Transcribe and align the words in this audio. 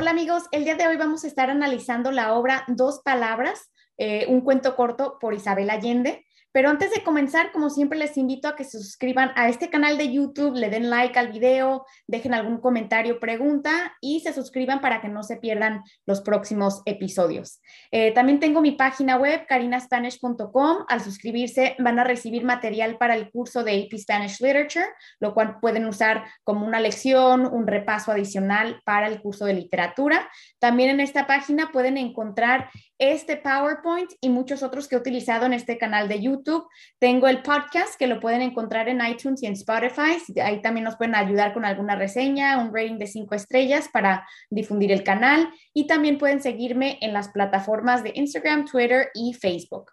Hola 0.00 0.12
amigos, 0.12 0.44
el 0.52 0.62
día 0.62 0.76
de 0.76 0.86
hoy 0.86 0.96
vamos 0.96 1.24
a 1.24 1.26
estar 1.26 1.50
analizando 1.50 2.12
la 2.12 2.34
obra 2.34 2.62
Dos 2.68 3.00
Palabras, 3.04 3.72
eh, 3.96 4.26
un 4.28 4.42
cuento 4.42 4.76
corto 4.76 5.18
por 5.20 5.34
Isabel 5.34 5.70
Allende. 5.70 6.24
Pero 6.58 6.70
antes 6.70 6.90
de 6.90 7.04
comenzar, 7.04 7.52
como 7.52 7.70
siempre, 7.70 7.96
les 7.96 8.16
invito 8.16 8.48
a 8.48 8.56
que 8.56 8.64
se 8.64 8.80
suscriban 8.80 9.30
a 9.36 9.48
este 9.48 9.70
canal 9.70 9.96
de 9.96 10.12
YouTube, 10.12 10.56
le 10.56 10.70
den 10.70 10.90
like 10.90 11.16
al 11.16 11.30
video, 11.30 11.86
dejen 12.08 12.34
algún 12.34 12.58
comentario, 12.58 13.20
pregunta 13.20 13.96
y 14.00 14.18
se 14.22 14.32
suscriban 14.32 14.80
para 14.80 15.00
que 15.00 15.08
no 15.08 15.22
se 15.22 15.36
pierdan 15.36 15.84
los 16.04 16.20
próximos 16.20 16.82
episodios. 16.84 17.60
Eh, 17.92 18.10
también 18.10 18.40
tengo 18.40 18.60
mi 18.60 18.72
página 18.72 19.14
web, 19.18 19.46
carinaspanish.com. 19.46 20.78
Al 20.88 21.00
suscribirse 21.00 21.76
van 21.78 22.00
a 22.00 22.02
recibir 22.02 22.42
material 22.42 22.98
para 22.98 23.14
el 23.14 23.30
curso 23.30 23.62
de 23.62 23.80
AP 23.80 23.96
Spanish 23.96 24.40
Literature, 24.40 24.86
lo 25.20 25.34
cual 25.34 25.60
pueden 25.60 25.86
usar 25.86 26.24
como 26.42 26.66
una 26.66 26.80
lección, 26.80 27.46
un 27.46 27.68
repaso 27.68 28.10
adicional 28.10 28.82
para 28.84 29.06
el 29.06 29.20
curso 29.20 29.44
de 29.44 29.54
literatura. 29.54 30.28
También 30.58 30.90
en 30.90 30.98
esta 30.98 31.28
página 31.28 31.70
pueden 31.70 31.96
encontrar 31.98 32.68
este 32.98 33.36
PowerPoint 33.36 34.10
y 34.20 34.28
muchos 34.28 34.62
otros 34.62 34.88
que 34.88 34.96
he 34.96 34.98
utilizado 34.98 35.46
en 35.46 35.52
este 35.52 35.78
canal 35.78 36.08
de 36.08 36.20
YouTube. 36.20 36.66
Tengo 36.98 37.28
el 37.28 37.42
podcast 37.42 37.94
que 37.98 38.06
lo 38.06 38.20
pueden 38.20 38.42
encontrar 38.42 38.88
en 38.88 39.04
iTunes 39.04 39.42
y 39.42 39.46
en 39.46 39.52
Spotify. 39.54 40.18
Ahí 40.42 40.60
también 40.62 40.84
nos 40.84 40.96
pueden 40.96 41.14
ayudar 41.14 41.54
con 41.54 41.64
alguna 41.64 41.96
reseña, 41.96 42.58
un 42.58 42.74
rating 42.74 42.98
de 42.98 43.06
cinco 43.06 43.34
estrellas 43.34 43.88
para 43.92 44.26
difundir 44.50 44.92
el 44.92 45.04
canal. 45.04 45.48
Y 45.72 45.86
también 45.86 46.18
pueden 46.18 46.42
seguirme 46.42 46.98
en 47.00 47.12
las 47.12 47.28
plataformas 47.28 48.02
de 48.02 48.12
Instagram, 48.14 48.64
Twitter 48.64 49.08
y 49.14 49.34
Facebook. 49.34 49.92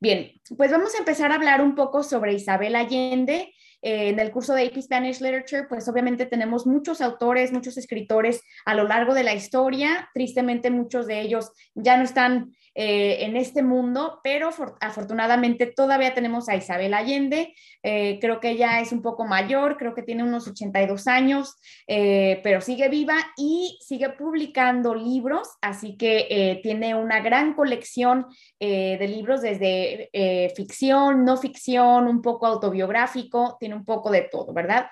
Bien, 0.00 0.32
pues 0.56 0.70
vamos 0.70 0.94
a 0.94 0.98
empezar 0.98 1.32
a 1.32 1.36
hablar 1.36 1.60
un 1.60 1.74
poco 1.74 2.02
sobre 2.02 2.34
Isabel 2.34 2.76
Allende. 2.76 3.52
Eh, 3.82 4.08
en 4.08 4.20
el 4.20 4.30
curso 4.30 4.54
de 4.54 4.66
AP 4.66 4.80
Spanish 4.80 5.20
Literature, 5.20 5.64
pues 5.68 5.88
obviamente 5.88 6.26
tenemos 6.26 6.66
muchos 6.66 7.00
autores, 7.00 7.52
muchos 7.52 7.76
escritores 7.76 8.42
a 8.64 8.74
lo 8.74 8.86
largo 8.86 9.12
de 9.12 9.24
la 9.24 9.34
historia. 9.34 10.08
Tristemente 10.14 10.70
muchos 10.70 11.06
de 11.06 11.20
ellos 11.20 11.50
ya 11.74 11.96
no 11.96 12.04
están 12.04 12.52
eh, 12.74 13.24
en 13.24 13.36
este 13.36 13.62
mundo, 13.62 14.20
pero 14.22 14.50
afortunadamente 14.80 15.66
todavía 15.66 16.14
tenemos 16.14 16.48
a 16.48 16.56
Isabel 16.56 16.94
Allende. 16.94 17.54
Eh, 17.82 18.18
creo 18.20 18.40
que 18.40 18.50
ella 18.50 18.80
es 18.80 18.92
un 18.92 19.02
poco 19.02 19.24
mayor, 19.24 19.76
creo 19.76 19.94
que 19.94 20.02
tiene 20.02 20.22
unos 20.22 20.46
82 20.48 21.06
años, 21.06 21.56
pero 21.86 22.60
sigue 22.60 22.88
viva 22.88 23.16
y 23.36 23.78
sigue 23.82 24.10
publicando 24.10 24.94
libros, 24.94 25.48
así 25.60 25.96
que 25.96 26.60
tiene 26.62 26.94
una 26.94 27.20
gran 27.20 27.54
colección 27.54 28.26
de 28.58 29.06
libros 29.08 29.42
desde 29.42 30.10
ficción, 30.54 31.24
no 31.24 31.36
ficción, 31.36 32.06
un 32.06 32.22
poco 32.22 32.46
autobiográfico, 32.46 33.56
tiene 33.58 33.74
un 33.74 33.84
poco 33.84 34.10
de 34.10 34.22
todo, 34.22 34.52
¿verdad? 34.52 34.86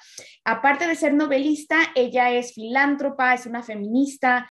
Aparte 0.44 0.86
de 0.86 0.96
ser 0.96 1.14
novelista, 1.14 1.76
ella 1.94 2.30
es 2.30 2.52
filántropa, 2.52 3.34
es 3.34 3.46
una 3.46 3.62
feminista 3.62 4.50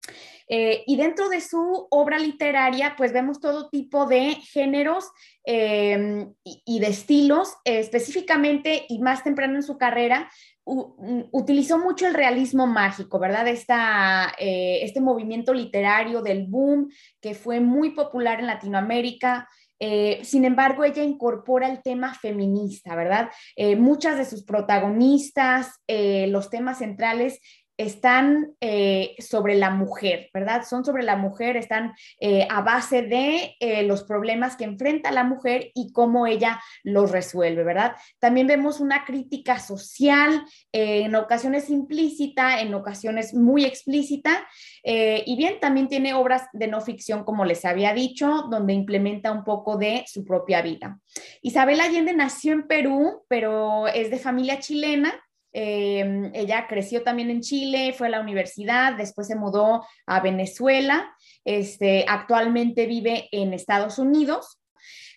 eh, 0.50 0.84
y 0.88 0.95
dentro 0.95 1.28
de 1.30 1.41
su 1.41 1.88
obra 1.89 2.17
literaria, 2.17 2.95
pues 2.97 3.12
vemos 3.18 3.40
todo 3.40 3.70
tipo 3.70 4.06
de 4.06 4.36
géneros 4.36 5.10
em, 5.44 6.34
y, 6.44 6.80
de 6.80 6.88
estilos, 6.88 7.56
específicamente 7.66 8.86
y 8.88 9.00
más 9.00 9.24
temprano 9.24 9.56
en 9.56 9.64
su 9.64 9.78
carrera, 9.78 10.30
utilizó 10.66 11.80
mucho 11.80 12.08
el 12.08 12.14
realismo 12.14 12.68
mágico, 12.68 13.20
¿verdad? 13.20 13.48
Esta, 13.48 14.34
eh, 14.38 14.80
este 14.84 15.00
movimiento 15.00 15.54
literario 15.54 16.22
del 16.22 16.46
boom 16.46 16.90
que 17.22 17.34
fue 17.34 17.59
muy 17.62 17.92
popular 17.92 18.40
en 18.40 18.48
Latinoamérica. 18.48 19.48
Eh, 19.80 20.20
sin 20.24 20.44
embargo, 20.44 20.84
ella 20.84 21.04
incorpora 21.04 21.70
el 21.70 21.81
tema 21.81 22.14
feminista, 22.14 22.96
¿verdad? 22.96 23.30
Eh, 23.56 23.78
muchas 23.78 24.18
de 24.18 24.26
sus 24.26 24.44
protagonistas, 24.44 25.80
los 25.88 26.50
temas 26.50 26.80
centrales 26.80 27.40
están 27.78 28.56
eh, 28.59 29.16
sobre 29.20 29.56
la 29.56 29.70
mujer, 29.70 30.30
¿verdad? 30.33 30.66
Son 30.67 30.83
sobre 30.83 31.03
la 31.03 31.16
mujer, 31.16 31.58
están 31.58 31.94
eh, 32.19 32.47
a 32.50 32.61
base 32.61 33.03
de 33.03 33.56
eh, 33.59 33.84
los 33.84 34.03
problemas 34.03 34.56
que 34.58 34.64
enfrenta 34.64 35.11
la 35.11 35.23
mujer 35.23 35.72
y 35.75 35.92
cómo 35.94 36.25
ella 36.25 36.59
los 36.84 37.11
resuelve, 37.11 37.64
¿verdad? 37.64 37.95
También 38.19 38.47
vemos 38.47 38.79
una 38.79 39.06
crítica 39.06 39.59
social, 39.59 40.44
en 40.72 41.16
ocasiones 41.16 41.69
implícita, 41.69 42.62
en 42.62 42.74
ocasiones 42.74 43.34
muy 43.34 43.66
explícita, 43.66 44.47
y 44.84 45.35
bien, 45.38 45.59
también 45.59 45.88
tiene 45.88 46.13
obras 46.13 46.47
de 46.53 46.68
no 46.68 46.81
ficción, 46.81 47.23
como 47.23 47.46
les 47.46 47.66
había 47.66 47.94
dicho, 47.94 48.46
donde 48.50 48.73
implementa 48.73 49.31
un 49.31 49.44
poco 49.44 49.78
de 49.78 50.06
su 50.07 50.23
propia 50.23 50.62
vida. 50.62 51.00
Isabel 51.41 51.81
Allende 51.81 52.13
nació 52.13 52.53
en 52.53 52.68
Perú, 52.68 53.23
pero 53.28 53.88
es 53.88 54.09
de 54.09 54.18
familia 54.18 54.59
chilena 54.59 55.13
Em, 55.53 56.31
ella 56.34 56.68
creció 56.68 57.03
también 57.03 57.30
en 57.30 57.41
Chile, 57.41 57.94
fue 57.97 58.08
a 58.08 58.12
la 58.12 58.22
universidad, 58.22 58.94
después 58.94 59.28
se 59.28 59.35
mudó 59.35 59.85
a 60.06 60.19
Venezuela, 60.19 61.16
este, 61.46 62.06
actualmente 62.08 62.85
vive 62.85 63.28
en 63.31 63.53
Estados 63.53 63.97
Unidos. 63.97 64.59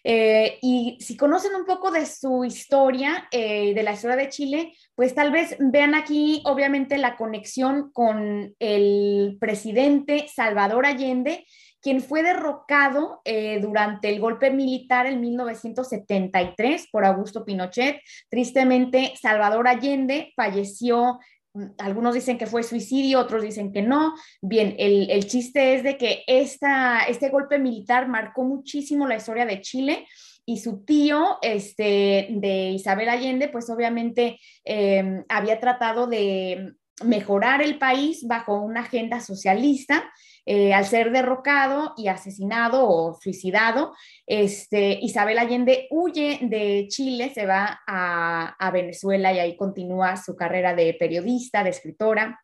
Eh, 0.03 0.59
y 0.63 0.97
si 1.01 1.17
conocen 1.17 1.55
un 1.55 1.67
poco 1.67 1.91
de 1.91 2.07
su 2.07 2.45
historia, 2.45 3.29
eh, 3.31 3.75
de 3.75 3.83
la 3.83 3.93
historia 3.93 4.17
de 4.17 4.31
Chile, 4.31 4.73
pues 4.95 5.15
tal 5.15 5.31
vez 5.31 5.57
vean 5.59 5.95
aquí 5.95 6.43
obviamente 6.47 6.97
la 6.97 7.17
conexión 7.17 7.91
con 7.93 8.55
el 8.59 9.37
presidente 9.39 10.27
Salvador 10.35 10.87
Allende, 10.87 11.45
quien 11.83 12.01
fue 12.01 12.23
derrocado 12.23 13.21
eh, 13.25 13.59
durante 13.61 14.09
el 14.09 14.21
golpe 14.21 14.51
militar 14.51 15.07
en 15.07 15.21
1973 15.21 16.89
por 16.91 17.05
Augusto 17.05 17.45
Pinochet. 17.45 18.01
Tristemente, 18.29 19.15
Salvador 19.21 19.67
Allende 19.67 20.33
falleció 20.37 21.19
mm, 21.55 21.65
algunos 21.79 22.15
dicen 22.15 22.39
que 22.39 22.47
fue 22.47 22.63
suicidio, 22.63 23.21
otros 23.21 23.43
dicen 23.43 23.73
que 23.73 23.83
no. 23.83 24.15
Bien, 24.43 24.75
el, 24.79 25.27
chiste 25.27 25.75
es 25.75 25.83
de 25.83 25.97
que 25.97 26.23
esta, 26.27 27.05
este 27.09 27.31
golpe 27.31 27.59
militar 27.59 28.09
marcó 28.09 28.45
muchísimo 28.45 29.07
la 29.07 29.17
historia 29.17 29.47
de 29.47 29.61
Chile 29.61 30.07
y 30.45 30.59
su 30.59 30.85
tío 30.85 31.39
este, 31.43 32.29
de 32.31 32.71
Isabel 32.71 33.09
Allende, 33.09 33.49
pues 33.49 33.71
obviamente 33.71 34.39
em, 34.65 35.25
había 35.29 35.61
tratado 35.61 36.07
de 36.07 36.75
mejorar 37.05 37.63
el 37.63 37.79
país 37.79 38.27
bajo 38.27 38.61
una 38.61 38.81
agenda 38.81 39.21
socialista 39.21 40.11
eh, 40.53 40.75
al 40.75 40.85
ser 40.85 41.13
derrocado 41.13 41.95
y 41.97 42.09
asesinado 42.09 42.85
o 42.89 43.15
suicidado, 43.15 43.95
este, 44.27 44.99
Isabel 45.01 45.39
Allende 45.39 45.87
huye 45.93 46.41
de 46.43 46.89
Chile, 46.89 47.31
se 47.33 47.47
va 47.47 47.83
a, 47.87 48.57
a 48.59 48.71
Venezuela 48.73 49.33
y 49.33 49.39
ahí 49.39 49.57
continúa 49.57 50.17
su 50.17 50.35
carrera 50.35 50.75
de 50.75 50.93
periodista, 50.95 51.63
de 51.63 51.71
escritora. 51.71 52.41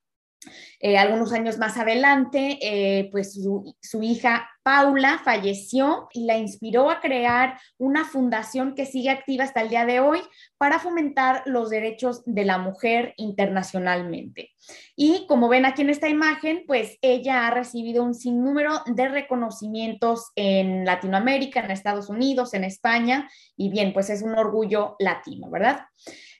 Eh, 0.80 0.98
algunos 0.98 1.32
años 1.32 1.58
más 1.58 1.76
adelante, 1.76 2.58
eh, 2.60 3.08
pues 3.10 3.34
su, 3.34 4.02
hija 4.02 4.48
Paula 4.62 5.20
falleció 5.24 6.08
y 6.12 6.26
la 6.26 6.36
inspiró 6.36 6.90
a 6.90 7.00
crear 7.00 7.58
una 7.78 8.04
fundación 8.04 8.74
que 8.74 8.84
sigue 8.84 9.10
activa 9.10 9.44
hasta 9.44 9.62
el 9.62 9.68
día 9.68 9.86
de 9.86 10.00
hoy 10.00 10.20
para 10.58 10.78
fomentar 10.78 11.42
los 11.46 11.70
derechos 11.70 12.22
de 12.26 12.44
la 12.44 12.58
mujer 12.58 13.14
internacionalmente. 13.16 14.50
Y 14.96 15.26
como 15.28 15.48
ven 15.48 15.64
aquí 15.64 15.82
en 15.82 15.90
esta 15.90 16.08
imagen, 16.08 16.64
pues 16.66 16.98
ella 17.00 17.46
ha 17.46 17.50
recibido 17.50 18.02
un 18.02 18.14
sinnúmero 18.14 18.80
de 18.86 19.08
reconocimientos 19.08 20.32
en 20.34 20.84
Latinoamérica, 20.84 21.60
en 21.60 21.70
Estados 21.70 22.08
Unidos, 22.08 22.52
en 22.54 22.64
España, 22.64 23.28
y 23.56 23.70
bien, 23.70 23.92
pues 23.92 24.10
es 24.10 24.22
un 24.22 24.36
orgullo 24.36 24.96
latino, 24.98 25.48
¿verdad? 25.48 25.86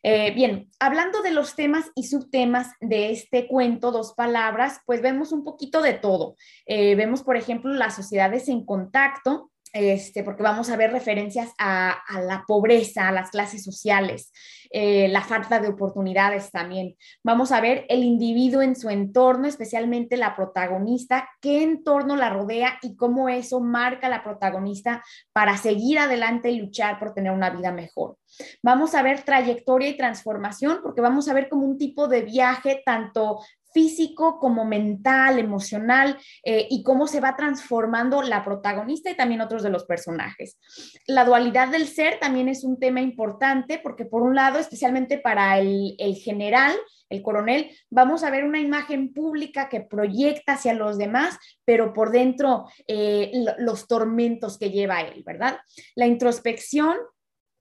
Eh, 0.08 0.30
bien, 0.36 0.70
hablando 0.78 1.20
de 1.20 1.32
los 1.32 1.56
temas 1.56 1.90
y 1.96 2.04
subtemas 2.04 2.68
de 2.80 3.10
este 3.10 3.48
cuento, 3.48 3.90
dos 3.90 4.14
palabras, 4.14 4.78
pues 4.86 5.02
vemos 5.02 5.32
un 5.32 5.42
poquito 5.42 5.82
de 5.82 5.94
todo. 5.94 6.36
Eh, 6.64 6.94
vemos, 6.94 7.24
por 7.24 7.36
ejemplo, 7.36 7.72
las 7.72 7.96
sociedades 7.96 8.48
en 8.48 8.64
contacto, 8.64 9.50
este, 9.72 10.22
porque 10.22 10.42
vamos 10.42 10.70
a 10.70 10.76
ver 10.76 10.92
referencias 10.92 11.52
a, 11.58 11.98
la 12.22 12.44
pobreza, 12.46 13.08
a 13.08 13.12
las 13.12 13.30
clases 13.30 13.62
sociales, 13.62 14.32
eh, 14.70 15.08
la 15.08 15.22
falta 15.22 15.60
de 15.60 15.68
oportunidades 15.68 16.50
también. 16.50 16.96
Vamos 17.22 17.52
a 17.52 17.60
ver 17.60 17.84
el 17.88 18.02
individuo 18.02 18.62
en 18.62 18.76
su 18.76 18.88
entorno, 18.88 19.46
especialmente 19.46 20.16
la 20.16 20.34
protagonista, 20.34 21.28
qué 21.40 21.62
entorno 21.62 22.16
la 22.16 22.30
rodea 22.30 22.78
y 22.82 22.96
cómo 22.96 23.28
eso 23.28 23.60
marca 23.60 24.06
a 24.06 24.10
la 24.10 24.24
protagonista 24.24 25.02
para 25.32 25.56
seguir 25.56 25.98
adelante 25.98 26.50
y 26.50 26.58
luchar 26.58 26.98
por 26.98 27.14
tener 27.14 27.32
una 27.32 27.50
vida 27.50 27.72
mejor. 27.72 28.16
Vamos 28.62 28.94
a 28.94 29.02
ver 29.02 29.22
trayectoria 29.22 29.88
y 29.88 29.96
transformación, 29.96 30.80
porque 30.82 31.00
vamos 31.00 31.28
a 31.28 31.34
ver 31.34 31.48
como 31.48 31.66
un 31.66 31.78
tipo 31.78 32.08
de 32.08 32.22
viaje 32.22 32.82
tanto 32.84 33.40
físico 33.76 34.38
como 34.38 34.64
mental, 34.64 35.38
emocional 35.38 36.16
eh, 36.42 36.66
y 36.70 36.82
cómo 36.82 37.06
se 37.06 37.20
va 37.20 37.36
transformando 37.36 38.22
la 38.22 38.42
protagonista 38.42 39.10
y 39.10 39.16
también 39.16 39.42
otros 39.42 39.62
de 39.62 39.68
los 39.68 39.84
personajes. 39.84 40.58
La 41.06 41.26
dualidad 41.26 41.68
del 41.68 41.86
ser 41.86 42.18
también 42.18 42.48
es 42.48 42.64
un 42.64 42.78
tema 42.78 43.02
importante 43.02 43.78
porque 43.78 44.06
por 44.06 44.22
un 44.22 44.34
lado, 44.34 44.58
especialmente 44.58 45.18
para 45.18 45.58
el, 45.58 45.94
general, 46.24 46.74
el 47.10 47.20
coronel, 47.20 47.70
vamos 47.90 48.24
a 48.24 48.30
ver 48.30 48.44
una 48.44 48.60
imagen 48.60 49.12
pública 49.12 49.68
que 49.68 49.82
proyecta 49.82 50.54
hacia 50.54 50.72
los 50.72 50.96
demás, 50.96 51.36
pero 51.66 51.92
por 51.92 52.12
dentro 52.12 52.64
eh, 52.88 53.30
los 53.58 53.86
tormentos 53.86 54.56
que 54.56 54.70
lleva 54.70 55.02
él, 55.02 55.22
¿verdad? 55.22 55.58
La 55.94 56.06
introspección 56.06 56.96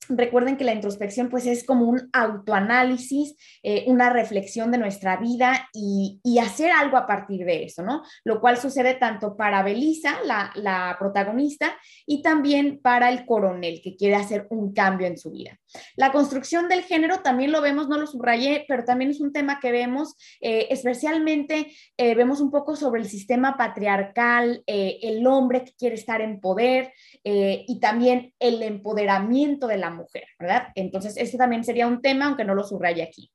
recuerden 0.09 0.57
que 0.57 0.63
la 0.63 0.73
introspección 0.73 1.29
pues 1.29 1.45
es 1.45 1.63
como 1.63 1.85
un 1.85 2.09
autoanálisis, 2.13 3.35
eh, 3.63 3.85
una 3.87 4.09
reflexión 4.09 4.71
de 4.71 4.77
nuestra 4.77 5.17
vida 5.17 5.69
y, 5.73 6.19
hacer 6.45 6.69
algo 6.69 6.97
a 6.97 7.07
partir 7.07 7.45
de 7.45 7.63
eso, 7.63 7.81
¿no? 7.81 8.03
Lo 8.23 8.39
cual 8.39 8.57
sucede 8.57 8.93
tanto 8.95 9.35
para 9.35 9.63
Belisa, 9.63 10.17
la, 10.25 10.95
protagonista, 10.99 11.75
y 12.05 12.21
también 12.21 12.79
para 12.81 13.09
el 13.09 13.25
coronel 13.25 13.81
que 13.81 13.95
quiere 13.95 14.15
hacer 14.15 14.45
un 14.49 14.73
cambio 14.73 15.07
en 15.07 15.17
su 15.17 15.31
vida. 15.31 15.57
La 15.95 16.11
construcción 16.11 16.67
del 16.67 16.83
género 16.83 17.21
también 17.21 17.51
lo 17.51 17.61
vemos, 17.61 17.87
no 17.87 17.97
lo 17.97 18.05
subrayé, 18.05 18.65
pero 18.67 18.83
también 18.83 19.11
es 19.11 19.21
un 19.21 19.31
tema 19.31 19.59
que 19.59 19.71
vemos, 19.71 20.15
eh, 20.41 20.67
especialmente 20.69 21.73
eh, 21.97 22.15
vemos 22.15 22.41
un 22.41 22.51
poco 22.51 22.75
sobre 22.75 23.01
el 23.01 23.07
sistema 23.07 23.55
patriarcal, 23.57 24.61
el 24.67 25.25
hombre 25.25 25.63
que 25.63 25.73
quiere 25.73 25.95
estar 25.95 26.21
en 26.21 26.39
poder 26.41 26.93
y 27.25 27.79
también 27.79 28.33
el 28.39 28.61
empoderamiento 28.61 29.65
de 29.65 29.77
la 29.77 29.89
mujer, 29.89 30.25
¿verdad? 30.39 30.67
Entonces, 30.75 31.17
este 31.17 31.37
también 31.37 31.63
sería 31.63 31.87
un 31.87 32.01
tema, 32.01 32.25
aunque 32.27 32.45
no 32.45 32.53
lo 32.53 32.63
subraye 32.63 33.01
aquí. 33.01 33.31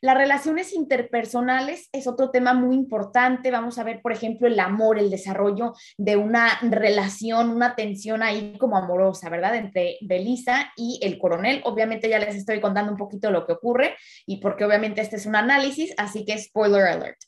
Las 0.00 0.16
relaciones 0.16 0.72
interpersonales 0.72 1.88
es 1.92 2.06
otro 2.06 2.30
tema 2.30 2.54
muy 2.54 2.74
importante. 2.74 3.50
Vamos 3.50 3.78
a 3.78 3.84
ver, 3.84 4.00
por 4.02 4.12
ejemplo, 4.12 4.46
el 4.46 4.58
amor, 4.60 4.98
el 4.98 5.10
desarrollo 5.10 5.72
de 5.96 6.16
una 6.16 6.58
relación, 6.62 7.50
una 7.50 7.74
tensión 7.74 8.22
ahí 8.22 8.56
como 8.58 8.76
amorosa, 8.76 9.30
¿verdad? 9.30 9.56
Entre 9.56 9.98
Belisa 10.02 10.72
y 10.76 11.00
el 11.02 11.18
coronel. 11.18 11.60
Obviamente 11.64 12.08
ya 12.08 12.18
les 12.18 12.34
estoy 12.34 12.60
contando 12.60 12.92
un 12.92 12.98
poquito 12.98 13.30
lo 13.30 13.46
que 13.46 13.52
ocurre 13.52 13.96
y 14.26 14.38
porque 14.40 14.64
obviamente 14.64 15.00
este 15.00 15.16
es 15.16 15.26
un 15.26 15.36
análisis, 15.36 15.94
así 15.96 16.24
que 16.24 16.38
spoiler 16.38 16.86
alert. 16.86 17.18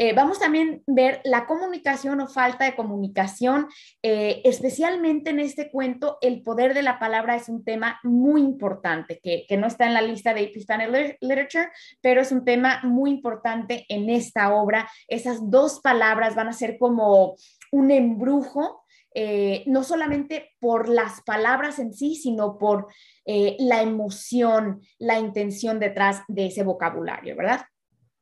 Eh, 0.00 0.12
vamos 0.12 0.38
también 0.38 0.84
a 0.86 0.92
ver 0.94 1.20
la 1.24 1.44
comunicación 1.48 2.20
o 2.20 2.28
falta 2.28 2.64
de 2.64 2.76
comunicación, 2.76 3.66
eh, 4.00 4.40
especialmente 4.44 5.30
en 5.30 5.40
este 5.40 5.72
cuento, 5.72 6.18
el 6.20 6.44
poder 6.44 6.72
de 6.72 6.82
la 6.82 7.00
palabra 7.00 7.34
es 7.34 7.48
un 7.48 7.64
tema 7.64 7.98
muy 8.04 8.40
importante, 8.40 9.18
que, 9.20 9.44
no 9.56 9.66
está 9.66 9.86
en 9.86 9.94
la 9.94 10.02
lista 10.02 10.34
de 10.34 10.52
Hispanic 10.54 11.18
Literature, 11.20 11.70
pero 12.00 12.20
es 12.20 12.30
un 12.30 12.44
tema 12.44 12.80
muy 12.84 13.10
importante 13.10 13.86
en 13.88 14.08
esta 14.08 14.54
obra. 14.54 14.88
Esas 15.08 15.50
dos 15.50 15.80
palabras 15.80 16.36
van 16.36 16.46
a 16.46 16.52
ser 16.52 16.78
como 16.78 17.34
un 17.72 17.90
embrujo 17.90 18.84
eh, 19.14 19.64
no 19.66 19.82
solamente 19.82 20.50
por 20.60 20.88
las 20.88 21.22
palabras 21.22 21.80
en 21.80 21.92
sí, 21.92 22.14
sino 22.14 22.56
por 22.56 22.86
la 23.26 23.82
emoción, 23.82 24.80
la 24.98 25.18
intención 25.18 25.80
detrás 25.80 26.22
de 26.28 26.46
ese 26.46 26.62
vocabulario, 26.62 27.34
¿verdad? 27.34 27.62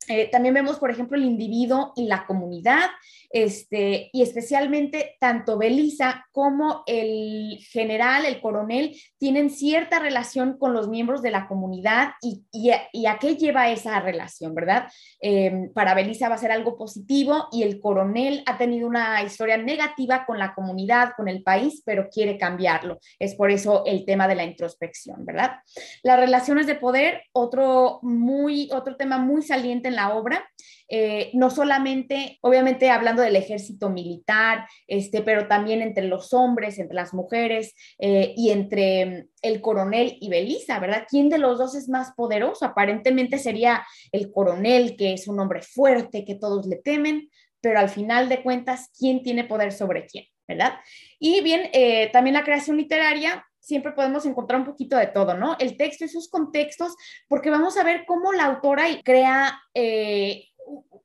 Eh, 0.09 0.29
también 0.31 0.55
vemos, 0.55 0.79
por 0.79 0.91
ejemplo, 0.91 1.17
el 1.17 1.25
individuo 1.25 1.93
y 1.97 2.07
la 2.07 2.27
comunidad, 2.27 2.91
este, 3.37 4.09
y 4.15 4.23
especialmente 4.23 5.17
tanto 5.21 5.59
Belisa 5.59 6.25
como 6.33 6.85
el 6.87 7.59
general, 7.71 8.25
el 8.25 8.41
coronel, 8.41 8.97
tienen 9.19 9.51
cierta 9.51 9.99
relación 9.99 10.57
con 10.57 10.73
los 10.73 10.89
miembros 10.89 11.21
de 11.21 11.33
la 11.33 11.47
comunidad 11.47 12.13
y, 12.23 12.71
a, 12.71 13.19
qué 13.19 13.37
lleva 13.37 13.69
esa 13.71 14.01
relación, 14.01 14.55
¿verdad? 14.55 14.89
Eh, 15.21 15.69
para 15.75 15.93
Belisa 15.93 16.31
va 16.31 16.37
a 16.37 16.39
ser 16.39 16.51
algo 16.51 16.79
positivo 16.79 17.49
y 17.53 17.63
el 17.63 17.79
coronel 17.79 18.43
ha 18.47 18.57
tenido 18.57 18.89
una 18.89 19.23
historia 19.23 19.59
negativa 19.59 20.25
con 20.25 20.39
la 20.39 20.55
comunidad, 20.55 21.13
con 21.15 21.29
el 21.29 21.43
país, 21.43 21.83
pero 21.85 22.09
quiere 22.09 22.39
cambiarlo. 22.39 23.01
Es 23.19 23.35
por 23.35 23.51
eso 23.51 23.85
el 23.85 24.07
tema 24.07 24.29
de 24.29 24.37
la 24.37 24.45
introspección, 24.45 25.27
¿verdad? 25.27 25.57
Las 26.03 26.19
relaciones 26.19 26.67
de 26.67 26.77
poder, 26.77 27.25
otro, 27.33 27.99
muy, 28.01 28.71
otro 28.73 28.97
tema 28.97 29.19
muy 29.19 29.43
saliente 29.43 29.89
en 29.89 29.97
la 29.97 30.15
obra. 30.15 30.49
Eh, 30.89 31.31
no 31.35 31.51
solamente, 31.51 32.39
obviamente 32.43 32.91
hablando 32.91 33.23
del 33.23 33.37
ejército 33.37 33.91
militar, 33.91 34.67
este, 34.87 35.23
pero 35.23 35.49
también 35.49 35.83
entre 35.83 36.05
los 36.05 36.33
hombres, 36.33 36.79
entre 36.79 36.95
las 36.95 37.13
mujeres 37.13 37.75
eh, 37.99 38.35
y 38.37 38.51
entre 38.51 39.07
mm, 39.07 39.29
el 39.43 39.61
coronel 39.61 40.17
y 40.21 40.29
Belisa, 40.29 40.79
¿verdad? 40.79 41.07
¿Quién 41.09 41.29
de 41.29 41.39
los 41.39 41.59
dos 41.59 41.75
es 41.75 41.89
más 41.89 42.13
poderoso? 42.13 42.65
Aparentemente 42.65 43.39
sería 43.39 43.85
el 44.13 44.31
coronel, 44.31 44.97
que 44.97 45.13
es 45.13 45.27
un 45.27 45.41
hombre 45.41 45.63
fuerte, 45.63 46.25
que 46.25 46.37
todos 46.37 46.67
le 46.67 46.77
temen, 46.77 47.31
pero 47.61 47.81
al 47.81 47.89
final 47.89 48.29
de 48.29 48.43
cuentas, 48.43 48.91
¿quién 48.97 49.23
tiene 49.23 49.45
poder 49.45 49.73
sobre 49.73 50.07
quién? 50.07 50.25
¿verdad? 50.49 50.75
Y 51.19 51.41
bien, 51.41 51.69
eh, 51.73 52.09
también 52.13 52.35
la 52.35 52.45
creación 52.45 52.77
literaria 52.77 53.45
siempre 53.59 53.91
podemos 53.91 54.25
encontrar 54.27 54.61
un 54.61 54.67
poquito 54.67 54.97
de 54.97 55.09
todo, 55.09 55.35
¿no? 55.35 55.57
El 55.59 55.77
texto 55.77 56.05
y 56.05 56.09
sus 56.09 56.31
contextos, 56.31 56.95
porque 57.27 57.51
vamos 57.51 57.77
a 57.77 57.83
ver 57.83 58.05
cómo 58.07 58.33
la 58.33 58.45
autora 58.45 58.85
crea 59.03 59.61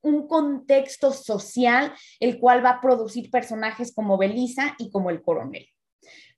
un 0.02 0.28
contexto 0.28 1.12
social, 1.12 1.94
el 2.20 2.40
cual 2.40 2.64
va 2.64 2.72
a 2.72 2.82
producir 2.82 3.30
personajes 3.30 3.94
como 3.94 4.18
Belisa 4.18 4.76
y 4.78 4.92
como 4.92 5.10
el 5.10 5.22
coronel. 5.22 5.68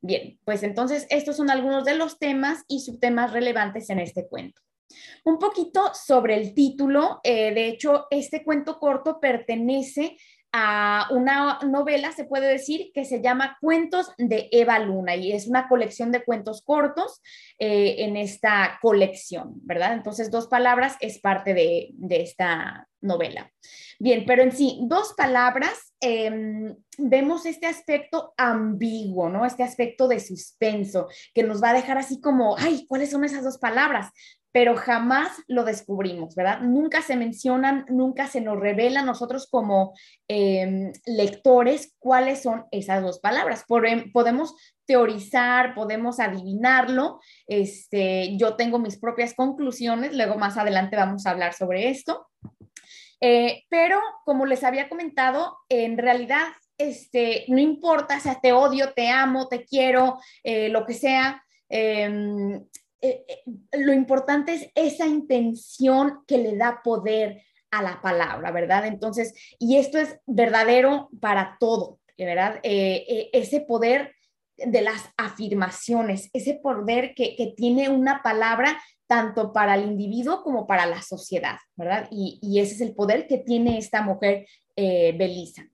Bien, 0.01 0.37
pues 0.43 0.63
entonces 0.63 1.07
estos 1.09 1.37
son 1.37 1.49
algunos 1.49 1.85
de 1.85 1.95
los 1.95 2.19
temas 2.19 2.63
y 2.67 2.81
subtemas 2.81 3.31
relevantes 3.31 3.89
en 3.89 3.99
este 3.99 4.27
cuento. 4.27 4.61
Un 5.23 5.39
poquito 5.39 5.91
sobre 5.93 6.35
el 6.35 6.53
título, 6.53 7.19
eh, 7.23 7.53
de 7.53 7.67
hecho, 7.67 8.07
este 8.11 8.43
cuento 8.43 8.79
corto 8.79 9.19
pertenece 9.19 10.17
a 10.55 11.07
una 11.09 11.57
novela, 11.63 12.11
se 12.11 12.25
puede 12.25 12.47
decir, 12.47 12.91
que 12.93 13.05
se 13.05 13.21
llama 13.21 13.57
Cuentos 13.59 14.11
de 14.19 14.49
Eva 14.51 14.77
Luna 14.77 15.15
y 15.15 15.31
es 15.31 15.47
una 15.47 15.67
colección 15.67 16.11
de 16.11 16.23
cuentos 16.23 16.61
cortos 16.61 17.21
eh, 17.57 17.95
en 17.99 18.15
esta 18.17 18.77
colección, 18.79 19.53
¿verdad? 19.63 19.93
Entonces, 19.93 20.29
dos 20.29 20.47
palabras 20.47 20.95
es 20.99 21.19
parte 21.19 21.55
de, 21.55 21.95
esta 22.11 22.87
novela. 23.01 23.51
Bien, 23.99 24.25
pero 24.27 24.43
en 24.43 24.51
sí, 24.51 24.79
dos 24.83 25.13
palabras, 25.17 25.93
em, 25.99 26.75
vemos 26.99 27.47
este 27.47 27.65
aspecto 27.65 28.35
ambiguo, 28.37 29.29
¿no? 29.29 29.45
Este 29.45 29.63
aspecto 29.63 30.07
de 30.07 30.19
suspenso 30.19 31.07
que 31.33 31.41
nos 31.41 31.63
va 31.63 31.71
a 31.71 31.73
dejar 31.73 31.97
así 31.97 32.21
como, 32.21 32.55
ay, 32.59 32.85
¿cuáles 32.87 33.09
son 33.09 33.23
esas 33.23 33.43
dos 33.43 33.57
palabras? 33.57 34.11
Pero 34.53 34.77
jamás 34.77 35.29
lo 35.47 35.63
descubrimos, 35.63 36.35
¿verdad? 36.35 36.61
Nunca 36.61 37.01
se 37.01 37.17
mencionan, 37.17 37.85
nunca 37.89 38.27
se 38.27 38.39
nos 38.39 38.59
revela 38.59 38.99
a 38.99 39.05
nosotros 39.05 39.47
como 39.49 39.93
em, 40.27 40.93
lectores 41.07 41.95
cuáles 41.97 42.43
son 42.43 42.65
esas 42.69 43.01
dos 43.01 43.19
palabras. 43.19 43.65
Em, 43.83 44.11
podemos 44.11 44.55
teorizar, 44.85 45.73
podemos 45.73 46.19
adivinarlo. 46.19 47.19
Este, 47.47 48.37
yo 48.37 48.55
tengo 48.55 48.77
mis 48.77 48.99
propias 48.99 49.33
conclusiones, 49.33 50.15
luego 50.15 50.37
más 50.37 50.55
adelante 50.55 50.95
vamos 50.95 51.25
a 51.25 51.31
hablar 51.31 51.53
sobre 51.53 51.89
esto. 51.89 52.27
Eh, 53.21 53.63
pero 53.69 53.99
como 54.23 54.45
les 54.45 54.63
había 54.63 54.87
comentado, 54.87 55.57
en 55.67 55.97
realidad 55.97 56.43
este, 56.77 57.45
no 57.47 57.57
importa, 57.57 58.17
o 58.17 58.19
sea, 58.19 58.39
te 58.39 58.53
odio, 58.53 58.93
te 58.93 59.09
amo, 59.09 59.47
te 59.47 59.65
quiero, 59.65 60.19
eh, 60.43 60.69
lo 60.69 60.85
que 60.85 60.93
sea, 60.93 61.43
em, 61.69 62.63
eh, 63.03 63.25
eh, 63.27 63.43
lo 63.79 63.91
importante 63.91 64.53
es 64.53 64.69
esa 64.75 65.05
intención 65.05 66.23
que 66.25 66.37
le 66.37 66.55
da 66.55 66.79
poder 66.81 67.43
a 67.69 67.83
la 67.83 68.01
palabra, 68.01 68.49
¿verdad? 68.51 68.85
Entonces, 68.85 69.33
y 69.59 69.75
esto 69.75 69.97
es 69.97 70.17
verdadero 70.25 71.09
para 71.19 71.57
todo, 71.59 71.99
¿verdad? 72.17 72.61
Eh, 72.63 73.29
ese 73.33 73.59
poder 73.59 74.15
de 74.55 74.81
las 74.81 75.09
afirmaciones, 75.17 76.29
ese 76.31 76.53
poder 76.53 77.13
que, 77.13 77.53
tiene 77.57 77.89
una 77.89 78.23
palabra 78.23 78.81
tanto 79.05 79.51
para 79.51 79.75
el 79.75 79.83
individuo 79.83 80.41
como 80.41 80.65
para 80.65 80.85
la 80.85 81.01
sociedad, 81.01 81.57
¿verdad? 81.75 82.07
Y, 82.09 82.39
y 82.41 82.59
ese 82.59 82.75
es 82.75 82.81
el 82.81 82.95
poder 82.95 83.27
que 83.27 83.39
tiene 83.39 83.77
esta 83.77 84.01
mujer, 84.01 84.47
Belisa. 84.77 85.67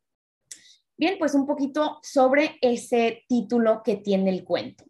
Bien, 0.98 1.16
pues 1.20 1.36
un 1.36 1.46
poquito 1.46 2.00
sobre 2.02 2.58
ese 2.60 3.24
título 3.28 3.84
que 3.84 3.98
tiene 3.98 4.32
el 4.32 4.44
cuento. 4.44 4.84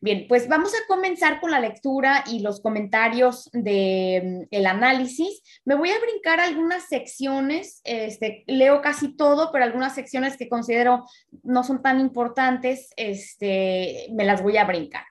Bien, 0.00 0.26
pues 0.28 0.48
vamos 0.48 0.72
a 0.74 0.86
comenzar 0.86 1.40
con 1.40 1.50
la 1.50 1.60
lectura 1.60 2.24
y 2.26 2.40
los 2.40 2.60
comentarios 2.60 3.50
del 3.52 4.48
mm, 4.50 4.66
análisis. 4.66 5.42
Me 5.64 5.74
voy 5.74 5.90
a 5.90 6.00
brincar 6.00 6.40
algunas 6.40 6.88
secciones, 6.88 7.80
este, 7.84 8.44
leo 8.46 8.80
casi 8.82 9.16
todo, 9.16 9.50
pero 9.52 9.64
algunas 9.64 9.94
secciones 9.94 10.36
que 10.36 10.48
considero 10.48 11.04
no 11.42 11.64
son 11.64 11.82
tan 11.82 12.00
importantes, 12.00 12.90
este, 12.96 14.08
me 14.12 14.24
las 14.24 14.42
voy 14.42 14.56
a 14.56 14.64
brincar. 14.64 15.04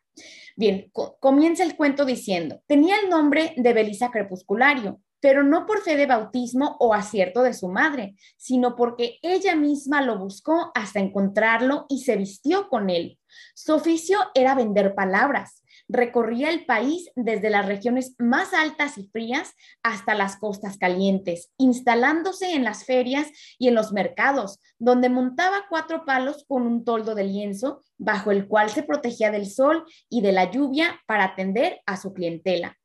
Bien, 0.55 0.89
comienza 1.19 1.63
el 1.63 1.75
cuento 1.75 2.05
diciendo, 2.05 2.61
tenía 2.65 2.95
el 3.03 3.09
nombre 3.09 3.53
de 3.57 3.73
Belisa 3.73 4.09
Crepusculario, 4.09 5.01
pero 5.25 5.41
no 5.41 5.65
por 5.65 5.81
fe 5.81 5.97
de 5.97 6.05
bautismo 6.05 6.77
o 6.79 6.93
acierto 6.93 7.41
de 7.41 7.55
su 7.55 7.67
madre, 7.67 8.13
sino 8.37 8.75
porque 8.75 9.17
ella 9.23 9.55
misma 9.55 10.03
lo 10.03 10.19
buscó 10.19 10.71
hasta 10.75 10.99
encontrarlo 10.99 11.87
y 11.89 12.03
se 12.03 12.15
vistió 12.15 12.69
con 12.69 12.91
él. 12.91 13.17
Su 13.55 13.73
oficio 13.73 14.19
era 14.35 14.53
vender 14.53 14.93
palabras. 14.93 15.63
Recorría 15.87 16.51
el 16.51 16.67
país 16.67 17.09
desde 17.15 17.49
las 17.49 17.65
regiones 17.65 18.13
más 18.19 18.53
altas 18.53 18.99
y 18.99 19.07
frías 19.07 19.55
hasta 19.81 20.13
las 20.13 20.37
costas 20.37 20.77
calientes, 20.77 21.49
instalándose 21.57 22.53
en 22.53 22.63
las 22.63 22.85
ferias 22.85 23.27
y 23.57 23.69
en 23.69 23.73
los 23.73 23.93
mercados, 23.93 24.59
donde 24.77 25.09
montaba 25.09 25.65
cuatro 25.71 26.05
palos 26.05 26.45
con 26.47 26.67
un 26.67 26.85
toldo 26.85 27.15
de 27.15 27.23
lienzo, 27.23 27.81
bajo 27.97 28.29
el 28.29 28.47
cual 28.47 28.69
se 28.69 28.83
protegía 28.83 29.31
del 29.31 29.49
sol 29.49 29.85
y 30.07 30.21
de 30.21 30.33
la 30.33 30.51
lluvia 30.51 31.01
para 31.07 31.23
atender 31.23 31.81
a 31.87 31.97
su 31.97 32.13
clientela. 32.13 32.77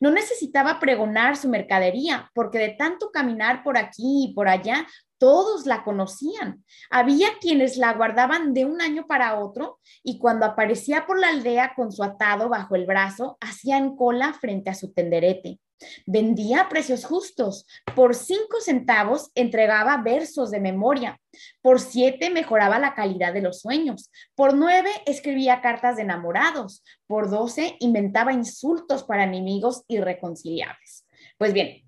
No 0.00 0.10
necesitaba 0.10 0.80
pregonar 0.80 1.36
su 1.36 1.48
mercadería, 1.48 2.30
porque 2.34 2.58
de 2.58 2.70
tanto 2.70 3.10
caminar 3.10 3.62
por 3.62 3.78
aquí 3.78 4.24
y 4.28 4.34
por 4.34 4.48
allá, 4.48 4.86
todos 5.18 5.66
la 5.66 5.84
conocían. 5.84 6.64
Había 6.90 7.28
quienes 7.40 7.76
la 7.76 7.92
guardaban 7.92 8.54
de 8.54 8.64
un 8.64 8.80
año 8.80 9.06
para 9.06 9.38
otro 9.38 9.78
y 10.02 10.18
cuando 10.18 10.46
aparecía 10.46 11.06
por 11.06 11.20
la 11.20 11.28
aldea 11.28 11.74
con 11.76 11.92
su 11.92 12.02
atado 12.02 12.48
bajo 12.48 12.74
el 12.74 12.86
brazo, 12.86 13.36
hacían 13.40 13.96
cola 13.96 14.32
frente 14.32 14.70
a 14.70 14.74
su 14.74 14.92
tenderete. 14.92 15.60
Vendía 16.06 16.62
a 16.62 16.68
precios 16.68 17.04
justos. 17.04 17.66
Por 17.94 18.14
cinco 18.14 18.60
centavos 18.60 19.30
entregaba 19.34 19.96
versos 19.98 20.50
de 20.50 20.60
memoria. 20.60 21.20
Por 21.62 21.80
siete 21.80 22.30
mejoraba 22.30 22.78
la 22.78 22.94
calidad 22.94 23.32
de 23.32 23.42
los 23.42 23.60
sueños. 23.60 24.10
Por 24.34 24.54
nueve 24.54 24.90
escribía 25.06 25.60
cartas 25.60 25.96
de 25.96 26.02
enamorados. 26.02 26.84
Por 27.06 27.30
doce 27.30 27.76
inventaba 27.80 28.32
insultos 28.32 29.04
para 29.04 29.24
enemigos 29.24 29.84
irreconciliables. 29.88 31.06
Pues 31.38 31.52
bien, 31.52 31.82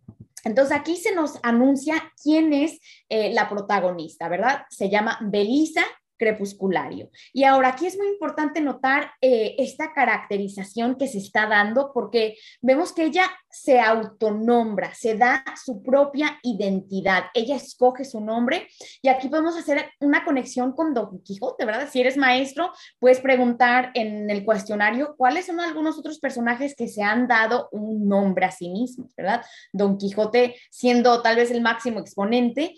entonces 0.44 0.76
aquí 0.76 0.96
se 0.96 1.14
nos 1.14 1.38
anuncia 1.42 2.12
quién 2.22 2.52
es 2.52 2.80
eh, 3.08 3.32
la 3.32 3.49
protagonista, 3.49 4.28
¿verdad? 4.28 4.62
Se 4.70 4.90
llama 4.90 5.18
Belisa 5.22 5.84
crepusculario. 6.22 7.10
Y 7.32 7.42
ahora 7.42 7.70
aquí 7.70 7.86
es 7.86 7.96
muy 7.98 8.06
importante 8.06 8.60
notar 8.60 9.10
eh, 9.20 9.56
esta 9.58 9.92
caracterización 9.92 10.94
que 10.94 11.08
se 11.08 11.18
está 11.18 11.48
dando 11.48 11.90
porque 11.92 12.36
vemos 12.60 12.92
que 12.92 13.04
ella 13.04 13.24
se 13.50 13.80
autonombra, 13.80 14.94
se 14.94 15.16
da 15.16 15.44
su 15.62 15.82
propia 15.82 16.38
identidad, 16.44 17.24
ella 17.34 17.56
escoge 17.56 18.04
su 18.04 18.20
nombre 18.20 18.68
y 19.02 19.08
aquí 19.08 19.28
podemos 19.28 19.56
hacer 19.56 19.90
una 20.00 20.24
conexión 20.24 20.72
con 20.72 20.94
Don 20.94 21.22
Quijote, 21.24 21.64
¿verdad? 21.64 21.88
Si 21.90 22.00
eres 22.00 22.16
maestro, 22.16 22.72
puedes 23.00 23.20
preguntar 23.20 23.90
en 23.94 24.30
el 24.30 24.44
cuestionario 24.44 25.16
cuáles 25.18 25.46
son 25.46 25.58
algunos 25.58 25.98
otros 25.98 26.20
personajes 26.20 26.76
que 26.76 26.86
se 26.86 27.02
han 27.02 27.26
dado 27.26 27.68
un 27.72 28.08
nombre 28.08 28.46
a 28.46 28.52
sí 28.52 28.70
mismos, 28.70 29.12
¿verdad? 29.16 29.44
Don 29.72 29.98
Quijote 29.98 30.54
siendo 30.70 31.20
tal 31.20 31.36
vez 31.36 31.50
el 31.50 31.62
máximo 31.62 31.98
exponente 31.98 32.74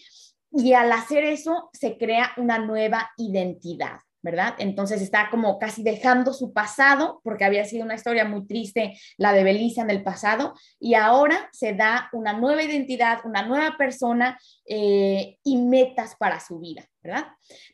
y 0.57 0.73
al 0.73 0.93
hacer 0.93 1.25
eso 1.25 1.71
se 1.73 1.99
crea 1.99 2.33
una 2.37 2.59
nueva 2.59 3.11
identidad, 3.17 3.99
¿verdad? 4.23 4.55
Entonces 4.59 5.03
está 5.03 5.29
como 5.31 5.59
casi 5.59 5.83
dejando 5.83 6.33
su 6.33 6.53
pasado, 6.53 7.21
porque 7.25 7.45
había 7.45 7.65
sido 7.65 7.85
una 7.85 7.97
historia 7.97 8.25
muy 8.25 8.47
triste 8.47 8.97
la 9.19 9.33
de 9.33 9.43
Belisa 9.43 9.83
en 9.83 9.91
el 9.91 10.05
pasado, 10.05 10.55
y 10.79 10.95
ahora 10.95 11.49
se 11.53 11.75
da 11.75 12.09
una 12.13 12.33
nueva 12.33 12.63
identidad, 12.63 13.19
una 13.25 13.43
nueva 13.43 13.77
persona 13.77 14.39
eh, 14.65 15.39
y 15.43 15.57
metas 15.57 16.15
para 16.17 16.39
su 16.39 16.61
vida, 16.61 16.89
¿verdad? 17.03 17.27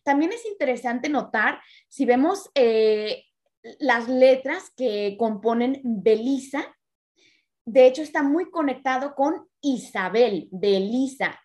También 0.02 0.32
es 0.32 0.46
interesante 0.46 1.10
notar, 1.10 1.60
si 1.88 2.06
vemos 2.06 2.50
eh, 2.54 3.24
las 3.78 4.08
letras 4.08 4.72
que 4.74 5.16
componen 5.18 5.82
Belisa, 5.84 6.64
de 7.66 7.86
hecho 7.86 8.00
está 8.00 8.22
muy 8.22 8.50
conectado 8.50 9.14
con 9.14 9.49
Isabel, 9.62 10.48
de 10.50 10.80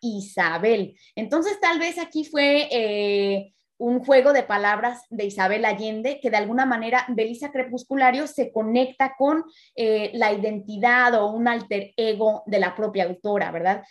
Isabel. 0.01 0.97
Entonces 1.15 1.59
tal 1.59 1.79
vez 1.79 1.97
aquí 1.97 2.25
fue 2.25 2.67
eh, 2.71 3.53
un 3.77 3.99
juego 3.99 4.33
de 4.33 4.43
palabras 4.43 5.01
de 5.09 5.25
Isabel 5.25 5.65
Allende 5.65 6.19
que 6.21 6.29
de 6.29 6.37
alguna 6.37 6.65
manera 6.65 7.05
Belisa 7.09 7.51
Crepusculario 7.51 8.27
se 8.27 8.51
conecta 8.51 9.15
con 9.17 9.43
eh, 9.75 10.11
la 10.13 10.31
identidad 10.33 11.13
o 11.15 11.31
un 11.31 11.47
alter 11.47 11.93
ego 11.97 12.43
de 12.45 12.59
la 12.59 12.75
propia 12.75 13.03
autora, 13.05 13.51
¿verdad? 13.51 13.83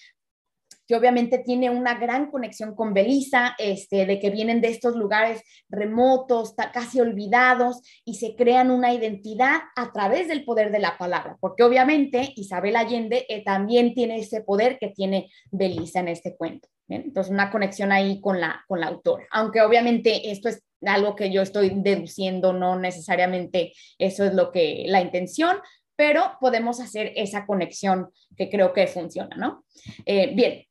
Que 0.87 0.97
obviamente 0.97 1.39
tiene 1.39 1.71
una 1.71 1.95
gran 1.95 2.31
conexión 2.31 2.75
con 2.75 2.95
Belisa, 2.95 3.55
este, 3.59 4.07
de 4.07 4.19
que 4.19 4.31
vienen 4.31 4.61
de 4.61 4.69
estos 4.69 4.97
lugares 4.97 5.43
remotos, 5.69 6.55
casi 6.73 7.01
olvidados, 7.01 7.81
y 8.05 8.15
se 8.15 8.37
crean 8.37 8.71
una 8.71 8.93
identidad 8.93 9.61
a 9.77 9.93
través 9.93 10.29
del 10.29 10.45
poder 10.45 10.71
de 10.71 10.79
la 10.79 10.99
palabra, 10.99 11.37
porque 11.41 11.63
obviamente 11.63 12.33
Isabel 12.37 12.77
Allende 12.77 13.27
eh, 13.29 13.43
también 13.45 13.95
tiene 13.95 14.19
ese 14.19 14.43
poder 14.43 14.79
que 14.79 14.89
tiene 14.89 15.31
Belisa 15.51 16.01
en 16.01 16.09
este 16.09 16.37
cuento. 16.37 16.69
Entonces, 16.89 17.33
una 17.33 17.51
conexión 17.51 17.93
ahí 17.93 18.21
con 18.21 18.41
la, 18.41 18.63
con 18.69 18.81
la 18.81 18.89
autora, 18.89 19.27
aunque 19.31 19.63
obviamente 19.63 20.31
esto 20.31 20.51
es 20.51 20.63
algo 20.83 21.17
que 21.17 21.33
yo 21.33 21.41
estoy 21.41 21.73
deduciendo, 21.75 22.53
no 22.53 22.79
necesariamente 22.79 23.73
eso 23.99 24.25
es 24.25 24.35
lo 24.35 24.53
que 24.53 24.85
la 24.87 25.01
intención, 25.01 25.57
pero 25.97 26.37
podemos 26.41 26.81
hacer 26.81 27.13
esa 27.17 27.47
conexión 27.47 28.11
que 28.37 28.51
creo 28.51 28.73
que 28.73 28.87
funciona, 28.87 29.37
¿no? 29.37 29.65
Eh, 30.05 30.35
bien. 30.35 30.65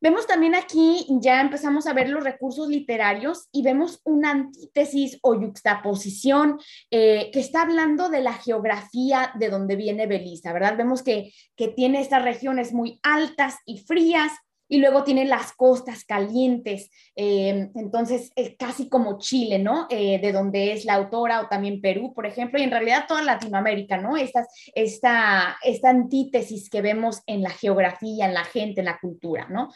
Vemos 0.00 0.26
también 0.26 0.54
aquí, 0.54 1.06
ya 1.22 1.40
empezamos 1.40 1.86
a 1.86 1.94
ver 1.94 2.10
los 2.10 2.22
recursos 2.22 2.68
literarios 2.68 3.48
y 3.52 3.62
vemos 3.62 4.02
una 4.04 4.32
antítesis 4.32 5.18
o 5.22 5.40
yuxtaposición 5.40 6.58
eh, 6.90 7.30
que 7.32 7.40
está 7.40 7.62
hablando 7.62 8.10
de 8.10 8.20
la 8.20 8.34
geografía 8.34 9.32
de 9.38 9.48
donde 9.48 9.76
viene 9.76 10.06
Belisa, 10.06 10.52
¿verdad? 10.52 10.76
Vemos 10.76 11.02
que, 11.02 11.32
que 11.56 11.68
tiene 11.68 12.02
estas 12.02 12.22
regiones 12.22 12.74
muy 12.74 13.00
altas 13.02 13.56
y 13.64 13.78
frías, 13.78 14.30
y 14.74 14.78
luego 14.78 15.04
tiene 15.04 15.24
las 15.24 15.52
costas 15.52 16.04
calientes, 16.04 16.90
eh, 17.14 17.70
entonces 17.76 18.32
es 18.34 18.56
casi 18.58 18.88
como 18.88 19.20
Chile, 19.20 19.60
¿no? 19.60 19.86
Eh, 19.88 20.18
de 20.20 20.32
donde 20.32 20.72
es 20.72 20.84
la 20.84 20.94
autora, 20.94 21.42
o 21.42 21.46
también 21.46 21.80
Perú, 21.80 22.12
por 22.12 22.26
ejemplo, 22.26 22.58
y 22.58 22.64
en 22.64 22.72
realidad 22.72 23.04
toda 23.06 23.22
Latinoamérica, 23.22 23.98
¿no? 23.98 24.16
Esta, 24.16 24.44
esta, 24.74 25.56
esta 25.62 25.90
antítesis 25.90 26.68
que 26.68 26.82
vemos 26.82 27.22
en 27.26 27.42
la 27.42 27.50
geografía, 27.50 28.26
en 28.26 28.34
la 28.34 28.42
gente, 28.42 28.80
en 28.80 28.86
la 28.86 28.98
cultura, 28.98 29.46
¿no? 29.48 29.72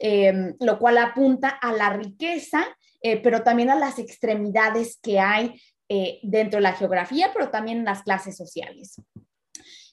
Eh, 0.00 0.54
lo 0.58 0.80
cual 0.80 0.98
apunta 0.98 1.50
a 1.50 1.72
la 1.72 1.90
riqueza, 1.90 2.66
pero 3.22 3.44
también 3.44 3.70
a 3.70 3.76
las 3.76 4.00
extremidades 4.00 4.98
que 5.00 5.20
hay 5.20 5.62
dentro 6.22 6.58
de 6.58 6.62
la 6.62 6.74
geografía, 6.74 7.30
pero 7.32 7.50
también 7.50 7.78
en 7.78 7.84
las 7.84 8.02
clases 8.02 8.36
sociales. 8.36 9.00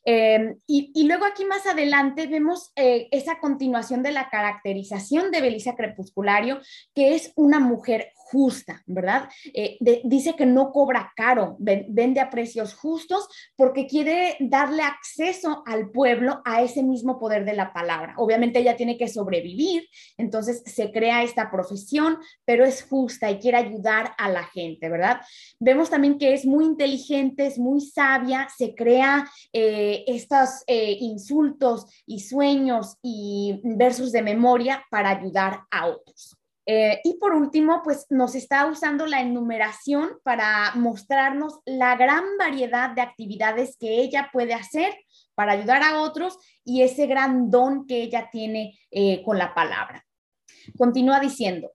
Em, 0.09 0.57
y, 0.65 1.05
luego 1.05 1.25
aquí 1.25 1.43
más 1.43 1.65
adelante 1.65 2.27
vemos 2.27 2.71
eh, 2.77 3.09
esa 3.11 3.41
continuación 3.41 4.03
de 4.03 4.13
la 4.13 4.29
caracterización 4.29 5.31
de 5.31 5.41
Belisa 5.41 5.75
Crepusculario, 5.75 6.61
que 6.95 7.13
es 7.13 7.33
una 7.35 7.59
mujer 7.59 8.13
justa, 8.31 8.83
¿verdad? 8.85 9.29
Eh, 9.53 9.77
dice 10.03 10.35
que 10.35 10.45
no 10.45 10.71
cobra 10.71 11.13
caro, 11.15 11.55
vende 11.59 12.19
a 12.19 12.29
precios 12.29 12.73
justos 12.73 13.27
porque 13.55 13.87
quiere 13.87 14.35
darle 14.39 14.83
acceso 14.83 15.63
al 15.65 15.91
pueblo 15.91 16.41
a 16.45 16.61
ese 16.61 16.83
mismo 16.83 17.19
poder 17.19 17.45
de 17.45 17.53
la 17.53 17.71
palabra. 17.73 18.15
Obviamente 18.17 18.59
ella 18.59 18.75
tiene 18.75 18.97
que 18.97 19.07
sobrevivir, 19.07 19.87
entonces 20.17 20.63
se 20.65 20.91
crea 20.91 21.23
esta 21.23 21.49
profesión, 21.49 22.17
pero 22.45 22.65
es 22.65 22.83
justa 22.83 23.31
y 23.31 23.39
quiere 23.39 23.57
ayudar 23.57 24.13
a 24.17 24.29
la 24.29 24.43
gente, 24.43 24.89
¿verdad? 24.89 25.21
Vemos 25.59 25.89
también 25.89 26.17
que 26.17 26.33
es 26.33 26.45
muy 26.45 26.65
inteligente, 26.65 27.47
es 27.47 27.57
muy 27.57 27.81
sabia, 27.81 28.47
se 28.55 28.75
crea 28.75 29.29
eh, 29.53 30.03
estos 30.07 30.63
eh, 30.67 30.97
insultos 30.99 31.85
y 32.05 32.19
sueños 32.19 32.97
y 33.01 33.61
versos 33.63 34.11
de 34.11 34.21
memoria 34.21 34.83
para 34.89 35.09
ayudar 35.09 35.61
a 35.71 35.87
otros. 35.87 36.36
Eh, 36.69 36.99
y 37.05 37.17
por 37.17 37.33
último, 37.33 37.81
pues 37.81 38.07
nos 38.09 38.35
está 38.35 38.65
usando 38.65 39.05
la 39.05 39.21
enumeración 39.21 40.19
para 40.23 40.73
mostrarnos 40.75 41.61
la 41.65 41.95
gran 41.95 42.25
variedad 42.37 42.89
de 42.89 43.01
actividades 43.01 43.77
que 43.79 44.01
ella 44.01 44.29
puede 44.33 44.53
hacer 44.53 44.93
para 45.33 45.53
ayudar 45.53 45.81
a 45.81 46.01
otros 46.01 46.37
y 46.65 46.81
ese 46.81 47.07
gran 47.07 47.49
don 47.49 47.87
que 47.87 48.01
ella 48.01 48.27
tiene 48.29 48.77
eh, 48.91 49.23
con 49.23 49.37
la 49.37 49.53
palabra. 49.53 50.05
Continúa 50.77 51.21
diciendo, 51.21 51.71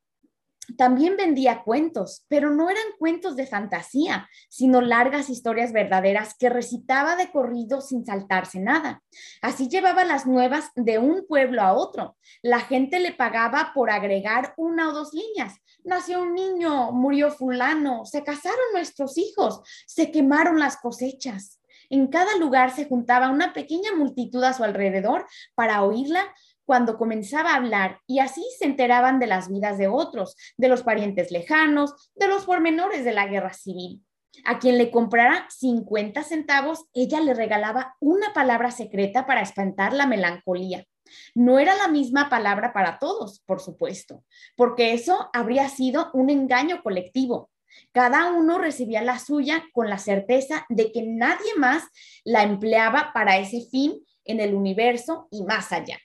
también 0.76 1.16
vendía 1.16 1.62
cuentos, 1.64 2.25
pero 2.28 2.50
no 2.50 2.71
eran 2.71 2.85
cuentos 2.99 3.35
de 3.37 3.47
fantasía, 3.47 4.28
sino 4.49 4.81
largas 4.81 5.28
historias 5.28 5.73
verdaderas 5.73 6.35
que 6.38 6.49
recitaba 6.49 7.16
de 7.16 7.31
corrido 7.31 7.81
sin 7.81 8.07
saltarse 8.07 8.61
nada. 8.61 9.02
Así 9.40 9.69
llevaba 9.69 10.04
las 10.04 10.26
nuevas 10.26 10.71
de 10.76 10.99
un 10.99 11.26
pueblo 11.26 11.62
a 11.62 11.73
otro. 11.75 12.16
La 12.42 12.61
gente 12.61 13.00
le 13.00 13.12
pagaba 13.12 13.73
por 13.75 13.90
agregar 13.90 14.54
una 14.57 14.88
o 14.88 14.92
dos 14.92 15.12
líneas. 15.12 15.54
Nació 15.85 16.23
un 16.23 16.35
niño, 16.35 16.92
murió 16.92 17.31
fulano, 17.31 18.04
se 18.04 18.23
casaron 18.23 18.59
nuestros 18.73 19.19
hijos, 19.19 19.62
se 19.87 20.12
quemaron 20.12 20.61
las 20.61 20.76
cosechas. 20.76 21.61
En 21.90 22.07
cada 22.07 22.37
lugar 22.38 22.75
se 22.75 22.87
juntaba 22.87 23.28
una 23.28 23.52
pequeña 23.52 23.95
multitud 23.95 24.42
a 24.45 24.54
su 24.54 24.64
alrededor 24.64 25.26
para 25.54 25.83
oírla 25.83 26.33
cuando 26.72 26.96
comenzaba 26.96 27.50
a 27.50 27.56
hablar 27.56 28.00
y 28.06 28.20
así 28.20 28.42
se 28.58 28.64
enteraban 28.64 29.18
de 29.18 29.26
las 29.26 29.50
vidas 29.50 29.76
de 29.76 29.88
otros, 29.88 30.38
de 30.56 30.68
los 30.68 30.82
parientes 30.82 31.30
lejanos, 31.30 32.10
de 32.14 32.28
los 32.28 32.46
pormenores 32.46 33.04
de 33.04 33.12
la 33.12 33.26
guerra 33.26 33.52
civil. 33.52 34.02
A 34.46 34.58
quien 34.58 34.78
le 34.78 34.90
comprara 34.90 35.46
50 35.50 36.22
centavos, 36.22 36.86
ella 36.94 37.20
le 37.20 37.34
regalaba 37.34 37.94
una 38.00 38.32
palabra 38.32 38.70
secreta 38.70 39.26
para 39.26 39.42
espantar 39.42 39.92
la 39.92 40.06
melancolía. 40.06 40.86
No 41.34 41.58
era 41.58 41.74
la 41.74 41.88
misma 41.88 42.30
palabra 42.30 42.72
para 42.72 42.98
todos, 42.98 43.40
por 43.40 43.60
supuesto, 43.60 44.24
porque 44.56 44.94
eso 44.94 45.28
habría 45.34 45.68
sido 45.68 46.08
un 46.14 46.30
engaño 46.30 46.82
colectivo. 46.82 47.50
Cada 47.92 48.32
uno 48.32 48.56
recibía 48.56 49.02
la 49.02 49.18
suya 49.18 49.62
con 49.74 49.90
la 49.90 49.98
certeza 49.98 50.64
de 50.70 50.90
que 50.90 51.02
nadie 51.02 51.54
más 51.58 51.84
la 52.24 52.44
empleaba 52.44 53.10
para 53.12 53.36
ese 53.36 53.60
fin 53.70 54.02
en 54.24 54.40
el 54.40 54.54
universo 54.54 55.28
y 55.30 55.42
más 55.42 55.70
allá. 55.70 55.98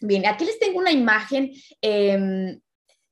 Bien, 0.00 0.26
aquí 0.26 0.44
les 0.44 0.58
tengo 0.58 0.78
una 0.78 0.92
imagen 0.92 1.50
em, 1.80 2.60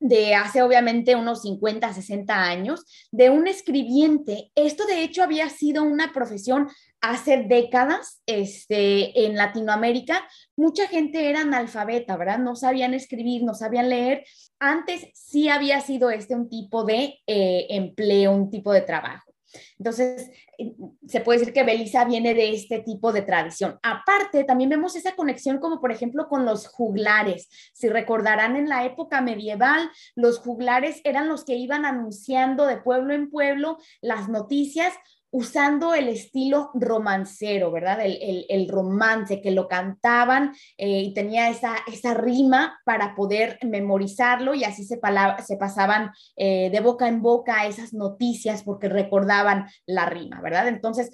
de 0.01 0.35
hace 0.35 0.63
obviamente 0.63 1.17
unos 1.17 1.43
50, 1.43 1.93
60 1.93 2.35
años, 2.35 2.85
de 3.11 3.31
un 3.31 3.47
escribiente. 3.47 4.51
Esto 4.55 4.87
de 4.87 5.03
hecho 5.03 5.23
había 5.23 5.49
sido 5.49 5.83
una 5.83 6.13
profesión 6.13 6.69
hace 7.01 7.45
décadas 7.45 8.23
este, 8.27 9.27
en 9.27 9.37
Latinoamérica. 9.37 10.27
Mucha 10.57 10.89
gente 10.89 11.29
era 11.29 11.41
analfabeta, 11.41 12.17
¿verdad? 12.17 12.39
No 12.39 12.57
sabían 12.57 12.95
escribir, 12.95 13.45
no 13.45 13.55
sabían 13.55 13.89
leer. 13.89 14.25
Antes 14.59 15.07
sí 15.15 15.49
había 15.49 15.81
sido 15.81 16.11
este 16.11 16.35
un 16.35 16.49
tipo 16.49 16.85
de 16.85 17.21
eh, 17.27 17.67
empleo, 17.71 18.33
un 18.33 18.51
tipo 18.51 18.73
de 18.73 18.83
trabajo. 18.83 19.34
Entonces, 19.79 20.31
eh, 20.59 20.75
se 21.07 21.21
puede 21.21 21.39
decir 21.41 21.55
que 21.55 21.65
Belisa 21.65 22.05
viene 22.05 22.35
de 22.35 22.53
este 22.53 22.81
tipo 22.81 23.13
de 23.13 23.23
tradición. 23.23 23.79
Aparte, 23.83 24.45
también 24.45 24.71
vemos 24.71 24.97
esa 24.97 25.15
conexión 25.17 25.59
como 25.59 25.81
por 25.81 25.93
ejemplo 25.93 26.29
con 26.29 26.45
los 26.45 26.67
juglares. 26.67 27.49
Si 27.73 27.89
recordarán 27.89 28.57
en 28.57 28.69
la 28.69 28.85
época 28.85 29.21
medieval, 29.21 29.91
los 30.15 30.39
juglares 30.39 31.01
eran 31.05 31.29
los 31.29 31.45
que 31.45 31.57
iban 31.57 31.85
anunciando 31.85 32.67
de 32.67 32.79
pueblo 32.79 33.15
en 33.15 33.31
pueblo 33.31 33.79
las 34.01 34.29
noticias 34.29 34.95
usando 35.35 35.95
el 35.95 36.09
estilo 36.09 36.71
romancero, 36.75 37.73
¿verdad? 37.73 37.99
El, 38.05 38.69
romance, 38.69 39.43
que 39.43 39.51
lo 39.51 39.67
cantaban 39.67 40.55
eh, 40.79 41.01
y 41.01 41.13
tenía 41.13 41.51
esa, 41.51 41.75
esa 41.89 42.15
rima 42.15 42.79
para 42.85 43.17
poder 43.17 43.59
memorizarlo 43.63 44.55
y 44.55 44.63
así 44.63 44.85
se, 44.85 45.01
se 45.45 45.57
pasaban 45.57 46.13
eh, 46.37 46.71
de 46.71 46.81
boca 46.81 47.09
en 47.09 47.21
boca 47.21 47.67
esas 47.67 47.93
noticias 47.93 48.63
porque 48.63 48.89
recordaban 48.89 49.67
la 49.87 50.07
rima, 50.07 50.41
¿verdad? 50.41 50.69
Entonces, 50.69 51.11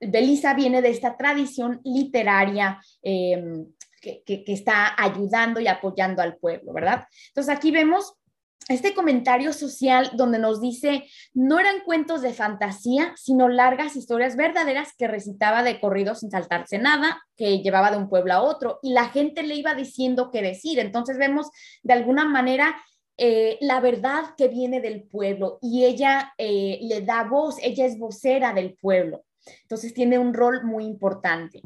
Belisa 0.00 0.54
viene 0.54 0.80
de 0.80 0.88
esta 0.88 1.18
tradición 1.18 1.82
literaria. 1.84 2.80
Em, 3.02 3.66
que, 4.00 4.22
que, 4.24 4.42
está 4.46 4.94
ayudando 4.96 5.60
y 5.60 5.68
apoyando 5.68 6.22
al 6.22 6.38
pueblo, 6.38 6.72
¿verdad? 6.72 7.04
Entonces 7.28 7.54
aquí 7.54 7.70
vemos 7.70 8.14
este 8.68 8.94
comentario 8.94 9.52
social 9.52 10.10
donde 10.14 10.38
nos 10.38 10.60
dice, 10.60 11.08
no 11.34 11.58
eran 11.58 11.80
cuentos 11.84 12.22
de 12.22 12.32
fantasía, 12.32 13.12
sino 13.16 13.48
largas 13.48 13.96
historias 13.96 14.36
verdaderas 14.36 14.92
que 14.96 15.08
recitaba 15.08 15.62
de 15.62 15.80
corrido 15.80 16.14
sin 16.14 16.30
saltarse 16.30 16.78
nada, 16.78 17.20
que 17.36 17.58
llevaba 17.62 17.90
de 17.90 17.96
un 17.96 18.08
pueblo 18.08 18.32
a 18.32 18.42
otro 18.42 18.78
y 18.82 18.92
la 18.92 19.08
gente 19.08 19.42
le 19.42 19.56
iba 19.56 19.74
diciendo 19.74 20.30
qué 20.30 20.42
decir. 20.42 20.78
Entonces 20.78 21.18
vemos 21.18 21.50
de 21.82 21.94
alguna 21.94 22.24
manera 22.24 22.76
eh, 23.16 23.58
la 23.60 23.80
verdad 23.80 24.34
que 24.36 24.48
viene 24.48 24.80
del 24.80 25.02
pueblo 25.02 25.58
y 25.60 25.84
ella 25.84 26.32
eh, 26.38 26.78
le 26.82 27.02
da 27.02 27.24
voz, 27.24 27.56
ella 27.62 27.86
es 27.86 27.98
vocera 27.98 28.52
del 28.52 28.76
pueblo. 28.80 29.24
Entonces 29.62 29.94
tiene 29.94 30.18
un 30.18 30.32
rol 30.32 30.64
muy 30.64 30.84
importante. 30.84 31.60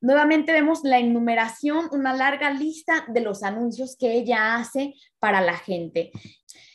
Nuevamente 0.00 0.52
vemos 0.52 0.80
la 0.82 0.98
enumeración, 0.98 1.88
una 1.92 2.14
larga 2.14 2.50
lista 2.50 3.04
de 3.08 3.20
los 3.20 3.42
anuncios 3.42 3.96
que 3.98 4.14
ella 4.14 4.56
hace 4.56 4.94
para 5.18 5.40
la 5.40 5.56
gente. 5.56 6.10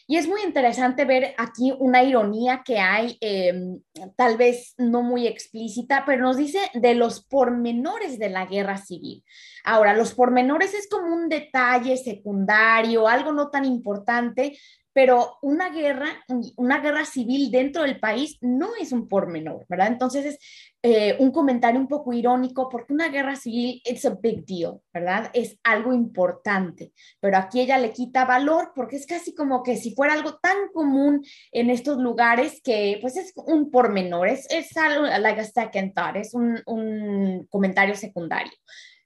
Y 0.08 0.18
es 0.18 0.28
muy 0.28 0.44
interesante 0.44 1.04
ver 1.04 1.34
aquí 1.38 1.74
una 1.80 2.04
ironía 2.04 2.62
que 2.64 2.78
hay, 2.78 3.18
em, 3.22 3.82
tal 4.16 4.38
vez 4.38 4.76
no 4.78 5.02
muy 5.02 5.26
explícita, 5.26 6.04
pero 6.06 6.22
nos 6.22 6.38
dice 6.38 6.60
de 6.76 6.94
los 6.94 7.26
pormenores 7.26 8.20
de 8.20 8.30
la 8.30 8.46
guerra 8.46 8.78
civil. 8.78 9.24
Ahora, 9.64 9.96
los 9.96 10.14
pormenores 10.14 10.76
es 10.76 10.88
como 10.88 11.16
un 11.16 11.28
detalle 11.28 11.98
secundario, 11.98 13.08
algo 13.08 13.32
no 13.32 13.50
tan 13.50 13.66
importante, 13.66 14.56
pero 14.94 15.40
una 15.42 15.72
guerra, 15.72 16.08
una 16.56 16.80
guerra 16.80 17.04
civil 17.04 17.52
dentro 17.52 17.82
del 17.82 18.00
país 18.00 18.38
no 18.40 18.70
es 18.80 18.94
un 18.94 19.10
pormenor, 19.10 19.66
¿verdad? 19.68 19.88
Entonces 19.88 20.26
es 20.26 20.40
eh, 20.88 21.16
un 21.18 21.32
comentario 21.32 21.80
un 21.80 21.88
poco 21.88 22.14
irónico 22.14 22.70
porque 22.70 22.94
una 22.94 23.10
guerra 23.10 23.36
civil 23.36 23.82
es 23.84 24.06
a 24.06 24.12
big 24.12 24.46
deal, 24.46 24.82
¿verdad? 24.94 25.32
Es 25.34 25.58
algo 25.64 25.92
importante, 25.94 26.94
pero 27.20 27.38
aquí 27.38 27.60
ella 27.60 27.80
le 27.80 27.92
quita 27.92 28.24
valor 28.24 28.72
porque 28.76 28.98
es 28.98 29.08
casi 29.08 29.34
como 29.34 29.64
que 29.64 29.78
si 29.78 29.96
fuera 29.96 30.14
algo 30.14 30.38
tan 30.38 30.56
común 30.76 31.26
en 31.52 31.72
estos 31.72 31.98
lugares 31.98 32.62
que 32.64 33.00
pues 33.02 33.18
es 33.18 33.34
un 33.48 33.72
pormenor, 33.72 34.28
es, 34.28 34.46
es 34.52 34.78
algo 34.78 35.08
like 35.08 35.42
a 35.42 35.46
second 35.46 35.96
thought, 35.96 36.18
es 36.18 36.36
un, 36.36 36.62
un 36.68 37.48
comentario 37.50 37.96
secundario. 37.96 38.54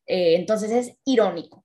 Eh, 0.06 0.36
entonces 0.36 0.72
es 0.72 0.98
irónico. 1.06 1.64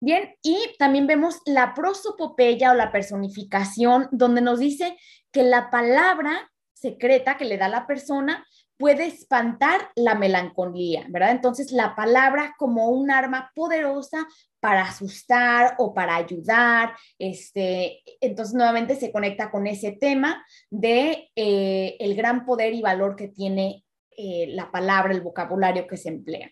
Bien, 0.00 0.34
y 0.42 0.56
también 0.78 1.06
vemos 1.06 1.42
la 1.44 1.74
prosopopeya 1.74 2.72
o 2.72 2.74
la 2.74 2.90
personificación, 2.90 4.08
donde 4.12 4.40
nos 4.40 4.60
dice 4.60 4.96
que 5.30 5.42
la 5.42 5.68
palabra 5.68 6.50
secreta 6.72 7.36
que 7.36 7.44
le 7.44 7.58
da 7.58 7.68
la 7.68 7.86
persona 7.86 8.46
puede 8.78 9.06
espantar 9.06 9.90
la 9.94 10.14
melancolía, 10.14 11.06
¿verdad? 11.08 11.30
Entonces, 11.30 11.72
la 11.72 11.94
palabra 11.94 12.54
como 12.58 12.88
un 12.88 13.10
arma 13.10 13.50
poderosa 13.54 14.26
para 14.60 14.82
asustar 14.82 15.74
o 15.78 15.94
para 15.94 16.16
ayudar, 16.16 16.94
este, 17.18 18.02
entonces 18.20 18.54
nuevamente 18.54 18.96
se 18.96 19.12
conecta 19.12 19.50
con 19.50 19.66
ese 19.66 19.92
tema 19.92 20.44
de 20.70 21.30
eh, 21.36 21.96
el 22.00 22.14
gran 22.16 22.44
poder 22.44 22.72
y 22.72 22.82
valor 22.82 23.16
que 23.16 23.28
tiene 23.28 23.84
eh, 24.16 24.46
la 24.48 24.70
palabra, 24.70 25.12
el 25.12 25.20
vocabulario 25.20 25.86
que 25.86 25.96
se 25.96 26.08
emplea. 26.08 26.50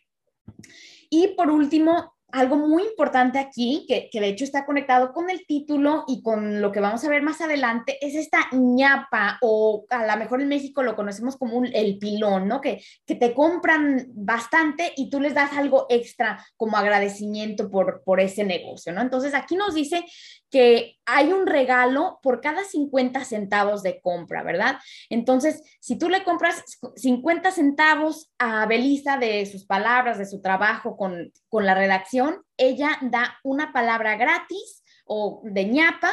Y 1.10 1.28
por 1.28 1.50
último, 1.50 2.14
algo 2.32 2.56
muy 2.56 2.82
importante 2.84 3.38
aquí, 3.38 3.86
que, 3.86 4.08
de 4.20 4.28
hecho 4.28 4.44
está 4.44 4.64
conectado 4.64 5.12
con 5.12 5.30
el 5.30 5.46
título 5.46 6.04
y 6.08 6.22
con 6.22 6.60
lo 6.60 6.72
que 6.72 6.80
vamos 6.80 7.04
a 7.04 7.08
ver 7.08 7.22
más 7.22 7.40
adelante, 7.40 7.98
es 8.00 8.14
esta 8.14 8.48
ñapa, 8.52 9.38
o 9.42 9.84
a 9.90 10.06
lo 10.06 10.16
mejor 10.16 10.40
en 10.40 10.48
México 10.48 10.82
lo 10.82 10.96
conocemos 10.96 11.36
como 11.36 11.62
el 11.64 11.98
pilón, 11.98 12.48
¿no? 12.48 12.60
Que, 12.60 12.82
que 13.06 13.14
te 13.14 13.34
compran 13.34 14.06
bastante 14.14 14.92
y 14.96 15.10
tú 15.10 15.20
les 15.20 15.34
das 15.34 15.52
algo 15.52 15.86
extra 15.90 16.44
como 16.56 16.76
agradecimiento 16.76 17.70
por, 17.70 18.02
por 18.02 18.20
ese 18.20 18.44
negocio, 18.44 18.92
¿no? 18.92 19.02
Entonces 19.02 19.34
aquí 19.34 19.54
nos 19.54 19.74
dice 19.74 20.04
que 20.52 20.98
hay 21.06 21.32
un 21.32 21.46
regalo 21.46 22.20
por 22.22 22.42
cada 22.42 22.62
50 22.62 23.24
centavos 23.24 23.82
de 23.82 24.02
compra, 24.02 24.42
¿verdad? 24.42 24.78
Entonces, 25.08 25.62
si 25.80 25.96
tú 25.96 26.10
le 26.10 26.22
compras 26.24 26.62
50 26.94 27.50
centavos 27.50 28.30
a 28.38 28.66
Belisa 28.66 29.16
de 29.16 29.46
sus 29.46 29.64
palabras, 29.64 30.18
de 30.18 30.26
su 30.26 30.42
trabajo 30.42 30.98
con, 30.98 31.32
con 31.48 31.64
la 31.64 31.74
redacción, 31.74 32.42
ella 32.58 32.98
da 33.00 33.38
una 33.42 33.72
palabra 33.72 34.16
gratis 34.16 34.84
o 35.06 35.40
de 35.44 35.64
ñapa 35.64 36.12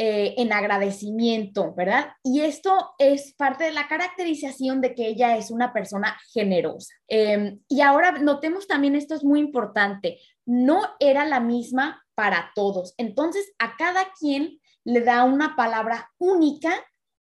eh, 0.00 0.34
en 0.36 0.52
agradecimiento, 0.52 1.74
¿verdad? 1.74 2.12
Y 2.22 2.42
esto 2.42 2.94
es 2.98 3.34
parte 3.34 3.64
de 3.64 3.72
la 3.72 3.88
caracterización 3.88 4.80
de 4.80 4.94
que 4.94 5.08
ella 5.08 5.36
es 5.36 5.50
una 5.50 5.72
persona 5.72 6.16
generosa. 6.32 6.94
Em, 7.08 7.58
y 7.66 7.80
ahora 7.80 8.12
notemos 8.12 8.68
también, 8.68 8.94
esto 8.94 9.16
es 9.16 9.24
muy 9.24 9.40
importante, 9.40 10.20
no 10.48 10.80
era 10.98 11.26
la 11.26 11.40
misma 11.40 12.02
para 12.14 12.52
todos. 12.54 12.94
Entonces, 12.96 13.52
a 13.58 13.76
cada 13.76 14.12
quien 14.18 14.58
le 14.82 15.02
da 15.02 15.24
una 15.24 15.54
palabra 15.54 16.10
única 16.16 16.72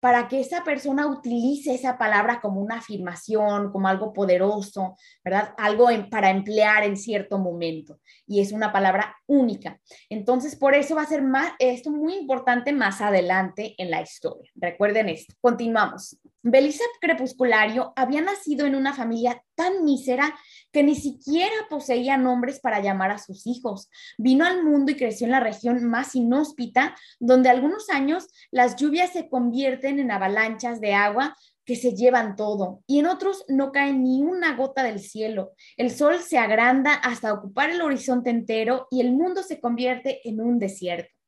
para 0.02 0.28
que 0.28 0.40
esa 0.40 0.64
persona 0.64 1.06
utilice 1.06 1.76
esa 1.76 2.00
palabra 2.00 2.42
como 2.42 2.60
una 2.60 2.78
afirmación, 2.78 3.72
como 3.72 3.88
algo 3.88 4.12
poderoso, 4.12 4.96
¿verdad? 5.24 5.54
Algo 5.60 5.90
para 6.10 6.32
emplear 6.32 6.84
en 6.84 6.98
cierto 6.98 7.38
momento. 7.38 8.00
Y 8.26 8.42
es 8.42 8.52
una 8.52 8.74
palabra 8.74 9.16
única. 9.28 9.80
Entonces, 10.10 10.56
por 10.56 10.74
eso 10.74 10.96
va 10.96 11.04
a 11.04 11.06
ser 11.06 11.22
más, 11.22 11.54
esto 11.60 11.92
muy 11.92 12.16
importante 12.16 12.74
más 12.74 13.00
adelante 13.00 13.76
en 13.78 13.92
la 13.92 14.02
historia. 14.02 14.50
Recuerden 14.56 15.08
esto. 15.10 15.36
Continuamos. 15.40 16.18
Belisa 16.42 16.84
Crepusculario 17.00 17.94
había 17.96 18.22
nacido 18.22 18.66
en 18.66 18.74
una 18.74 18.94
familia 18.94 19.44
tan 19.54 19.86
mísera 19.86 20.36
que 20.72 20.84
ni 20.84 20.96
siquiera 20.96 21.56
poseía 21.70 22.18
nombres 22.18 22.60
para 22.60 22.82
llamar 22.82 23.12
a 23.12 23.18
sus 23.18 23.46
hijos. 23.48 23.90
Vino 24.18 24.46
al 24.46 24.64
mundo 24.64 24.92
y 24.92 24.96
creció 24.96 25.26
en 25.26 25.32
la 25.32 25.40
región 25.40 25.84
más 25.86 26.16
inhóspita, 26.16 26.96
donde 27.20 27.50
algunos 27.50 27.90
años 27.90 28.28
las 28.52 28.76
lluvias 28.76 29.12
se 29.12 29.30
convierten 29.30 30.00
en 30.00 30.12
avalanchas 30.12 30.82
de 30.82 30.94
agua 30.94 31.36
que 31.66 31.76
se 31.76 31.94
llevan 31.94 32.36
todo 32.36 32.82
y 32.88 33.00
en 33.00 33.06
otros 33.06 33.46
no 33.48 33.72
cae 33.72 33.94
ni 33.94 34.22
una 34.22 34.56
gota 34.56 34.84
del 34.84 35.00
cielo. 35.00 35.54
El 35.78 35.92
sol 35.92 36.20
se 36.20 36.38
agranda 36.38 36.94
hasta 36.94 37.34
ocupar 37.34 37.70
el 37.70 37.82
horizonte 37.82 38.30
entero 38.30 38.88
y 38.90 39.02
el 39.02 39.12
mundo 39.12 39.44
se 39.44 39.60
convierte 39.60 40.28
en 40.28 40.42
un 40.42 40.60
desierto 40.60 41.21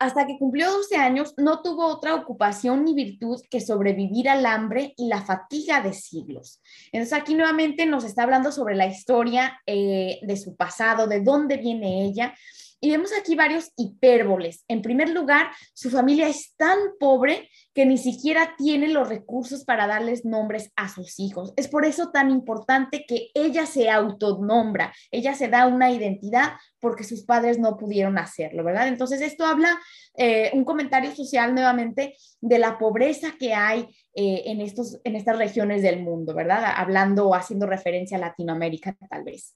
hasta 0.00 0.26
que 0.26 0.38
cumplió 0.38 0.70
12 0.70 0.96
años, 0.96 1.34
no 1.36 1.60
tuvo 1.60 1.84
otra 1.84 2.14
ocupación 2.14 2.86
ni 2.86 2.94
virtud 2.94 3.38
que 3.50 3.60
sobrevivir 3.60 4.30
al 4.30 4.46
hambre 4.46 4.94
y 4.96 5.08
la 5.08 5.20
fatiga 5.20 5.82
de 5.82 5.92
siglos. 5.92 6.62
Entonces 6.90 7.16
aquí 7.16 7.34
nuevamente 7.34 7.84
nos 7.84 8.04
está 8.04 8.22
hablando 8.22 8.50
sobre 8.50 8.76
la 8.76 8.86
historia 8.86 9.60
eh, 9.66 10.18
de 10.22 10.36
su 10.38 10.56
pasado, 10.56 11.06
de 11.06 11.20
dónde 11.20 11.58
viene 11.58 12.06
ella. 12.06 12.34
Y 12.80 12.90
vemos 12.90 13.10
aquí 13.18 13.34
varios 13.34 13.72
hipérboles. 13.76 14.64
En 14.66 14.80
primer 14.80 15.10
lugar, 15.10 15.50
su 15.74 15.90
familia 15.90 16.28
es 16.28 16.54
tan 16.56 16.78
pobre 16.98 17.48
que 17.74 17.84
ni 17.86 17.98
siquiera 17.98 18.54
tiene 18.56 18.88
los 18.88 19.08
recursos 19.08 19.64
para 19.64 19.86
darles 19.86 20.24
nombres 20.24 20.72
a 20.76 20.88
sus 20.88 21.20
hijos. 21.20 21.52
Es 21.56 21.68
por 21.68 21.84
eso 21.84 22.10
tan 22.10 22.30
importante 22.30 23.04
que 23.06 23.28
ella 23.34 23.66
se 23.66 23.90
autonombra, 23.90 24.92
ella 25.10 25.34
se 25.34 25.48
da 25.48 25.66
una 25.66 25.90
identidad 25.90 26.52
porque 26.80 27.04
sus 27.04 27.24
padres 27.24 27.58
no 27.58 27.76
pudieron 27.76 28.18
hacerlo, 28.18 28.64
¿verdad? 28.64 28.88
Entonces 28.88 29.20
esto 29.20 29.44
habla, 29.44 29.78
eh, 30.16 30.50
un 30.54 30.64
comentario 30.64 31.14
social 31.14 31.54
nuevamente, 31.54 32.16
de 32.40 32.58
la 32.58 32.78
pobreza 32.78 33.34
que 33.38 33.54
hay 33.54 33.86
eh, 34.14 34.42
en, 34.46 34.60
estos, 34.60 34.98
en 35.04 35.16
estas 35.16 35.38
regiones 35.38 35.82
del 35.82 36.02
mundo, 36.02 36.34
¿verdad? 36.34 36.64
Hablando 36.76 37.28
o 37.28 37.34
haciendo 37.34 37.66
referencia 37.66 38.16
a 38.16 38.20
Latinoamérica 38.20 38.96
tal 39.08 39.24
vez. 39.24 39.54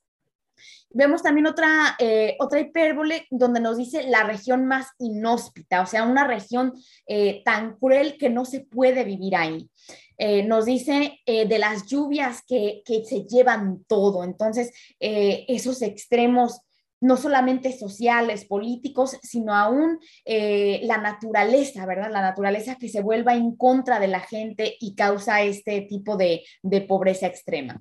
Vemos 0.97 1.25
también 1.25 1.47
otra, 1.47 1.97
eh, 1.99 2.37
otra 2.39 2.61
hipérbole 2.61 3.27
donde 3.29 3.61
nos 3.61 3.77
dice 3.77 4.05
la 4.05 4.23
región 4.23 4.65
más 4.65 4.87
inhóspita, 4.99 5.83
o 5.83 5.87
sea, 5.87 6.05
una 6.05 6.25
región 6.25 6.73
eh, 7.07 7.43
tan 7.45 7.77
cruel 7.79 8.17
que 8.17 8.31
no 8.31 8.45
se 8.45 8.61
puede 8.61 9.03
vivir 9.03 9.35
ahí. 9.35 9.69
Eh, 10.17 10.45
nos 10.45 10.67
dice 10.67 11.19
de 11.27 11.59
las 11.59 11.87
lluvias 11.87 12.43
que, 12.47 12.83
que, 12.85 13.05
se 13.05 13.25
llevan 13.25 13.83
todo. 13.89 14.23
Entonces, 14.23 14.73
esos 15.01 15.83
extremos 15.83 16.61
no 17.01 17.17
solamente 17.17 17.77
sociales, 17.77 18.45
políticos, 18.45 19.19
sino 19.25 19.53
aún 19.53 19.99
la 20.25 20.99
naturaleza, 20.99 21.85
¿verdad? 21.85 22.13
La 22.13 22.23
naturaleza 22.23 22.77
que 22.77 22.89
se 22.89 23.03
vuelva 23.03 23.35
en 23.35 23.57
contra 23.57 23.99
de 23.99 24.07
la 24.07 24.21
gente 24.21 24.77
y 24.79 24.95
causa 24.95 25.43
este 25.43 25.81
tipo 25.81 26.17
de, 26.17 26.45
de 26.63 26.81
pobreza 26.83 27.27
extrema 27.27 27.81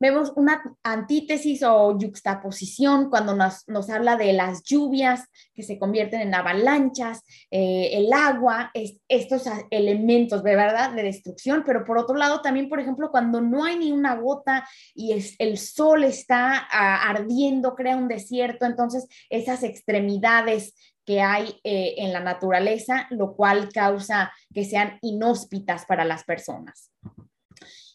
vemos 0.00 0.32
una 0.34 0.62
antítesis 0.82 1.62
o 1.62 1.96
yuxtaposición 1.98 3.10
cuando 3.10 3.36
nos, 3.36 3.90
habla 3.90 4.16
de 4.16 4.32
las 4.32 4.62
lluvias 4.64 5.26
que 5.54 5.62
se 5.62 5.78
convierten 5.78 6.22
en 6.22 6.34
avalanchas, 6.34 7.22
eh, 7.50 7.90
el 7.92 8.12
agua, 8.12 8.72
estos 9.08 9.42
elementos 9.70 10.42
de 10.42 10.56
verdad 10.56 10.92
de 10.92 11.02
destrucción, 11.02 11.62
pero 11.66 11.84
por 11.84 11.98
otro 11.98 12.16
lado 12.16 12.40
también, 12.40 12.68
por 12.68 12.80
ejemplo, 12.80 13.10
cuando 13.10 13.40
no 13.40 13.64
hay 13.64 13.78
ni 13.78 13.92
una 13.92 14.16
gota 14.16 14.66
y 14.94 15.12
es, 15.12 15.36
el 15.38 15.58
sol 15.58 16.04
está 16.04 16.66
ah, 16.70 17.08
ardiendo, 17.08 17.74
crea 17.74 17.96
un 17.96 18.08
desierto, 18.08 18.64
entonces 18.64 19.06
esas 19.28 19.62
extremidades 19.62 20.74
que 21.04 21.20
hay 21.20 21.60
eh, 21.64 21.94
en 21.98 22.12
la 22.12 22.20
naturaleza, 22.20 23.06
lo 23.10 23.34
cual 23.34 23.68
causa 23.72 24.32
que 24.54 24.64
sean 24.64 24.98
inhóspitas 25.02 25.84
para 25.84 26.04
las 26.04 26.24
personas. 26.24 26.89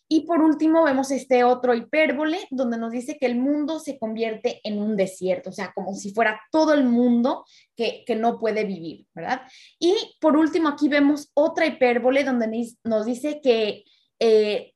Y 0.07 0.21
por 0.21 0.41
último, 0.41 0.83
vemos 0.83 1.09
este 1.09 1.43
otro 1.43 1.73
hipérbole 1.73 2.39
donde 2.51 2.77
nos 2.77 2.91
dice 2.91 3.17
que 3.17 3.25
el 3.25 3.37
mundo 3.37 3.79
se 3.79 3.97
convierte 3.97 4.61
en 4.63 4.79
un 4.79 4.95
desierto, 4.95 5.49
o 5.49 5.53
sea, 5.53 5.71
como 5.73 5.95
si 5.95 6.13
fuera 6.13 6.39
todo 6.51 6.73
el 6.73 6.83
mundo 6.83 7.45
que, 7.75 8.03
no 8.15 8.39
puede 8.39 8.65
vivir, 8.65 9.07
¿verdad? 9.13 9.41
Y 9.79 9.95
por 10.21 10.37
último, 10.37 10.69
aquí 10.69 10.87
vemos 10.89 11.31
otra 11.33 11.65
hipérbole 11.65 12.23
donde 12.23 12.67
nos 12.83 13.05
dice 13.05 13.41
que 13.41 13.83
eh, 14.19 14.73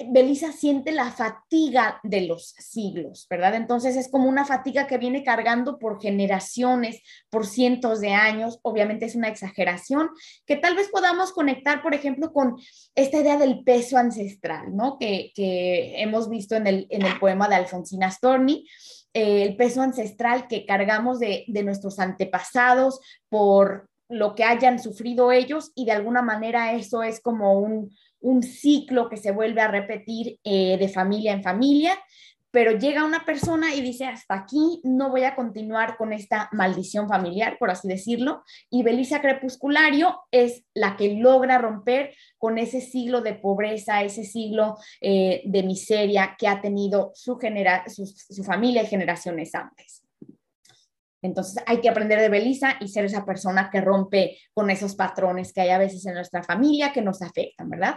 Belisa 0.00 0.52
siente 0.52 0.92
la 0.92 1.10
fatiga 1.10 1.98
de 2.04 2.20
los 2.20 2.54
siglos, 2.58 3.26
¿verdad? 3.28 3.56
Entonces 3.56 3.96
es 3.96 4.08
como 4.08 4.28
una 4.28 4.44
fatiga 4.44 4.86
que 4.86 4.96
viene 4.96 5.24
cargando 5.24 5.78
por 5.78 6.00
generaciones, 6.00 7.02
por 7.30 7.46
cientos 7.46 8.00
de 8.00 8.10
años. 8.10 8.60
Obviamente 8.62 9.06
es 9.06 9.16
una 9.16 9.28
exageración 9.28 10.10
que 10.46 10.54
tal 10.54 10.76
vez 10.76 10.88
podamos 10.88 11.32
conectar, 11.32 11.82
por 11.82 11.94
ejemplo, 11.94 12.32
con 12.32 12.56
esta 12.94 13.18
idea 13.18 13.38
del 13.38 13.64
peso 13.64 13.98
ancestral, 13.98 14.74
¿no? 14.76 14.98
Que, 14.98 15.32
hemos 15.36 16.28
visto 16.28 16.54
en 16.54 16.68
el, 16.68 16.86
en 16.90 17.04
el 17.04 17.18
poema 17.18 17.48
de 17.48 17.56
Alfonsina 17.56 18.10
Storni. 18.10 18.68
Eh, 19.14 19.42
el 19.42 19.56
peso 19.56 19.82
ancestral 19.82 20.46
que 20.46 20.64
cargamos 20.64 21.18
de, 21.18 21.44
de 21.48 21.62
nuestros 21.64 21.98
antepasados 21.98 23.00
por 23.28 23.88
lo 24.08 24.34
que 24.34 24.44
hayan 24.44 24.78
sufrido 24.78 25.32
ellos 25.32 25.72
y 25.74 25.84
de 25.84 25.92
alguna 25.92 26.22
manera 26.22 26.72
eso 26.72 27.02
es 27.02 27.20
como 27.20 27.58
un, 27.58 27.90
un 28.20 28.42
ciclo 28.42 29.08
que 29.08 29.16
se 29.16 29.32
vuelve 29.32 29.60
a 29.60 29.68
repetir 29.68 30.38
eh, 30.44 30.76
de 30.78 30.88
familia 30.88 31.32
en 31.32 31.42
familia, 31.42 31.98
pero 32.50 32.72
llega 32.72 33.04
una 33.04 33.24
persona 33.24 33.74
y 33.74 33.82
dice, 33.82 34.06
hasta 34.06 34.34
aquí 34.34 34.80
no 34.82 35.10
voy 35.10 35.24
a 35.24 35.36
continuar 35.36 35.96
con 35.96 36.12
esta 36.12 36.48
maldición 36.52 37.08
familiar, 37.08 37.58
por 37.58 37.70
así 37.70 37.86
decirlo, 37.88 38.42
y 38.70 38.82
Belisa 38.82 39.20
Crepusculario 39.20 40.20
es 40.30 40.64
la 40.74 40.96
que 40.96 41.14
logra 41.14 41.58
romper 41.58 42.14
con 42.38 42.56
ese 42.58 42.80
siglo 42.80 43.20
de 43.20 43.34
pobreza, 43.34 44.02
ese 44.02 44.24
siglo 44.24 44.76
eh, 45.00 45.42
de 45.44 45.62
miseria 45.62 46.36
que 46.38 46.48
ha 46.48 46.60
tenido 46.60 47.12
su, 47.14 47.38
su 47.86 48.44
familia 48.44 48.82
y 48.82 48.86
generaciones 48.86 49.54
antes. 49.54 50.07
Entonces 51.22 51.62
hay 51.66 51.80
que 51.80 51.88
aprender 51.88 52.20
de 52.20 52.28
Belisa 52.28 52.76
y 52.80 52.88
ser 52.88 53.04
esa 53.04 53.24
persona 53.24 53.70
que 53.70 53.80
rompe 53.80 54.38
con 54.54 54.70
esos 54.70 54.94
patrones 54.94 55.52
que 55.52 55.60
hay 55.60 55.70
a 55.70 55.78
veces 55.78 56.04
en 56.06 56.14
nuestra 56.14 56.42
familia 56.42 56.92
que 56.92 57.02
nos 57.02 57.22
afectan, 57.22 57.68
¿verdad? 57.68 57.96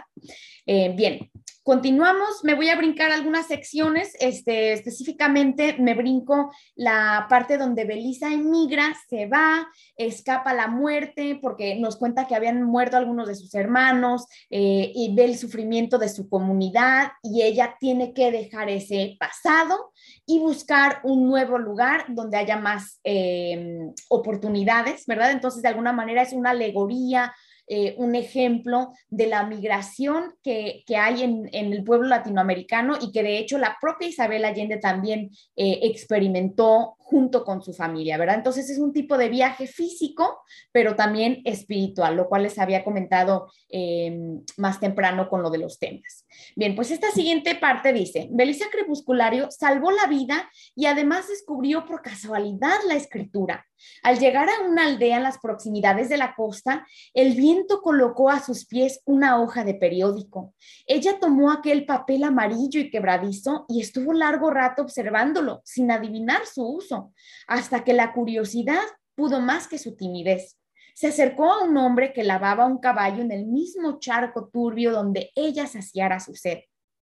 Eh, 0.66 0.94
bien, 0.96 1.30
continuamos. 1.64 2.44
Me 2.44 2.56
voy 2.56 2.70
a 2.70 2.76
brincar 2.76 3.12
algunas 3.12 3.48
secciones. 3.48 4.16
Este, 4.20 4.74
específicamente 4.74 5.76
me 5.80 5.94
brinco 5.94 6.52
la 6.76 7.28
parte 7.30 7.58
donde 7.58 7.86
Belisa 7.86 8.34
emigra, 8.34 8.96
se 9.10 9.28
va, 9.28 9.68
escapa 9.96 10.54
la 10.54 10.68
muerte 10.68 11.40
porque 11.42 11.76
nos 11.76 11.98
cuenta 11.98 12.28
que 12.28 12.36
habían 12.36 12.64
muerto 12.64 12.98
algunos 12.98 13.28
de 13.28 13.36
sus 13.36 13.54
hermanos 13.54 14.26
eh, 14.50 14.92
y 14.94 15.14
ve 15.16 15.26
el 15.26 15.38
sufrimiento 15.38 15.98
de 15.98 16.10
su 16.10 16.30
comunidad 16.30 17.12
y 17.22 17.44
ella 17.44 17.76
tiene 17.80 18.14
que 18.14 18.32
dejar 18.32 18.70
ese 18.70 19.16
pasado 19.20 19.92
y 20.26 20.40
buscar 20.40 21.00
un 21.04 21.28
nuevo 21.28 21.58
lugar 21.58 22.06
donde 22.10 22.38
haya 22.38 22.58
más 22.58 23.00
eh, 23.04 23.80
oportunidades, 24.10 25.06
¿verdad? 25.06 25.32
Entonces, 25.32 25.62
de 25.62 25.70
alguna 25.70 25.94
manera 25.94 26.22
es 26.22 26.34
una 26.34 26.52
alegoría 26.52 27.34
eh, 27.68 27.96
un 27.98 28.16
ejemplo 28.16 28.92
de 29.10 29.28
la 29.28 29.46
migración 29.46 30.34
que, 30.44 30.84
hay 30.96 31.24
en, 31.24 31.50
el 31.54 31.84
pueblo 31.84 32.08
latinoamericano 32.08 32.98
y 33.02 33.12
que 33.12 33.24
de 33.24 33.38
hecho 33.38 33.58
la 33.58 33.78
propia 33.80 34.08
Isabel 34.08 34.46
Allende 34.46 34.78
también 34.78 35.30
eh, 35.56 35.80
experimentó 35.84 36.98
junto 37.12 37.44
con 37.44 37.62
su 37.62 37.74
familia, 37.74 38.18
¿verdad? 38.18 38.38
Entonces 38.38 38.70
es 38.70 38.80
un 38.80 38.94
tipo 38.94 39.18
de 39.18 39.28
viaje 39.28 39.68
físico, 39.68 40.40
pero 40.72 40.96
también 40.96 41.42
espiritual, 41.44 42.16
lo 42.16 42.30
cual 42.30 42.44
les 42.44 42.58
había 42.58 42.86
comentado 42.86 43.52
em, 43.68 44.42
más 44.56 44.80
temprano 44.80 45.28
con 45.28 45.42
lo 45.44 45.50
de 45.50 45.58
los 45.58 45.78
temas. 45.78 46.26
Bien, 46.56 46.74
pues 46.74 46.90
esta 46.90 47.12
siguiente 47.12 47.56
parte 47.56 47.92
dice, 47.92 48.30
Belisa 48.32 48.66
Crepusculario 48.72 49.52
salvó 49.52 49.92
la 49.92 50.08
vida 50.08 50.50
y 50.74 50.86
además 50.86 51.28
descubrió 51.28 51.86
por 51.86 52.02
casualidad 52.02 52.78
la 52.88 52.96
escritura. 52.96 53.66
Al 54.04 54.20
llegar 54.20 54.48
a 54.50 54.68
una 54.68 54.86
aldea 54.86 55.18
en 55.18 55.24
las 55.24 55.40
proximidades 55.40 56.10
de 56.10 56.18
la 56.18 56.36
costa, 56.36 56.86
el 57.14 57.34
viento 57.36 57.82
colocó 57.82 58.30
a 58.30 58.40
sus 58.40 58.66
pies 58.66 59.02
una 59.06 59.42
hoja 59.42 59.64
de 59.64 59.74
periódico. 59.74 60.54
Ella 60.86 61.20
tomó 61.20 61.52
aquel 61.52 61.86
papel 61.86 62.24
amarillo 62.24 62.80
y 62.80 62.90
quebradizo 62.90 63.66
y 63.68 63.82
estuvo 63.82 64.14
largo 64.14 64.52
rato 64.52 64.84
observándolo, 64.84 65.62
sin 65.66 65.92
adivinar 65.92 66.46
su 66.46 66.64
uso, 66.64 67.01
hasta 67.48 67.84
que 67.84 67.94
la 67.94 68.14
curiosidad 68.14 68.84
pudo 69.16 69.40
más 69.40 69.68
que 69.68 69.78
su 69.78 69.96
timidez. 69.96 70.58
Se 70.94 71.08
acercó 71.08 71.52
a 71.52 71.64
un 71.64 71.78
hombre 71.78 72.14
que 72.14 72.24
lavaba 72.24 72.66
un 72.66 72.80
caballo 72.80 73.22
en 73.22 73.32
el 73.32 73.46
mismo 73.46 74.00
charco 74.00 74.50
turbio 74.50 74.92
donde 74.92 75.32
ella 75.36 75.68
saciara 75.68 76.20
su 76.20 76.36
sed. 76.36 76.60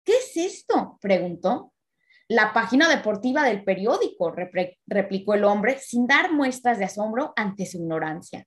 ¿Qué 0.04 0.12
es 0.12 0.36
esto? 0.36 0.98
preguntó. 1.00 1.72
La 2.28 2.52
página 2.52 2.88
deportiva 2.88 3.44
del 3.44 3.62
periódico, 3.62 4.34
replicó 4.86 5.34
el 5.34 5.44
hombre 5.44 5.78
sin 5.78 6.08
dar 6.08 6.32
muestras 6.32 6.78
de 6.78 6.84
asombro 6.86 7.32
ante 7.36 7.66
su 7.66 7.78
ignorancia. 7.78 8.46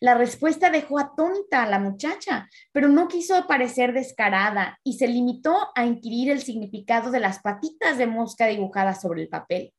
La 0.00 0.14
respuesta 0.14 0.70
dejó 0.70 0.98
atónita 0.98 1.64
a 1.64 1.68
la 1.68 1.80
muchacha, 1.80 2.48
pero 2.72 2.88
no 2.88 3.08
quiso 3.08 3.46
parecer 3.48 3.92
descarada 3.92 4.78
y 4.84 4.98
se 4.98 5.08
limitó 5.08 5.56
a 5.74 5.84
inquirir 5.84 6.30
el 6.30 6.40
significado 6.40 7.10
de 7.10 7.20
las 7.20 7.40
patitas 7.40 7.98
de 7.98 8.06
mosca 8.06 8.46
dibujadas 8.46 9.00
sobre 9.00 9.22
el 9.22 9.28
papel. 9.28 9.72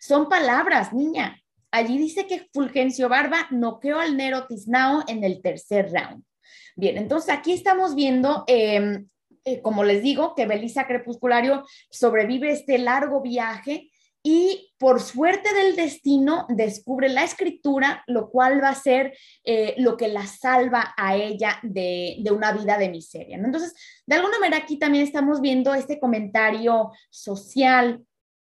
Son 0.00 0.28
palabras, 0.28 0.92
niña. 0.92 1.40
Allí 1.70 1.98
dice 1.98 2.26
que 2.26 2.48
Fulgencio 2.52 3.08
Barba 3.08 3.46
noqueó 3.50 3.98
al 3.98 4.16
Nero 4.16 4.46
Tiznao 4.46 5.04
en 5.08 5.24
el 5.24 5.42
tercer 5.42 5.92
round. 5.92 6.24
Bien, 6.76 6.96
entonces 6.96 7.30
aquí 7.30 7.52
estamos 7.52 7.94
viendo 7.94 8.44
em, 8.46 9.08
eh, 9.46 9.62
como 9.62 9.84
les 9.84 10.02
digo, 10.02 10.34
que 10.34 10.44
Belisa 10.44 10.88
Crepusculario 10.88 11.64
sobrevive 11.88 12.50
este 12.50 12.78
largo 12.78 13.22
viaje 13.22 13.90
y 14.20 14.72
por 14.76 15.00
suerte 15.00 15.54
del 15.54 15.76
destino 15.76 16.46
descubre 16.48 17.08
la 17.08 17.22
escritura, 17.22 18.02
lo 18.08 18.28
cual 18.28 18.60
va 18.60 18.70
a 18.70 18.74
ser 18.74 19.16
eh, 19.44 19.76
lo 19.78 19.96
que 19.96 20.08
la 20.08 20.26
salva 20.26 20.94
a 20.96 21.14
ella 21.14 21.60
de, 21.62 22.20
una 22.32 22.50
vida 22.50 22.76
de 22.76 22.88
miseria. 22.88 23.36
Entonces, 23.36 23.72
de 24.04 24.16
alguna 24.16 24.40
manera 24.40 24.64
aquí 24.64 24.80
también 24.80 25.04
estamos 25.04 25.40
viendo 25.40 25.72
este 25.74 26.00
comentario 26.00 26.90
social 27.08 28.04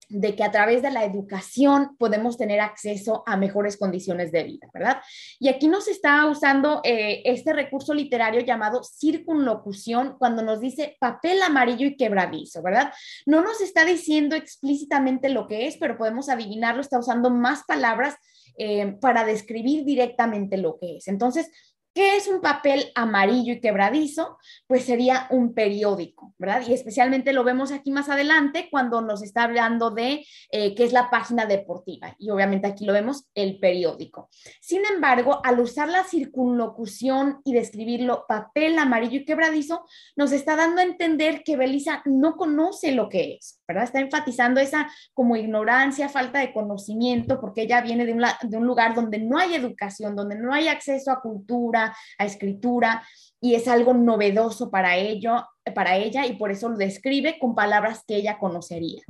de 0.10 0.36
que 0.36 0.44
a 0.44 0.52
través 0.52 0.82
de 0.82 0.92
la 0.92 1.06
educación 1.06 1.96
podemos 1.98 2.38
tener 2.38 2.60
acceso 2.60 3.24
a 3.28 3.38
mejores 3.38 3.78
condiciones 3.78 4.32
de 4.32 4.44
vida, 4.44 4.68
¿verdad? 4.74 5.02
Y 5.40 5.50
aquí 5.50 5.68
nos 5.68 5.88
está 5.88 6.26
usando 6.26 6.82
eh, 6.84 7.22
este 7.26 7.54
recurso 7.54 7.94
literario 7.94 8.42
llamado 8.42 8.84
circunlocución 8.84 10.16
cuando 10.18 10.42
nos 10.42 10.60
dice 10.60 10.98
papel 11.00 11.42
amarillo 11.44 11.86
y 11.86 11.96
quebradizo, 11.96 12.64
¿verdad? 12.64 12.92
No 13.28 13.42
nos 13.42 13.62
está 13.62 13.86
diciendo 13.86 14.36
explícitamente 14.36 15.30
lo 15.30 15.48
que 15.48 15.68
es, 15.68 15.78
pero 15.78 15.98
podemos 15.98 16.30
adivinarlo, 16.30 16.82
está 16.82 16.98
usando 16.98 17.30
más 17.30 17.64
palabras 17.64 18.16
eh, 18.58 18.98
para 19.00 19.24
describir 19.24 19.86
directamente 19.86 20.58
lo 20.58 20.78
que 20.78 20.98
es. 20.98 21.08
Entonces, 21.08 21.50
¿Qué 21.94 22.18
es 22.18 22.28
un 22.28 22.40
papel 22.40 22.92
amarillo 22.94 23.54
y 23.54 23.60
quebradizo? 23.60 24.38
Pues 24.68 24.86
sería 24.86 25.28
un 25.32 25.56
periódico, 25.56 26.34
¿verdad? 26.38 26.62
Y 26.68 26.74
especialmente 26.74 27.34
lo 27.34 27.44
vemos 27.44 27.72
aquí 27.72 27.92
más 27.92 28.10
adelante 28.10 28.68
cuando 28.70 29.02
nos 29.02 29.24
está 29.24 29.44
hablando 29.44 29.90
de 29.90 30.24
eh, 30.52 30.76
qué 30.76 30.84
es 30.84 30.94
la 30.94 31.10
página 31.10 31.48
deportiva. 31.48 32.16
Y 32.20 32.30
obviamente 32.30 32.68
aquí 32.68 32.86
lo 32.86 32.94
vemos, 32.94 33.28
el 33.34 33.60
periódico. 33.60 34.30
Sin 34.62 34.86
embargo, 34.86 35.42
al 35.44 35.60
usar 35.60 35.90
la 35.90 36.04
circunlocución 36.04 37.42
y 37.44 37.54
describirlo 37.54 38.26
papel 38.28 38.78
amarillo 38.78 39.18
y 39.18 39.26
quebradizo, 39.26 39.84
nos 40.16 40.32
está 40.32 40.56
dando 40.56 40.82
a 40.82 40.86
entender 40.86 41.42
que 41.44 41.58
Belisa 41.58 42.04
no 42.06 42.36
conoce 42.36 42.92
lo 42.92 43.10
que 43.10 43.34
es, 43.40 43.62
¿verdad? 43.68 43.86
Está 43.86 44.00
enfatizando 44.00 44.60
esa 44.60 44.88
como 45.14 45.36
ignorancia, 45.36 46.08
falta 46.08 46.40
de 46.40 46.54
conocimiento, 46.54 47.42
porque 47.42 47.64
ella 47.64 47.82
viene 47.82 48.06
de 48.06 48.14
un, 48.14 48.24
de 48.44 48.58
un 48.58 48.68
lugar 48.68 48.94
donde 48.94 49.18
no 49.18 49.40
hay 49.40 49.56
educación, 49.56 50.16
donde 50.16 50.36
no 50.36 50.54
hay 50.54 50.68
acceso 50.68 51.12
a 51.12 51.22
cultura 51.22 51.79
a 51.86 52.26
escritura, 52.26 53.04
y 53.42 53.56
es 53.56 53.68
algo 53.68 53.94
novedoso 53.94 54.70
para, 54.70 54.98
ello, 54.98 55.46
para 55.74 55.98
ella 55.98 56.26
y 56.26 56.36
por 56.36 56.52
eso 56.52 56.70
lo 56.70 56.78
describe 56.78 57.40
con 57.40 57.56
palabras 57.56 58.04
que 58.06 58.16
ella 58.16 58.38
conocería. 58.38 59.02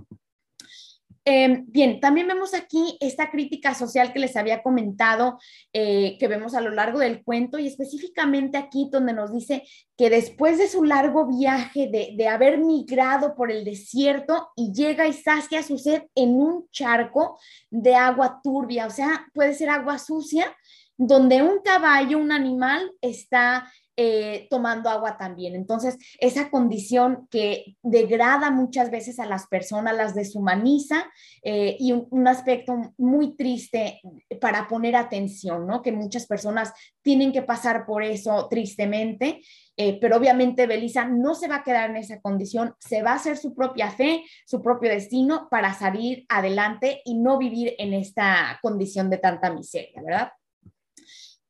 Em, 1.25 1.65
bien, 1.67 1.99
también 1.99 2.27
vemos 2.27 2.55
aquí 2.55 2.97
esta 3.01 3.29
crítica 3.29 3.75
social 3.75 4.13
que 4.13 4.19
les 4.19 4.36
había 4.36 4.63
comentado, 4.63 5.38
eh, 5.73 6.17
que 6.17 6.27
vemos 6.27 6.55
a 6.55 6.62
lo 6.62 6.71
largo 6.71 6.97
del 6.97 7.23
cuento 7.23 7.60
y 7.60 7.67
específicamente 7.67 8.58
aquí 8.58 8.89
donde 8.91 9.13
nos 9.13 9.32
dice 9.32 9.62
que 9.95 10.10
después 10.10 10.58
de 10.58 10.67
su 10.67 10.84
largo 10.84 11.27
viaje 11.27 11.88
de, 11.91 12.15
de 12.17 12.27
haber 12.27 12.58
migrado 12.58 13.36
por 13.36 13.51
el 13.51 13.63
desierto 13.63 14.49
y 14.55 14.71
llega 14.73 15.08
y 15.08 15.13
sacia 15.13 15.62
su 15.62 15.77
sed 15.77 16.03
en 16.15 16.29
un 16.29 16.67
charco 16.71 17.38
de 17.69 17.93
agua 17.93 18.39
turbia, 18.41 18.88
o 18.88 18.91
sea, 18.91 19.27
puede 19.34 19.53
ser 19.53 19.69
agua 19.69 19.99
sucia, 19.99 20.55
donde 20.99 21.41
un 21.41 21.62
caballo, 21.63 22.17
un 22.19 22.33
animal, 22.33 22.91
está 22.99 23.71
eh, 23.95 24.47
tomando 24.49 24.89
agua 24.89 25.17
también. 25.17 25.55
Entonces, 25.55 25.97
esa 26.19 26.49
condición 26.49 27.27
que 27.31 27.77
degrada 27.81 28.51
muchas 28.51 28.91
veces 28.91 29.17
a 29.17 29.25
las 29.25 29.47
personas, 29.47 29.95
las 29.95 30.13
deshumaniza 30.13 31.09
eh, 31.41 31.77
y 31.79 31.93
un, 31.93 32.27
aspecto 32.27 32.93
muy 32.97 33.38
triste 33.38 34.01
para 34.41 34.67
poner 34.67 34.97
atención, 34.97 35.65
¿no? 35.65 35.81
Que 35.81 35.93
muchas 35.93 36.27
personas 36.27 36.73
tienen 37.01 37.31
que 37.31 37.43
pasar 37.43 37.85
por 37.85 38.03
eso 38.03 38.47
tristemente, 38.49 39.41
eh, 39.77 39.97
pero 40.01 40.17
obviamente 40.17 40.67
Belisa 40.67 41.05
no 41.05 41.33
se 41.33 41.47
va 41.47 41.57
a 41.57 41.63
quedar 41.63 41.89
en 41.89 41.95
esa 41.95 42.19
condición, 42.19 42.75
se 42.79 43.01
va 43.03 43.12
a 43.12 43.15
hacer 43.15 43.38
su 43.38 43.55
propia 43.55 43.89
fe, 43.89 44.23
su 44.45 44.62
propio 44.62 44.89
destino 44.89 45.47
para 45.49 45.73
salir 45.73 46.25
adelante 46.27 47.01
y 47.05 47.15
no 47.15 47.38
vivir 47.38 47.73
en 47.77 47.93
esta 47.93 48.59
condición 48.62 49.09
de 49.09 49.17
tanta 49.17 49.53
miseria, 49.53 50.01
¿verdad? 50.01 50.31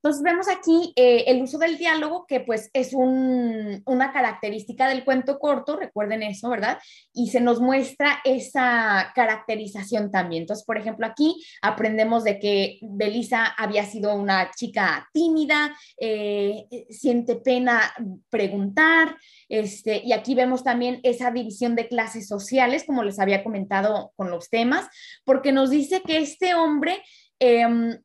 Entonces 0.02 0.24
vemos 0.24 0.48
aquí 0.48 0.94
eh, 0.96 1.26
el 1.28 1.42
uso 1.42 1.58
del 1.58 1.78
diálogo, 1.78 2.26
que 2.26 2.40
pues 2.40 2.70
es 2.74 2.94
una 2.94 4.14
característica 4.14 4.88
del 4.88 5.04
cuento 5.04 5.40
corto, 5.40 5.76
recuerden 5.76 6.24
eso, 6.24 6.50
¿verdad? 6.50 6.80
Y 7.14 7.30
se 7.30 7.42
nos 7.42 7.60
muestra 7.60 8.20
esa 8.24 9.12
caracterización 9.14 10.10
también. 10.10 10.44
Entonces, 10.44 10.66
por 10.66 10.78
ejemplo, 10.78 11.06
aquí 11.06 11.44
aprendemos 11.62 12.24
de 12.24 12.40
que 12.40 12.80
Belisa 12.82 13.46
había 13.46 13.86
sido 13.86 14.16
una 14.16 14.52
chica 14.52 15.10
tímida, 15.12 15.76
eh, 15.98 16.66
siente 16.90 17.36
pena 17.36 17.94
preguntar, 18.30 19.18
este, 19.50 20.02
y 20.06 20.14
aquí 20.14 20.34
vemos 20.34 20.64
también 20.64 21.02
esa 21.04 21.30
división 21.32 21.76
de 21.76 21.90
clases 21.90 22.28
sociales, 22.28 22.86
como 22.86 23.04
les 23.04 23.20
había 23.20 23.44
comentado 23.44 24.14
con 24.16 24.32
los 24.32 24.50
temas, 24.50 24.88
porque 25.26 25.52
nos 25.52 25.70
dice 25.70 26.02
que 26.02 26.20
este 26.20 26.54
hombre... 26.54 27.04
Em, 27.42 27.98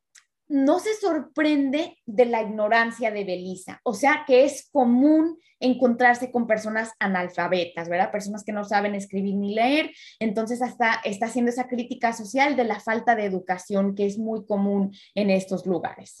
no 0.47 0.79
se 0.79 0.93
sorprende 0.95 1.97
de 2.05 2.25
la 2.25 2.41
ignorancia 2.41 3.11
de 3.11 3.23
Belisa, 3.23 3.79
o 3.83 3.93
sea 3.93 4.23
que 4.27 4.45
es 4.45 4.69
común 4.71 5.39
encontrarse 5.59 6.31
con 6.31 6.47
personas 6.47 6.91
analfabetas, 6.99 7.89
¿verdad? 7.89 8.11
Personas 8.11 8.43
que 8.43 8.51
no 8.51 8.63
saben 8.63 8.93
escribir 8.93 9.35
ni 9.35 9.55
leer, 9.55 9.91
entonces 10.19 10.61
hasta 10.61 11.01
está 11.03 11.27
haciendo 11.27 11.49
esa 11.49 11.67
crítica 11.67 12.13
social 12.13 12.55
de 12.55 12.65
la 12.65 12.79
falta 12.79 13.15
de 13.15 13.25
educación 13.25 13.95
que 13.95 14.05
es 14.05 14.17
muy 14.17 14.45
común 14.45 14.93
en 15.15 15.29
estos 15.29 15.65
lugares. 15.65 16.17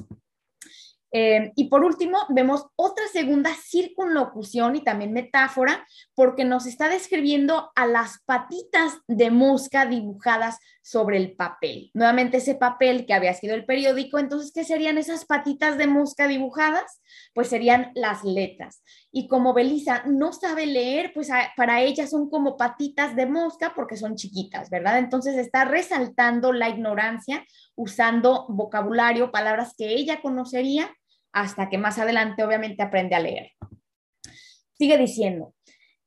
Eh, 1.17 1.53
y 1.55 1.69
por 1.69 1.85
último, 1.85 2.17
vemos 2.27 2.65
otra 2.75 3.07
segunda 3.07 3.53
circunlocución 3.53 4.75
y 4.75 4.83
también 4.83 5.13
metáfora, 5.13 5.87
porque 6.13 6.43
nos 6.43 6.65
está 6.65 6.89
describiendo 6.89 7.71
a 7.73 7.87
las 7.87 8.19
patitas 8.25 8.97
de 9.07 9.31
mosca 9.31 9.85
dibujadas 9.85 10.57
sobre 10.81 11.15
el 11.15 11.33
papel. 11.37 11.89
Nuevamente 11.93 12.37
ese 12.37 12.55
papel 12.55 13.05
que 13.05 13.13
había 13.13 13.33
sido 13.33 13.55
el 13.55 13.63
periódico, 13.63 14.19
entonces, 14.19 14.51
¿qué 14.53 14.65
serían 14.65 14.97
esas 14.97 15.23
patitas 15.23 15.77
de 15.77 15.87
mosca 15.87 16.27
dibujadas? 16.27 17.01
Pues 17.33 17.47
serían 17.47 17.93
las 17.95 18.25
letras. 18.25 18.83
Y 19.09 19.29
como 19.29 19.53
Belisa 19.53 20.03
no 20.05 20.33
sabe 20.33 20.65
leer, 20.65 21.13
pues 21.13 21.29
para 21.55 21.81
ella 21.81 22.07
son 22.07 22.29
como 22.29 22.57
patitas 22.57 23.15
de 23.15 23.25
mosca 23.25 23.71
porque 23.73 23.95
son 23.95 24.17
chiquitas, 24.17 24.69
¿verdad? 24.69 24.99
Entonces 24.99 25.37
está 25.37 25.63
resaltando 25.63 26.51
la 26.51 26.67
ignorancia 26.67 27.45
usando 27.75 28.47
vocabulario, 28.49 29.31
palabras 29.31 29.75
que 29.77 29.95
ella 29.95 30.21
conocería 30.21 30.91
hasta 31.35 31.69
que 31.69 31.77
más 31.77 31.99
adelante 31.99 32.43
obviamente 32.43 32.81
aprende 32.81 33.13
a 33.13 33.19
leer. 33.19 33.51
Sigue 34.77 34.97
diciendo, 34.97 35.53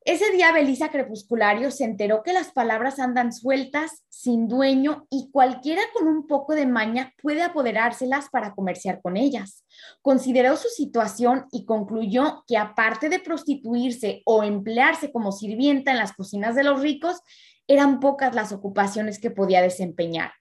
ese 0.04 0.32
día 0.32 0.52
Belisa 0.52 0.88
Crepusculario 0.88 1.70
se 1.70 1.84
enteró 1.84 2.22
que 2.22 2.32
las 2.32 2.50
palabras 2.50 2.98
andan 2.98 3.34
sueltas, 3.34 4.06
sin 4.08 4.48
dueño, 4.48 5.06
y 5.10 5.30
cualquiera 5.30 5.82
con 5.92 6.08
un 6.08 6.26
poco 6.26 6.54
de 6.54 6.64
maña 6.64 7.12
puede 7.22 7.42
apoderárselas 7.42 8.30
para 8.30 8.54
comerciar 8.54 9.02
con 9.02 9.18
ellas. 9.18 9.66
Consideró 10.00 10.56
su 10.56 10.68
situación 10.68 11.44
y 11.52 11.66
concluyó 11.66 12.42
que 12.46 12.56
aparte 12.56 13.10
de 13.10 13.18
prostituirse 13.18 14.22
o 14.24 14.44
emplearse 14.44 15.12
como 15.12 15.30
sirvienta 15.30 15.90
en 15.90 15.98
las 15.98 16.14
cocinas 16.14 16.54
de 16.54 16.64
los 16.64 16.80
ricos, 16.80 17.20
eran 17.66 18.00
pocas 18.00 18.34
las 18.34 18.52
ocupaciones 18.52 19.18
que 19.18 19.30
podía 19.30 19.60
desempeñar. 19.60 20.32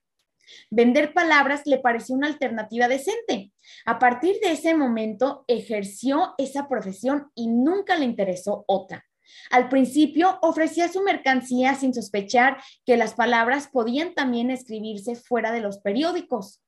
Vender 0.70 1.14
palabras 1.14 1.62
le 1.66 1.80
pareció 1.80 2.16
una 2.16 2.28
alternativa 2.28 2.88
decente. 2.88 3.52
A 3.86 4.00
partir 4.00 4.38
de 4.42 4.52
ese 4.52 4.76
momento 4.76 5.44
ejerció 5.48 6.34
esa 6.38 6.68
profesión 6.68 7.32
y 7.36 7.48
nunca 7.48 7.98
le 7.98 8.06
interesó 8.06 8.64
otra. 8.68 9.06
Al 9.50 9.70
principio 9.70 10.40
ofrecía 10.42 10.88
su 10.88 11.02
mercancía 11.04 11.76
sin 11.76 11.94
sospechar 11.94 12.58
que 12.86 12.98
las 12.98 13.14
palabras 13.14 13.68
podían 13.68 14.14
también 14.14 14.52
escribirse 14.52 15.16
fuera 15.16 15.52
de 15.52 15.62
los 15.62 15.80
periódicos. 15.80 16.62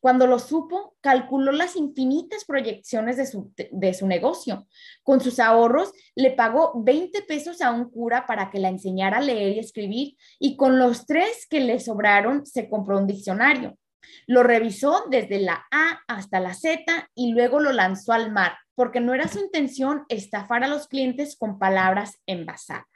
Cuando 0.00 0.26
lo 0.26 0.38
supo, 0.38 0.96
calculó 1.00 1.52
las 1.52 1.76
infinitas 1.76 2.44
proyecciones 2.44 3.16
de 3.16 3.26
su, 3.26 3.52
de 3.70 3.94
su, 3.94 4.06
negocio. 4.06 4.66
Con 5.02 5.20
sus 5.20 5.40
ahorros, 5.40 5.92
le 6.14 6.30
pagó 6.30 6.72
20 6.76 7.22
pesos 7.22 7.60
a 7.60 7.72
un 7.72 7.90
cura 7.90 8.26
para 8.26 8.50
que 8.50 8.60
la 8.60 8.68
enseñara 8.68 9.18
a 9.18 9.22
leer 9.22 9.56
y 9.56 9.58
escribir, 9.58 10.16
y 10.38 10.56
con 10.56 10.78
los 10.78 11.06
tres 11.06 11.46
que 11.48 11.60
le 11.60 11.80
sobraron, 11.80 12.46
se 12.46 12.68
compró 12.68 12.98
un 12.98 13.06
diccionario. 13.06 13.76
Lo 14.26 14.42
revisó 14.42 15.04
desde 15.10 15.40
la 15.40 15.64
A 15.70 16.00
hasta 16.06 16.40
la 16.40 16.54
Z 16.54 17.10
y 17.14 17.32
luego 17.32 17.60
lo 17.60 17.72
lanzó 17.72 18.12
al 18.12 18.32
mar, 18.32 18.52
porque 18.74 19.00
no 19.00 19.14
era 19.14 19.28
su 19.28 19.38
intención 19.38 20.04
estafar 20.08 20.64
a 20.64 20.68
los 20.68 20.88
clientes 20.88 21.36
con 21.36 21.58
palabras 21.58 22.18
envasadas. 22.26 22.93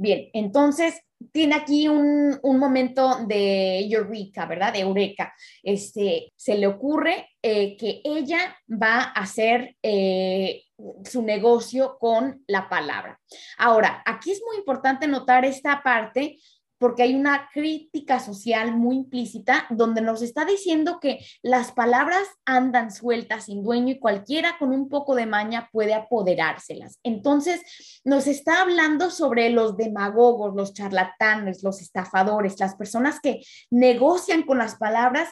Bien, 0.00 0.30
entonces 0.32 0.98
tiene 1.30 1.54
aquí 1.54 1.86
un, 1.86 2.40
momento 2.42 3.26
de 3.26 3.80
eureka, 3.80 4.46
¿verdad? 4.46 4.72
De 4.72 4.80
eureka. 4.80 5.34
Este, 5.62 6.32
se 6.36 6.56
le 6.56 6.66
ocurre 6.66 7.28
eh, 7.42 7.76
que 7.76 8.00
ella 8.02 8.56
va 8.66 8.94
a 9.02 9.20
hacer 9.20 9.76
eh, 9.82 10.62
su 11.04 11.20
negocio 11.20 11.98
con 12.00 12.42
la 12.46 12.66
palabra. 12.70 13.20
Ahora, 13.58 14.02
aquí 14.06 14.30
es 14.30 14.40
muy 14.46 14.56
importante 14.56 15.06
notar 15.06 15.44
esta 15.44 15.82
parte 15.82 16.38
porque 16.80 17.02
hay 17.02 17.14
una 17.14 17.50
crítica 17.52 18.18
social 18.18 18.74
muy 18.74 18.96
implícita 18.96 19.66
donde 19.68 20.00
nos 20.00 20.22
está 20.22 20.46
diciendo 20.46 20.98
que 20.98 21.20
las 21.42 21.72
palabras 21.72 22.26
andan 22.46 22.90
sueltas 22.90 23.44
sin 23.44 23.62
dueño 23.62 23.92
y 23.92 23.98
cualquiera 23.98 24.56
con 24.58 24.72
un 24.72 24.88
poco 24.88 25.14
de 25.14 25.26
maña 25.26 25.68
puede 25.72 25.92
apoderárselas. 25.92 26.98
Entonces, 27.02 27.60
nos 28.02 28.26
está 28.26 28.62
hablando 28.62 29.10
sobre 29.10 29.50
los 29.50 29.76
demagogos, 29.76 30.56
los 30.56 30.72
charlatanes, 30.72 31.62
los 31.62 31.82
estafadores, 31.82 32.58
las 32.58 32.74
personas 32.76 33.20
que 33.20 33.42
negocian 33.70 34.44
con 34.44 34.56
las 34.56 34.76
palabras 34.76 35.28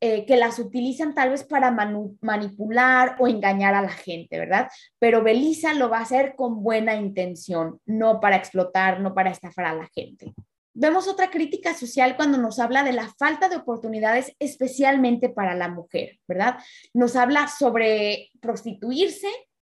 eh, 0.00 0.24
que 0.24 0.36
las 0.36 0.58
utilizan 0.58 1.12
tal 1.12 1.30
vez 1.30 1.44
para 1.44 1.70
manipular 1.72 3.16
o 3.18 3.26
engañar 3.26 3.74
a 3.74 3.82
la 3.82 3.90
gente, 3.90 4.38
¿verdad? 4.38 4.70
Pero 4.98 5.22
Belisa 5.22 5.74
lo 5.74 5.90
va 5.90 5.98
a 5.98 6.02
hacer 6.02 6.34
con 6.34 6.62
buena 6.62 6.94
intención, 6.94 7.80
no 7.84 8.20
para 8.20 8.36
explotar, 8.36 9.00
no 9.00 9.12
para 9.12 9.30
estafar 9.30 9.66
a 9.66 9.74
la 9.74 9.88
gente. 9.88 10.32
Vemos 10.80 11.08
otra 11.08 11.28
crítica 11.28 11.74
social 11.74 12.14
cuando 12.14 12.38
nos 12.38 12.60
habla 12.60 12.84
de 12.84 12.92
la 12.92 13.12
falta 13.18 13.48
de 13.48 13.56
oportunidades, 13.56 14.36
especialmente 14.38 15.28
para 15.28 15.56
la 15.56 15.68
mujer, 15.68 16.20
¿verdad? 16.28 16.58
Nos 16.94 17.16
habla 17.16 17.48
sobre 17.48 18.30
prostituirse, 18.40 19.26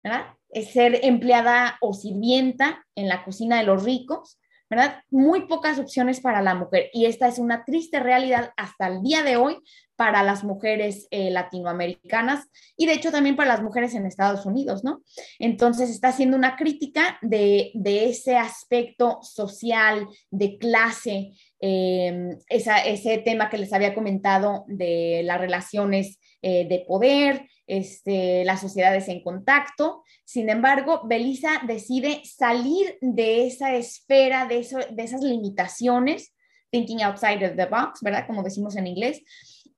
¿verdad? 0.03 0.27
Ser 0.71 0.99
empleada 1.03 1.79
o 1.81 1.95
sirvienta 1.95 2.85
en 2.93 3.07
la 3.07 3.23
cocina 3.23 3.57
de 3.57 3.63
los 3.63 3.83
ricos, 3.83 4.39
¿verdad? 4.71 5.03
Muy 5.09 5.47
pocas 5.47 5.79
opciones 5.79 6.21
para 6.21 6.41
la 6.41 6.55
mujer 6.55 6.89
y 6.93 7.03
esta 7.05 7.27
es 7.27 7.39
una 7.39 7.65
triste 7.65 7.99
realidad 7.99 8.53
hasta 8.55 8.87
el 8.87 9.03
día 9.03 9.21
de 9.21 9.35
hoy 9.35 9.57
para 9.97 10.23
las 10.23 10.45
mujeres 10.45 11.09
eh, 11.11 11.29
latinoamericanas 11.29 12.47
y 12.77 12.85
de 12.85 12.93
hecho 12.93 13.11
también 13.11 13.35
para 13.35 13.49
las 13.49 13.61
mujeres 13.61 13.93
en 13.95 14.05
Estados 14.05 14.45
Unidos, 14.45 14.85
¿no? 14.85 15.01
Entonces 15.39 15.89
está 15.89 16.07
haciendo 16.07 16.37
una 16.37 16.55
crítica 16.55 17.19
de, 17.21 17.73
ese 17.83 18.37
aspecto 18.37 19.19
social, 19.23 20.07
de 20.29 20.57
clase, 20.57 21.33
em, 21.59 22.29
ese 22.47 23.17
tema 23.17 23.49
que 23.49 23.57
les 23.57 23.73
había 23.73 23.93
comentado 23.93 24.63
de 24.67 25.21
las 25.25 25.39
relaciones 25.39 26.17
eh, 26.41 26.67
de 26.67 26.79
poder, 26.87 27.47
este, 27.67 28.43
las 28.45 28.61
sociedades 28.61 29.07
en 29.07 29.23
contacto. 29.23 30.03
Sin 30.25 30.49
embargo, 30.49 31.01
Belisa 31.05 31.61
decide 31.65 32.21
salir 32.25 32.97
de 33.01 33.47
esa 33.47 33.75
esfera, 33.75 34.45
de, 34.45 34.67
de 34.91 35.03
esas 35.03 35.21
limitaciones, 35.21 36.33
thinking 36.71 37.01
outside 37.03 37.45
of 37.45 37.55
the 37.55 37.65
box, 37.65 38.01
¿verdad? 38.01 38.25
Como 38.27 38.43
decimos 38.43 38.75
en 38.75 38.87
inglés, 38.87 39.23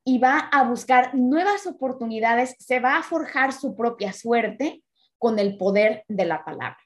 y 0.05 0.19
va 0.19 0.39
a 0.51 0.63
buscar 0.63 1.15
nuevas 1.15 1.65
oportunidades, 1.65 2.55
se 2.59 2.79
va 2.79 2.97
a 2.97 3.03
forjar 3.03 3.53
su 3.53 3.75
propia 3.75 4.11
suerte 4.11 4.83
con 5.17 5.39
el 5.39 5.57
poder 5.57 6.03
de 6.07 6.25
la 6.25 6.43
palabra. 6.43 6.77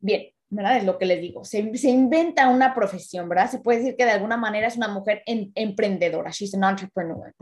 Bien, 0.00 0.32
¿verdad? 0.48 0.78
Es 0.78 0.84
lo 0.84 0.98
que 0.98 1.06
les 1.06 1.20
digo. 1.20 1.44
Se, 1.44 1.60
inventa 1.60 2.48
una 2.48 2.74
profesión, 2.74 3.28
¿verdad? 3.28 3.50
Se 3.50 3.60
puede 3.60 3.78
decir 3.78 3.96
que 3.96 4.04
de 4.04 4.10
alguna 4.10 4.36
manera 4.36 4.66
es 4.66 4.76
una 4.76 4.88
mujer 4.88 5.22
emprendedora. 5.26 6.30
She's 6.30 6.54
an 6.54 6.64
entrepreneur. 6.64 7.32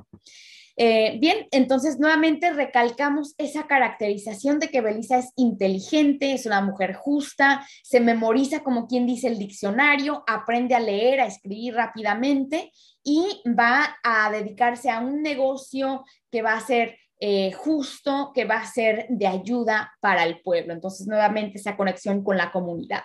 Eh, 0.81 1.19
bien, 1.19 1.49
entonces 1.51 1.99
nuevamente 1.99 2.53
recalcamos 2.53 3.35
esa 3.37 3.67
caracterización 3.67 4.61
de 4.61 4.69
que 4.69 4.81
Belisa 4.81 5.19
es 5.19 5.33
inteligente, 5.35 6.33
es 6.33 6.47
una 6.47 6.61
mujer 6.61 6.95
justa, 6.95 7.67
se 7.83 7.99
memoriza 7.99 8.62
como 8.62 8.87
quien 8.87 9.05
dice 9.05 9.27
el 9.27 9.41
diccionario, 9.41 10.23
aprende 10.29 10.77
a 10.77 10.81
leer, 10.81 11.21
a 11.21 11.27
escribir 11.27 11.75
rápidamente 11.75 12.71
y 13.03 13.43
va 13.59 13.99
a 14.05 14.31
dedicarse 14.31 14.88
a 14.88 15.01
un 15.01 15.21
negocio 15.21 16.05
que 16.31 16.43
va 16.43 16.55
a 16.55 16.64
ser 16.64 16.97
eh, 17.19 17.51
justo, 17.51 18.31
que 18.33 18.45
va 18.45 18.61
a 18.61 18.67
ser 18.67 19.07
de 19.09 19.27
ayuda 19.27 19.93
para 19.99 20.23
el 20.23 20.41
pueblo. 20.43 20.73
Entonces, 20.73 21.09
nuevamente 21.09 21.59
esa 21.59 21.77
conexión 21.77 22.23
con 22.23 22.37
la 22.37 22.53
comunidad. 22.53 23.03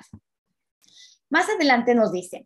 Más 1.31 1.49
adelante 1.49 1.95
nos 1.95 2.11
dice, 2.11 2.45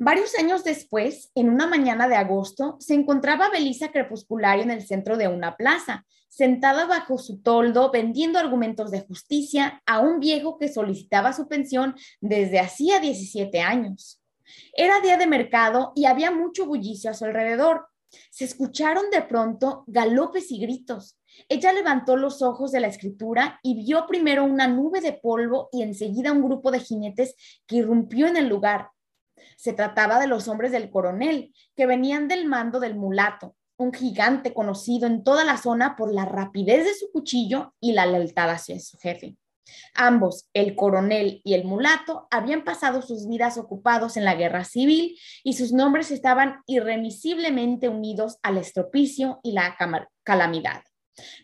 Varios 0.00 0.38
años 0.38 0.62
después, 0.62 1.32
en 1.34 1.50
una 1.50 1.66
mañana 1.66 2.06
de 2.06 2.14
agosto, 2.14 2.76
se 2.78 2.94
encontraba 2.94 3.50
Belisa 3.50 3.90
Crepusculario 3.90 4.62
en 4.62 4.70
el 4.70 4.86
centro 4.86 5.16
de 5.16 5.26
una 5.26 5.56
plaza, 5.56 6.06
sentada 6.28 6.86
bajo 6.86 7.18
su 7.18 7.42
toldo 7.42 7.90
vendiendo 7.90 8.38
argumentos 8.38 8.92
de 8.92 9.00
justicia 9.00 9.82
a 9.86 9.98
un 9.98 10.20
viejo 10.20 10.56
que 10.56 10.72
solicitaba 10.72 11.32
su 11.32 11.48
pensión 11.48 11.96
desde 12.20 12.60
hacía 12.60 13.00
17 13.00 13.60
años. 13.60 14.22
Era 14.72 15.00
día 15.00 15.16
de 15.16 15.26
mercado 15.26 15.92
y 15.96 16.04
había 16.04 16.30
mucho 16.30 16.64
bullicio 16.64 17.10
a 17.10 17.14
su 17.14 17.24
alrededor. 17.24 17.88
Se 18.30 18.44
escucharon 18.44 19.10
de 19.10 19.22
pronto 19.22 19.82
galopes 19.88 20.52
y 20.52 20.60
gritos. 20.60 21.18
Ella 21.48 21.72
levantó 21.72 22.16
los 22.16 22.40
ojos 22.40 22.70
de 22.70 22.78
la 22.78 22.86
escritura 22.86 23.58
y 23.64 23.82
vio 23.82 24.06
primero 24.06 24.44
una 24.44 24.68
nube 24.68 25.00
de 25.00 25.14
polvo 25.14 25.70
y 25.72 25.82
enseguida 25.82 26.30
un 26.30 26.44
grupo 26.44 26.70
de 26.70 26.78
jinetes 26.78 27.34
que 27.66 27.76
irrumpió 27.76 28.28
en 28.28 28.36
el 28.36 28.48
lugar 28.48 28.90
se 29.56 29.72
trataba 29.72 30.18
de 30.18 30.26
los 30.26 30.48
hombres 30.48 30.72
del 30.72 30.90
coronel, 30.90 31.54
que 31.76 31.86
venían 31.86 32.28
del 32.28 32.46
mando 32.46 32.80
del 32.80 32.96
mulato, 32.96 33.56
un 33.76 33.92
gigante 33.92 34.52
conocido 34.52 35.06
en 35.06 35.22
toda 35.22 35.44
la 35.44 35.56
zona 35.56 35.96
por 35.96 36.12
la 36.12 36.24
rapidez 36.24 36.84
de 36.84 36.94
su 36.94 37.10
cuchillo 37.12 37.74
y 37.80 37.92
la 37.92 38.06
lealtad 38.06 38.50
hacia 38.50 38.78
su 38.80 38.98
jefe. 38.98 39.36
Ambos, 39.94 40.48
el 40.54 40.74
coronel 40.74 41.40
y 41.44 41.54
el 41.54 41.64
mulato, 41.64 42.26
habían 42.30 42.64
pasado 42.64 43.02
sus 43.02 43.28
vidas 43.28 43.58
ocupados 43.58 44.16
en 44.16 44.24
la 44.24 44.34
guerra 44.34 44.64
civil 44.64 45.18
y 45.44 45.54
sus 45.54 45.72
nombres 45.72 46.10
estaban 46.10 46.62
irremisiblemente 46.66 47.88
unidos 47.88 48.38
al 48.42 48.58
estropicio 48.58 49.40
y 49.42 49.52
la 49.52 49.76
calamidad. 50.24 50.82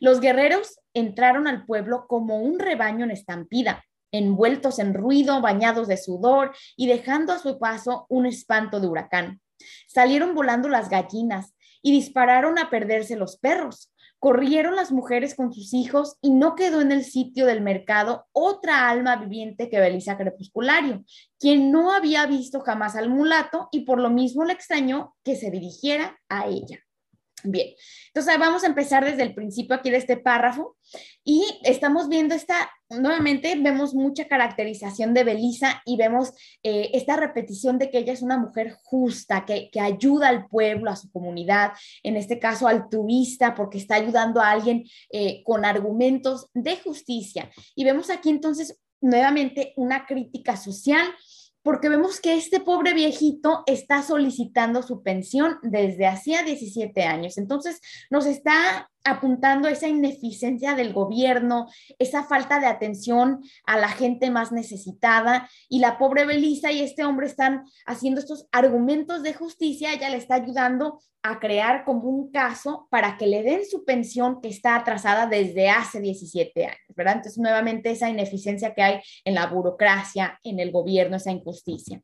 Los 0.01 0.21
guerreros 0.21 0.79
entraron 0.95 1.47
al 1.47 1.67
pueblo 1.67 2.07
como 2.09 2.39
un 2.39 2.59
rebaño 2.59 3.05
en 3.05 3.11
estampida, 3.11 3.85
envueltos 4.15 4.79
en 4.79 4.95
ruido, 4.95 5.41
bañados 5.41 5.89
de 5.89 5.97
sudor 5.97 6.55
y 6.77 6.87
dejando 6.87 7.33
a 7.33 7.39
su 7.39 7.59
paso 7.59 8.07
un 8.09 8.27
espanto 8.27 8.81
de 8.81 8.87
huracán. 8.87 9.41
Salieron 9.87 10.35
volando 10.35 10.69
las 10.69 10.89
gallinas 10.89 11.55
y 11.83 11.93
dispararon 11.93 12.59
a 12.59 12.71
perderse 12.71 13.17
los 13.17 13.37
perros. 13.37 13.93
Corrieron 14.19 14.75
las 14.75 14.91
mujeres 14.91 15.35
con 15.35 15.53
sus 15.53 15.75
hijos 15.75 16.17
y 16.23 16.31
no 16.31 16.55
quedó 16.55 16.81
en 16.81 16.93
el 16.93 17.05
sitio 17.05 17.45
del 17.45 17.61
mercado 17.61 18.27
otra 18.33 18.89
alma 18.89 19.17
viviente 19.17 19.69
que 19.69 19.81
Belisa 19.81 20.17
Crepusculario, 20.17 21.05
quien 21.39 21.71
no 21.71 21.93
había 21.93 22.25
visto 22.27 22.61
jamás 22.61 22.97
al 22.97 23.11
mulato 23.11 23.69
y 23.71 23.81
por 23.81 24.01
lo 24.01 24.09
mismo 24.09 24.45
le 24.45 24.55
extrañó 24.55 25.15
que 25.25 25.37
se 25.37 25.51
dirigiera 25.51 26.19
a 26.31 26.47
ella. 26.47 26.84
Bien, 27.47 27.75
entonces 28.07 28.39
vamos 28.39 28.65
a 28.65 28.69
empezar 28.69 29.05
desde 29.05 29.23
el 29.23 29.35
principio 29.35 29.77
aquí 29.77 29.91
de 29.91 29.99
este 29.99 30.17
párrafo 30.17 30.79
y 31.23 31.45
estamos 31.63 32.09
viendo 32.09 32.35
esta, 32.35 32.71
nuevamente 32.89 33.55
vemos 33.61 33.93
mucha 33.95 34.27
caracterización 34.29 35.13
de 35.13 35.25
Belisa 35.25 35.83
y 35.85 35.99
vemos 35.99 36.33
eh, 36.63 36.89
esta 36.95 37.17
repetición 37.17 37.79
de 37.79 37.91
que 37.91 37.99
ella 37.99 38.15
es 38.15 38.23
una 38.23 38.39
mujer 38.39 38.79
justa, 38.83 39.45
que, 39.45 39.69
ayuda 39.79 40.29
al 40.29 40.49
pueblo, 40.49 40.91
a 40.91 40.97
su 40.97 41.13
comunidad, 41.13 41.73
en 42.03 42.17
este 42.17 42.39
caso 42.39 42.67
altruista, 42.67 43.55
porque 43.55 43.77
está 43.77 43.97
ayudando 43.97 44.41
a 44.41 44.51
alguien 44.51 44.85
eh, 45.11 45.43
con 45.45 45.67
argumentos 45.67 46.49
de 46.55 46.79
justicia. 46.79 47.51
Y 47.75 47.85
vemos 47.85 48.09
aquí 48.09 48.31
entonces 48.31 48.81
nuevamente 49.03 49.75
una 49.77 50.07
crítica 50.07 50.57
social 50.57 51.07
porque 51.65 51.89
vemos 51.89 52.21
que 52.21 52.35
este 52.35 52.61
pobre 52.61 52.93
viejito 52.93 53.65
está 53.67 54.03
solicitando 54.03 54.83
su 54.83 55.03
pensión 55.03 55.59
desde 55.63 56.07
hacía 56.07 56.43
17 56.43 57.05
años. 57.05 57.39
Entonces, 57.39 57.81
nos 58.11 58.27
está 58.27 58.91
apuntando 59.05 59.69
esa 59.69 59.87
ineficiencia 59.87 60.75
del 60.75 60.93
gobierno, 60.93 61.67
esa 61.99 62.25
falta 62.25 62.59
de 62.59 62.67
atención 62.67 63.43
a 63.67 63.79
la 63.79 63.89
gente 63.89 64.31
más 64.31 64.51
necesitada. 64.51 65.49
Y 65.69 65.79
la 65.79 65.99
pobre 65.99 66.27
Belisa 66.27 66.73
y 66.73 66.81
este 66.81 67.05
hombre 67.05 67.27
están 67.27 67.65
haciendo 67.87 68.21
estos 68.21 68.47
argumentos 68.51 69.23
de 69.23 69.35
justicia. 69.35 69.93
Ella 69.93 70.11
le 70.11 70.17
está 70.17 70.37
ayudando 70.37 71.01
a 71.23 71.39
crear 71.41 71.85
como 71.85 72.09
un 72.09 72.31
caso 72.31 72.87
para 72.91 73.17
que 73.17 73.27
le 73.27 73.43
den 73.43 73.65
su 73.65 73.85
pensión 73.85 74.43
que 74.43 74.49
está 74.49 74.77
atrasada 74.77 75.27
desde 75.27 75.71
hace 75.71 76.01
17 76.01 76.67
años, 76.67 76.79
¿verdad? 76.95 77.17
Entonces, 77.17 77.39
nuevamente 77.39 77.91
esa 77.91 78.11
ineficiencia 78.11 78.75
que 78.75 78.83
hay 78.83 79.01
en 79.25 79.35
la 79.35 79.47
burocracia, 79.47 80.39
en 80.43 80.61
el 80.61 80.71
gobierno, 80.71 81.17
esa 81.17 81.31
injusticia. 81.31 82.03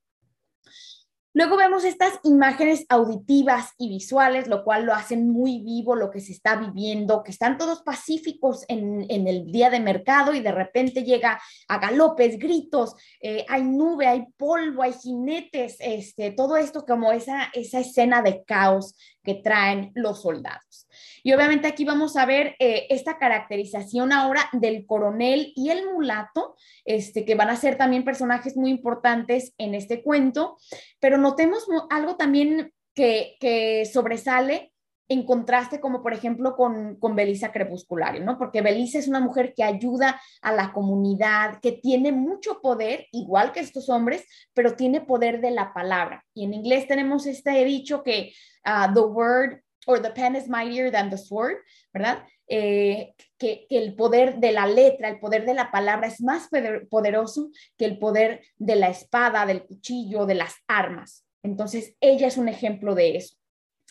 Luego 1.33 1.57
vemos 1.57 1.85
estas 1.85 2.19
imágenes 2.25 2.85
auditivas 2.88 3.71
y 3.79 3.88
visuales, 3.88 4.49
lo 4.49 4.64
cual 4.64 4.85
lo 4.85 4.95
hacen 4.95 5.31
muy 5.31 5.62
vivo 5.62 5.95
lo 5.95 6.11
que 6.11 6.21
se 6.21 6.33
está 6.33 6.57
viviendo, 6.57 7.23
que 7.23 7.31
están 7.31 7.57
todos 7.57 7.83
pacíficos 7.83 8.64
en, 8.66 9.07
el 9.09 9.53
día 9.53 9.71
de 9.71 9.79
mercado 9.79 10.35
y 10.35 10.40
de 10.40 10.51
repente 10.51 11.05
llega 11.05 11.40
a 11.69 11.79
galopes, 11.79 12.37
gritos, 12.37 12.97
eh, 13.21 13.47
hay 13.49 13.62
nube, 13.62 14.09
hay 14.09 14.27
polvo, 14.37 14.83
hay 14.83 14.93
jinetes, 14.93 15.77
este, 15.79 16.33
todo 16.33 16.57
esto 16.57 16.85
como 16.85 17.12
esa, 17.12 17.49
esa 17.55 17.79
escena 17.79 18.23
de 18.23 18.43
caos 18.43 18.97
que 19.22 19.35
traen 19.35 19.92
los 19.94 20.22
soldados. 20.22 20.88
Y 21.22 21.33
obviamente 21.33 21.68
aquí 21.68 21.85
vamos 21.85 22.16
a 22.16 22.26
ver 22.26 22.56
eh, 22.59 22.87
esta 22.90 23.18
caracterización 23.18 24.12
ahora 24.12 24.48
del 24.52 24.87
coronel 24.87 25.52
y 25.54 25.70
el 25.70 25.87
mulato, 25.90 26.56
este, 26.85 27.24
que 27.24 27.35
van 27.35 27.50
a 27.50 27.56
ser 27.56 27.76
también 27.76 28.04
personajes 28.04 28.56
muy 28.56 28.70
importantes 28.70 29.54
en 29.59 29.74
este 29.74 30.02
cuento, 30.02 30.56
pero 30.98 31.18
notemos 31.18 31.66
algo 31.90 32.16
también 32.16 32.72
que, 32.94 33.37
que 33.40 33.85
sobresale 33.87 34.72
en 35.11 35.25
contraste 35.25 35.81
como 35.81 36.05
por 36.05 36.14
ejemplo 36.14 36.55
con, 36.55 36.94
con 36.94 37.16
Belisa 37.16 37.51
Crepusculario, 37.51 38.25
¿no? 38.25 38.38
Porque 38.38 38.62
Belisa 38.62 39.01
es 39.01 39.09
una 39.09 39.18
mujer 39.18 39.55
que 39.57 39.64
ayuda 39.64 40.20
a 40.40 40.53
la 40.53 40.73
comunidad, 40.73 41.59
que 41.61 41.73
tiene 41.73 42.12
mucho 42.12 42.61
poder, 42.62 43.09
igual 43.11 43.51
que 43.51 43.59
estos 43.59 43.88
hombres, 43.88 44.25
pero 44.55 44.77
tiene 44.77 45.01
poder 45.01 45.40
de 45.40 45.51
la 45.51 45.75
palabra. 45.75 46.25
Y 46.33 46.44
en 46.44 46.55
inglés 46.55 46.87
tenemos 46.87 47.27
este 47.27 47.64
dicho 47.64 48.05
que 48.05 48.33
uh, 48.64 48.94
the 48.94 49.01
word 49.01 49.59
or 49.87 50.01
the 50.01 50.11
pen 50.11 50.37
is 50.37 50.49
mightier 50.49 50.92
than 50.92 51.11
the 51.11 51.18
sword, 51.18 51.57
¿verdad? 51.92 52.23
Eh, 52.46 53.12
que, 53.37 53.66
el 53.68 53.96
poder 53.96 54.38
de 54.38 54.53
la 54.53 54.68
letra, 54.68 55.09
el 55.09 55.18
poder 55.18 55.44
de 55.44 55.55
la 55.55 55.73
palabra 55.73 56.07
es 56.07 56.20
más 56.20 56.49
poderoso 56.88 57.51
que 57.77 57.85
el 57.85 57.99
poder 57.99 58.44
de 58.59 58.77
la 58.77 58.90
espada, 58.90 59.44
del 59.44 59.64
cuchillo, 59.64 60.25
de 60.25 60.37
las 60.37 60.55
armas. 60.68 61.27
Entonces, 61.42 61.96
ella 62.01 62.29
es 62.29 62.37
un 62.37 62.49
ejemplo 62.49 62.94
de 62.94 63.16
eso. 63.16 63.39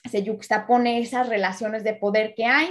Se 0.09 0.23
yuxtapone 0.23 0.99
esas 0.99 1.27
relaciones 1.27 1.83
de 1.83 1.93
poder 1.93 2.33
que 2.35 2.45
hay. 2.45 2.69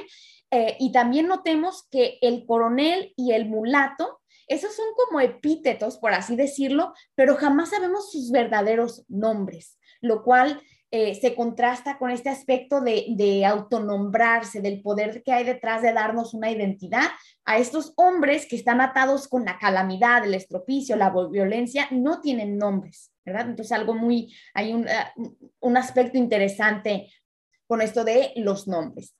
Eh, 0.50 0.76
y 0.80 0.92
también 0.92 1.26
notemos 1.26 1.86
que 1.90 2.18
el 2.22 2.46
coronel 2.46 3.12
y 3.16 3.32
el 3.32 3.46
mulato, 3.46 4.20
esos 4.46 4.74
son 4.74 4.86
como 4.96 5.20
epítetos, 5.20 5.98
por 5.98 6.14
así 6.14 6.36
decirlo, 6.36 6.94
pero 7.14 7.36
jamás 7.36 7.70
sabemos 7.70 8.10
sus 8.10 8.30
verdaderos 8.30 9.04
nombres, 9.08 9.78
lo 10.00 10.22
cual 10.22 10.62
eh, 10.90 11.14
se 11.14 11.34
contrasta 11.34 11.98
con 11.98 12.10
este 12.10 12.30
aspecto 12.30 12.80
de, 12.80 13.06
de, 13.10 13.44
autonombrarse, 13.44 14.62
del 14.62 14.80
poder 14.80 15.22
que 15.22 15.32
hay 15.32 15.44
detrás 15.44 15.82
de 15.82 15.92
darnos 15.92 16.32
una 16.32 16.50
identidad 16.50 17.08
a 17.44 17.58
estos 17.58 17.92
hombres 17.96 18.46
que 18.46 18.56
están 18.56 18.80
atados 18.80 19.28
con 19.28 19.44
la 19.44 19.58
calamidad, 19.58 20.24
el 20.24 20.34
estropicio, 20.34 20.96
la 20.96 21.12
violencia, 21.30 21.88
no 21.90 22.20
tienen 22.20 22.56
nombres, 22.56 23.12
¿verdad? 23.24 23.50
Entonces 23.50 23.72
algo 23.72 23.94
muy, 23.94 24.34
hay 24.54 24.72
un, 24.72 24.86
un 25.60 25.76
aspecto 25.76 26.16
interesante 26.16 27.12
con 27.66 27.82
esto 27.82 28.02
de 28.02 28.32
los 28.36 28.66
nombres. 28.66 29.14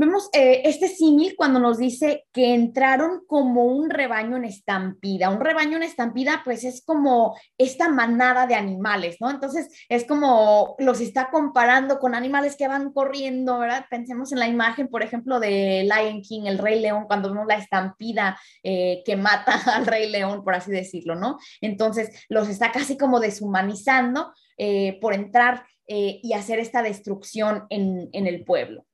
Vemos 0.00 0.30
eh, 0.32 0.62
este 0.64 0.86
símil 0.86 1.34
cuando 1.36 1.58
nos 1.58 1.76
dice 1.76 2.24
que 2.32 2.54
entraron 2.54 3.22
como 3.26 3.64
un 3.64 3.90
rebaño 3.90 4.36
en 4.36 4.44
estampida. 4.44 5.28
Un 5.28 5.40
rebaño 5.40 5.76
en 5.76 5.82
estampida, 5.82 6.42
pues 6.44 6.62
es 6.62 6.84
como 6.84 7.36
esta 7.58 7.88
manada 7.88 8.46
de 8.46 8.54
animales, 8.54 9.16
¿no? 9.18 9.28
Entonces 9.28 9.68
es 9.88 10.04
como 10.04 10.76
los 10.78 11.00
está 11.00 11.30
comparando 11.32 11.98
con 11.98 12.14
animales 12.14 12.54
que 12.56 12.68
van 12.68 12.92
corriendo, 12.92 13.58
¿verdad? 13.58 13.86
Pensemos 13.90 14.30
en 14.30 14.38
la 14.38 14.46
imagen, 14.46 14.86
por 14.86 15.02
ejemplo, 15.02 15.40
de 15.40 15.82
Lion 15.82 16.22
King, 16.22 16.42
el 16.46 16.58
Rey 16.58 16.78
León, 16.78 17.06
cuando 17.08 17.30
vemos 17.30 17.48
la 17.48 17.56
estampida 17.56 18.38
eh, 18.62 19.02
que 19.04 19.16
mata 19.16 19.60
al 19.74 19.84
Rey 19.84 20.08
León, 20.08 20.44
por 20.44 20.54
así 20.54 20.70
decirlo, 20.70 21.16
¿no? 21.16 21.38
Entonces 21.60 22.24
los 22.28 22.48
está 22.48 22.70
casi 22.70 22.96
como 22.96 23.18
deshumanizando 23.18 24.32
eh, 24.58 24.96
por 25.00 25.12
entrar 25.12 25.66
y 25.90 26.34
hacer 26.34 26.58
esta 26.58 26.82
destrucción 26.82 27.64
en 27.70 28.26
el 28.26 28.44
pueblo 28.44 28.84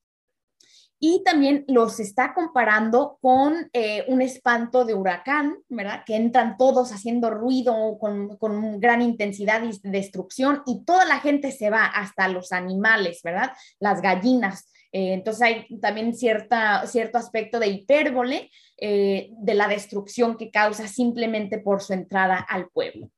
y 1.06 1.22
también 1.22 1.66
los 1.68 2.00
está 2.00 2.32
comparando 2.32 3.18
con 3.20 3.68
eh, 3.74 4.06
un 4.08 4.22
espanto 4.22 4.86
de 4.86 4.94
huracán, 4.94 5.58
¿verdad? 5.68 6.02
Que 6.06 6.16
entran 6.16 6.56
todos 6.56 6.92
haciendo 6.92 7.28
ruido 7.28 7.98
con, 7.98 8.38
con, 8.38 8.80
gran 8.80 9.02
intensidad 9.02 9.62
y 9.64 9.78
destrucción 9.86 10.62
y 10.64 10.82
toda 10.86 11.04
la 11.04 11.20
gente 11.20 11.52
se 11.52 11.68
va, 11.68 11.84
hasta 11.84 12.26
los 12.28 12.52
animales, 12.52 13.20
¿verdad? 13.22 13.52
Las 13.80 14.00
gallinas. 14.00 14.72
Eh, 14.92 15.12
entonces 15.12 15.42
hay 15.42 15.78
también 15.78 16.14
cierta, 16.14 16.86
cierto 16.86 17.18
aspecto 17.18 17.60
de 17.60 17.66
hipérbole 17.66 18.50
eh, 18.78 19.28
de 19.30 19.54
la 19.54 19.68
destrucción 19.68 20.38
que 20.38 20.50
causa 20.50 20.88
simplemente 20.88 21.58
por 21.58 21.82
su 21.82 21.92
entrada 21.92 22.38
al 22.38 22.70
pueblo. 22.70 23.10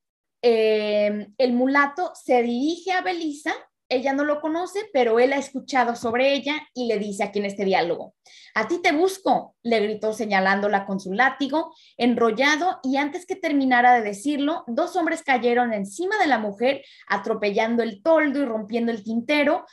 el 0.43 1.53
mulato 1.53 2.11
se 2.15 2.43
dirige 2.43 2.91
a 2.91 3.03
Belisa 3.03 3.55
ella 3.89 4.13
no 4.13 4.25
lo 4.25 4.41
conoce, 4.41 4.89
pero 4.93 5.19
él 5.19 5.33
ha 5.33 5.39
escuchado 5.39 5.95
sobre 5.97 6.35
ella 6.35 6.57
y 6.75 6.87
le 6.87 6.99
dice 6.99 7.25
aquí 7.25 7.39
en 7.39 7.47
este 7.47 7.65
diálogo, 7.65 8.15
a 8.55 8.69
ti 8.69 8.81
te 8.83 8.93
busco, 8.93 9.55
le 9.63 9.81
gritó 9.81 10.13
señalándola 10.13 10.87
con 10.87 10.99
su 11.01 11.13
látigo, 11.13 11.75
enrollado, 11.97 12.81
y 12.83 12.97
antes 12.97 13.27
que 13.27 13.37
terminara 13.37 13.95
de 13.95 14.03
decirlo, 14.03 14.65
dos 14.67 14.97
hombres 14.97 15.23
cayeron 15.23 15.73
encima 15.73 16.19
de 16.19 16.27
la 16.27 16.39
mujer, 16.39 16.83
atropellando 17.07 17.83
el 17.83 18.03
toldo 18.03 18.41
y 18.41 18.45
rompiendo 18.45 18.93
el 18.93 19.05
tintero, 19.05 19.67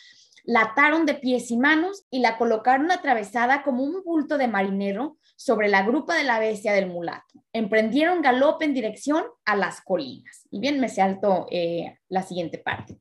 la 0.45 0.61
ataron 0.61 1.05
de 1.05 1.16
pies 1.16 1.51
y 1.51 1.57
manos 1.57 2.05
y 2.11 2.20
la 2.20 2.38
colocaron 2.38 2.91
atravesada 2.91 3.64
como 3.64 3.84
un 3.84 4.03
bulto 4.03 4.38
de 4.38 4.47
marinero 4.47 5.18
sobre 5.38 5.70
la 5.70 5.84
grupa 5.84 6.16
de 6.16 6.26
la 6.26 6.39
bestia 6.39 6.74
del 6.74 6.88
mulato. 6.88 7.43
Emprendieron 7.53 8.22
galope 8.22 8.66
en 8.66 8.74
dirección 8.74 9.24
a 9.45 9.55
las 9.55 9.82
colinas. 9.82 10.47
Y 10.51 10.59
bien, 10.59 10.80
me 10.80 10.89
salto 10.89 11.47
eh, 11.49 11.97
la 12.09 12.24
siguiente 12.24 12.57
parte. 12.57 12.97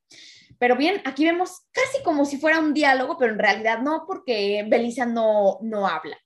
Pero 0.62 0.76
bien, 0.76 1.02
aquí 1.04 1.24
vemos 1.24 1.62
casi 1.72 2.04
como 2.04 2.24
si 2.24 2.38
fuera 2.38 2.60
un 2.60 2.72
diálogo, 2.72 3.16
pero 3.18 3.32
en 3.32 3.40
realidad 3.40 3.80
no, 3.80 4.04
porque 4.06 4.64
Belisa 4.68 5.04
no, 5.04 5.58
no 5.60 5.88
habla. 5.88 6.16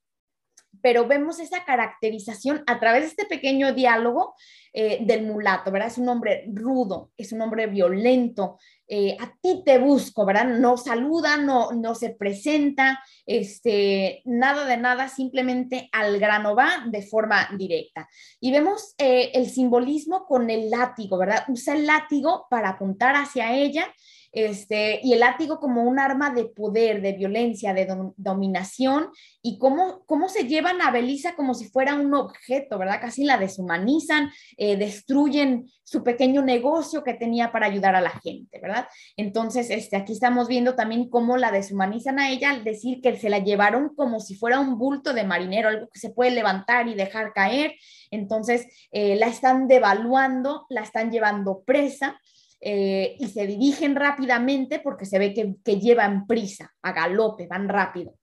Pero 0.82 1.08
vemos 1.08 1.40
esa 1.40 1.64
caracterización 1.64 2.62
a 2.66 2.78
través 2.78 3.00
de 3.00 3.06
este 3.08 3.24
pequeño 3.24 3.72
diálogo 3.72 4.34
eh, 4.74 4.98
del 5.00 5.22
mulato, 5.22 5.70
¿verdad? 5.70 5.88
Es 5.88 5.96
un 5.96 6.10
hombre 6.10 6.44
rudo, 6.52 7.12
es 7.16 7.32
un 7.32 7.40
hombre 7.40 7.66
violento. 7.66 8.58
Eh, 8.86 9.16
a 9.18 9.32
ti 9.40 9.62
te 9.64 9.78
busco, 9.78 10.26
¿verdad? 10.26 10.44
No 10.44 10.76
saluda, 10.76 11.38
no, 11.38 11.72
no 11.72 11.94
se 11.94 12.10
presenta, 12.10 13.02
este, 13.24 14.20
nada 14.26 14.66
de 14.66 14.76
nada, 14.76 15.08
simplemente 15.08 15.88
al 15.92 16.18
grano 16.18 16.54
va 16.54 16.84
de 16.90 17.00
forma 17.00 17.48
directa. 17.56 18.06
Y 18.38 18.52
vemos 18.52 18.94
eh, 18.98 19.30
el 19.32 19.48
simbolismo 19.48 20.26
con 20.26 20.50
el 20.50 20.68
látigo, 20.68 21.16
¿verdad? 21.16 21.44
Usa 21.48 21.74
el 21.74 21.86
látigo 21.86 22.46
para 22.50 22.68
apuntar 22.68 23.14
hacia 23.14 23.54
ella 23.56 23.90
este, 24.36 25.00
y 25.02 25.14
el 25.14 25.20
látigo 25.20 25.58
como 25.58 25.82
un 25.84 25.98
arma 25.98 26.28
de 26.28 26.44
poder, 26.44 27.00
de 27.00 27.14
violencia, 27.14 27.72
de 27.72 27.88
dominación, 28.18 29.08
y 29.40 29.56
cómo, 29.56 30.04
cómo 30.04 30.28
se 30.28 30.46
llevan 30.46 30.82
a 30.82 30.90
Belisa 30.90 31.34
como 31.34 31.54
si 31.54 31.70
fuera 31.70 31.94
un 31.94 32.12
objeto, 32.12 32.76
¿verdad? 32.76 33.00
Casi 33.00 33.24
la 33.24 33.38
deshumanizan, 33.38 34.30
eh, 34.58 34.76
destruyen 34.76 35.70
su 35.84 36.04
pequeño 36.04 36.42
negocio 36.42 37.02
que 37.02 37.14
tenía 37.14 37.50
para 37.50 37.64
ayudar 37.64 37.94
a 37.94 38.02
la 38.02 38.10
gente, 38.10 38.60
¿verdad? 38.60 38.86
Entonces, 39.16 39.70
este, 39.70 39.96
aquí 39.96 40.12
estamos 40.12 40.48
viendo 40.48 40.74
también 40.74 41.08
cómo 41.08 41.38
la 41.38 41.50
deshumanizan 41.50 42.18
a 42.18 42.28
ella 42.28 42.50
al 42.50 42.62
decir 42.62 43.00
que 43.00 43.16
se 43.16 43.30
la 43.30 43.38
llevaron 43.38 43.94
como 43.94 44.20
si 44.20 44.34
fuera 44.34 44.60
un 44.60 44.76
bulto 44.76 45.14
de 45.14 45.24
marinero, 45.24 45.70
algo 45.70 45.88
que 45.88 45.98
se 45.98 46.10
puede 46.10 46.32
levantar 46.32 46.88
y 46.88 46.94
dejar 46.94 47.32
caer. 47.32 47.72
Entonces, 48.10 48.66
eh, 48.90 49.16
la 49.16 49.28
están 49.28 49.66
devaluando, 49.66 50.66
la 50.68 50.82
están 50.82 51.10
llevando 51.10 51.62
presa 51.64 52.20
eh, 52.60 53.16
y 53.18 53.28
se 53.28 53.46
dirigen 53.46 53.96
rápidamente 53.96 54.80
porque 54.80 55.06
se 55.06 55.18
ve 55.18 55.34
que, 55.34 55.76
llevan 55.76 56.26
prisa, 56.26 56.74
a 56.82 56.92
galope, 56.92 57.46
van 57.46 57.68
rápido. 57.68 58.14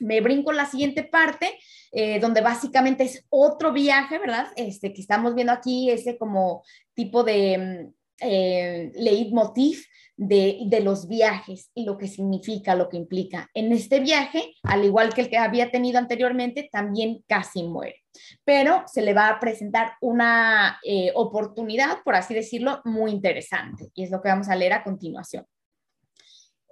Me 0.00 0.20
brinco 0.20 0.52
la 0.52 0.66
siguiente 0.66 1.04
parte, 1.04 1.58
eh, 1.92 2.18
donde 2.20 2.40
básicamente 2.40 3.04
es 3.04 3.24
otro 3.28 3.72
viaje, 3.72 4.18
¿verdad? 4.18 4.48
Este 4.56 4.92
que 4.92 5.00
estamos 5.00 5.34
viendo 5.34 5.52
aquí, 5.52 5.90
ese 5.90 6.18
como 6.18 6.64
tipo 6.94 7.22
de 7.22 7.58
mm, 7.58 8.01
eh, 8.22 8.92
leitmotiv 8.94 9.84
de, 10.16 10.60
de, 10.66 10.80
los 10.80 11.08
viajes 11.08 11.70
y 11.74 11.84
lo 11.84 11.98
que 11.98 12.06
significa, 12.06 12.74
lo 12.74 12.88
que 12.88 12.96
implica. 12.96 13.48
En 13.54 13.72
este 13.72 14.00
viaje, 14.00 14.54
al 14.62 14.84
igual 14.84 15.14
que 15.14 15.22
el 15.22 15.30
que 15.30 15.38
había 15.38 15.70
tenido 15.70 15.98
anteriormente, 15.98 16.68
también 16.70 17.24
casi 17.26 17.64
muere 17.64 18.02
pero 18.44 18.84
se 18.86 19.02
le 19.02 19.14
va 19.14 19.28
a 19.28 19.40
presentar 19.40 19.92
una 20.00 20.78
eh, 20.84 21.12
oportunidad, 21.14 22.02
por 22.04 22.14
así 22.14 22.34
decirlo, 22.34 22.80
muy 22.84 23.10
interesante, 23.10 23.90
y 23.94 24.04
es 24.04 24.10
lo 24.10 24.20
que 24.20 24.28
vamos 24.28 24.48
a 24.48 24.56
leer 24.56 24.72
a 24.72 24.84
continuación. 24.84 25.46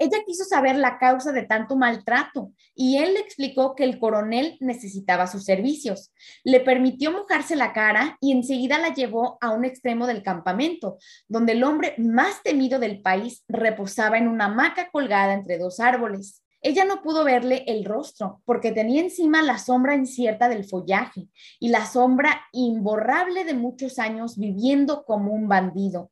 Ella 0.01 0.24
quiso 0.26 0.44
saber 0.44 0.76
la 0.76 0.96
causa 0.98 1.30
de 1.30 1.42
tanto 1.42 1.76
maltrato 1.76 2.55
y 2.74 2.96
él 2.96 3.12
le 3.12 3.20
explicó 3.20 3.74
que 3.74 3.84
el 3.84 3.98
coronel 3.98 4.57
necesitaba 4.59 5.26
sus 5.26 5.44
servicios. 5.44 6.11
Le 6.42 6.61
permitió 6.61 7.12
mojarse 7.12 7.55
la 7.55 7.74
cara 7.74 8.16
y 8.18 8.32
enseguida 8.32 8.78
la 8.78 8.94
llevó 8.94 9.36
a 9.42 9.51
un 9.51 9.66
extremo 9.66 10.07
del 10.07 10.22
campamento, 10.22 10.96
donde 11.28 11.53
el 11.53 11.62
hombre 11.64 11.96
más 11.98 12.42
temido 12.42 12.78
del 12.78 13.03
país 13.03 13.44
reposaba 13.46 14.16
en 14.16 14.26
una 14.26 14.46
hamaca 14.46 14.88
colgada 14.90 15.34
entre 15.34 15.59
dos 15.59 15.80
árboles. 15.80 16.42
Ella 16.62 16.86
no 16.86 17.03
pudo 17.03 17.22
verle 17.22 17.64
el 17.66 17.84
rostro 17.84 18.40
porque 18.46 18.72
tenía 18.72 19.03
encima 19.03 19.42
la 19.42 19.59
sombra 19.59 19.94
incierta 19.94 20.48
del 20.48 20.64
follaje 20.64 21.28
y 21.59 21.68
la 21.68 21.84
sombra 21.84 22.40
imborrable 22.53 23.44
de 23.44 23.53
muchos 23.53 23.98
años 23.98 24.38
viviendo 24.38 25.05
como 25.05 25.34
un 25.34 25.46
bandido. 25.46 26.11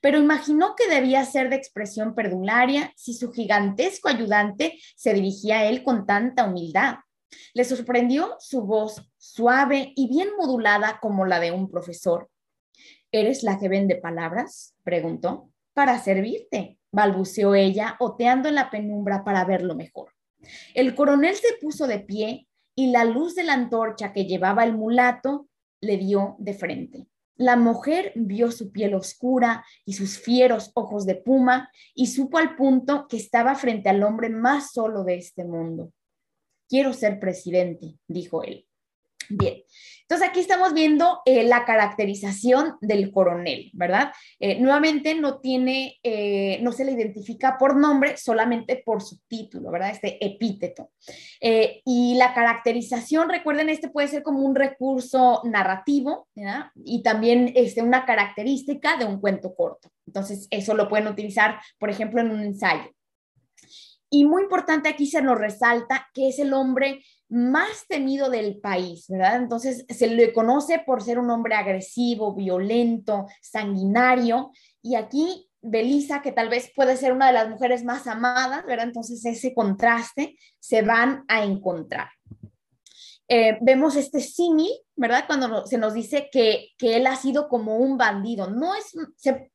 Pero 0.00 0.18
imaginó 0.18 0.74
que 0.74 0.88
debía 0.88 1.24
ser 1.24 1.50
de 1.50 1.56
expresión 1.56 2.14
perdularia 2.14 2.92
si 2.96 3.14
su 3.14 3.32
gigantesco 3.32 4.08
ayudante 4.08 4.78
se 4.96 5.14
dirigía 5.14 5.60
a 5.60 5.64
él 5.64 5.82
con 5.82 6.06
tanta 6.06 6.44
humildad. 6.44 6.96
Le 7.54 7.64
sorprendió 7.64 8.36
su 8.38 8.62
voz 8.62 9.02
suave 9.18 9.92
y 9.96 10.08
bien 10.08 10.28
modulada 10.38 10.98
como 11.00 11.26
la 11.26 11.40
de 11.40 11.52
un 11.52 11.70
profesor. 11.70 12.30
¿Eres 13.12 13.42
la 13.42 13.58
que 13.58 13.68
vende 13.68 13.96
palabras? 13.96 14.74
preguntó. 14.82 15.50
Para 15.72 15.98
servirte, 15.98 16.78
balbuceó 16.90 17.54
ella, 17.54 17.96
oteando 18.00 18.48
en 18.48 18.56
la 18.56 18.70
penumbra 18.70 19.24
para 19.24 19.44
verlo 19.44 19.74
mejor. 19.74 20.12
El 20.74 20.94
coronel 20.94 21.34
se 21.34 21.54
puso 21.60 21.86
de 21.86 22.00
pie 22.00 22.48
y 22.74 22.90
la 22.90 23.04
luz 23.04 23.34
de 23.34 23.44
la 23.44 23.54
antorcha 23.54 24.12
que 24.12 24.24
llevaba 24.24 24.64
el 24.64 24.76
mulato 24.76 25.48
le 25.80 25.96
dio 25.96 26.36
de 26.38 26.54
frente. 26.54 27.06
La 27.38 27.56
mujer 27.56 28.12
vio 28.16 28.50
su 28.50 28.72
piel 28.72 28.94
oscura 28.94 29.64
y 29.84 29.92
sus 29.92 30.18
fieros 30.18 30.72
ojos 30.74 31.06
de 31.06 31.14
puma 31.14 31.70
y 31.94 32.08
supo 32.08 32.36
al 32.38 32.56
punto 32.56 33.06
que 33.08 33.16
estaba 33.16 33.54
frente 33.54 33.88
al 33.88 34.02
hombre 34.02 34.28
más 34.28 34.72
solo 34.72 35.04
de 35.04 35.18
este 35.18 35.44
mundo. 35.44 35.92
Quiero 36.68 36.92
ser 36.92 37.20
presidente, 37.20 37.94
dijo 38.08 38.42
él. 38.42 38.66
Bien, 39.30 39.62
entonces 40.08 40.30
aquí 40.30 40.40
estamos 40.40 40.72
viendo 40.72 41.20
eh, 41.26 41.44
la 41.44 41.66
caracterización 41.66 42.78
del 42.80 43.12
coronel, 43.12 43.70
¿verdad? 43.74 44.10
Eh, 44.40 44.58
nuevamente 44.58 45.14
no 45.14 45.38
tiene, 45.38 45.98
eh, 46.02 46.60
no 46.62 46.72
se 46.72 46.86
le 46.86 46.92
identifica 46.92 47.58
por 47.58 47.76
nombre, 47.76 48.16
solamente 48.16 48.82
por 48.82 49.02
su 49.02 49.18
título, 49.28 49.70
¿verdad? 49.70 49.90
Este 49.90 50.16
epíteto. 50.24 50.92
y 51.42 52.14
la 52.16 52.32
caracterización, 52.32 53.28
recuerden, 53.28 53.68
este 53.68 53.90
puede 53.90 54.08
ser 54.08 54.22
como 54.22 54.40
un 54.40 54.54
recurso 54.54 55.42
narrativo, 55.44 56.28
¿verdad? 56.34 56.70
Y 56.74 57.02
también 57.02 57.52
este, 57.54 57.82
una 57.82 58.06
característica 58.06 58.96
de 58.96 59.04
un 59.04 59.20
cuento 59.20 59.54
corto. 59.54 59.90
Entonces, 60.06 60.48
eso 60.50 60.72
lo 60.72 60.88
pueden 60.88 61.08
utilizar, 61.08 61.60
por 61.78 61.90
ejemplo, 61.90 62.22
en 62.22 62.30
un 62.30 62.40
ensayo. 62.40 62.90
Y 64.10 64.24
muy 64.24 64.44
importante 64.44 64.88
aquí 64.88 65.06
se 65.06 65.20
nos 65.20 65.38
resalta 65.38 66.08
que 66.14 66.28
es 66.28 66.38
el 66.38 66.54
hombre 66.54 67.04
más 67.28 67.86
temido 67.88 68.30
del 68.30 68.58
país, 68.58 69.06
¿verdad? 69.08 69.36
Entonces 69.36 69.84
se 69.88 70.06
le 70.06 70.32
conoce 70.32 70.82
por 70.84 71.02
ser 71.02 71.18
un 71.18 71.30
hombre 71.30 71.54
agresivo, 71.54 72.34
violento, 72.34 73.26
sanguinario, 73.42 74.50
y 74.82 74.94
aquí 74.94 75.48
Belisa, 75.60 76.22
que 76.22 76.32
tal 76.32 76.48
vez 76.48 76.70
puede 76.74 76.96
ser 76.96 77.12
una 77.12 77.26
de 77.26 77.32
las 77.32 77.48
mujeres 77.48 77.84
más 77.84 78.06
amadas, 78.06 78.64
¿verdad? 78.64 78.86
Entonces 78.86 79.24
ese 79.24 79.54
contraste 79.54 80.36
se 80.58 80.82
van 80.82 81.24
a 81.28 81.44
encontrar. 81.44 82.08
Eh, 83.26 83.58
vemos 83.60 83.96
este 83.96 84.20
símil, 84.20 84.70
¿verdad? 84.96 85.24
Cuando 85.26 85.66
se 85.66 85.76
nos 85.76 85.92
dice 85.92 86.30
que, 86.32 86.68
que, 86.78 86.96
él 86.96 87.06
ha 87.06 87.16
sido 87.16 87.48
como 87.48 87.76
un 87.76 87.98
bandido. 87.98 88.48
No 88.48 88.74
es, 88.74 88.94
se, 89.16 89.50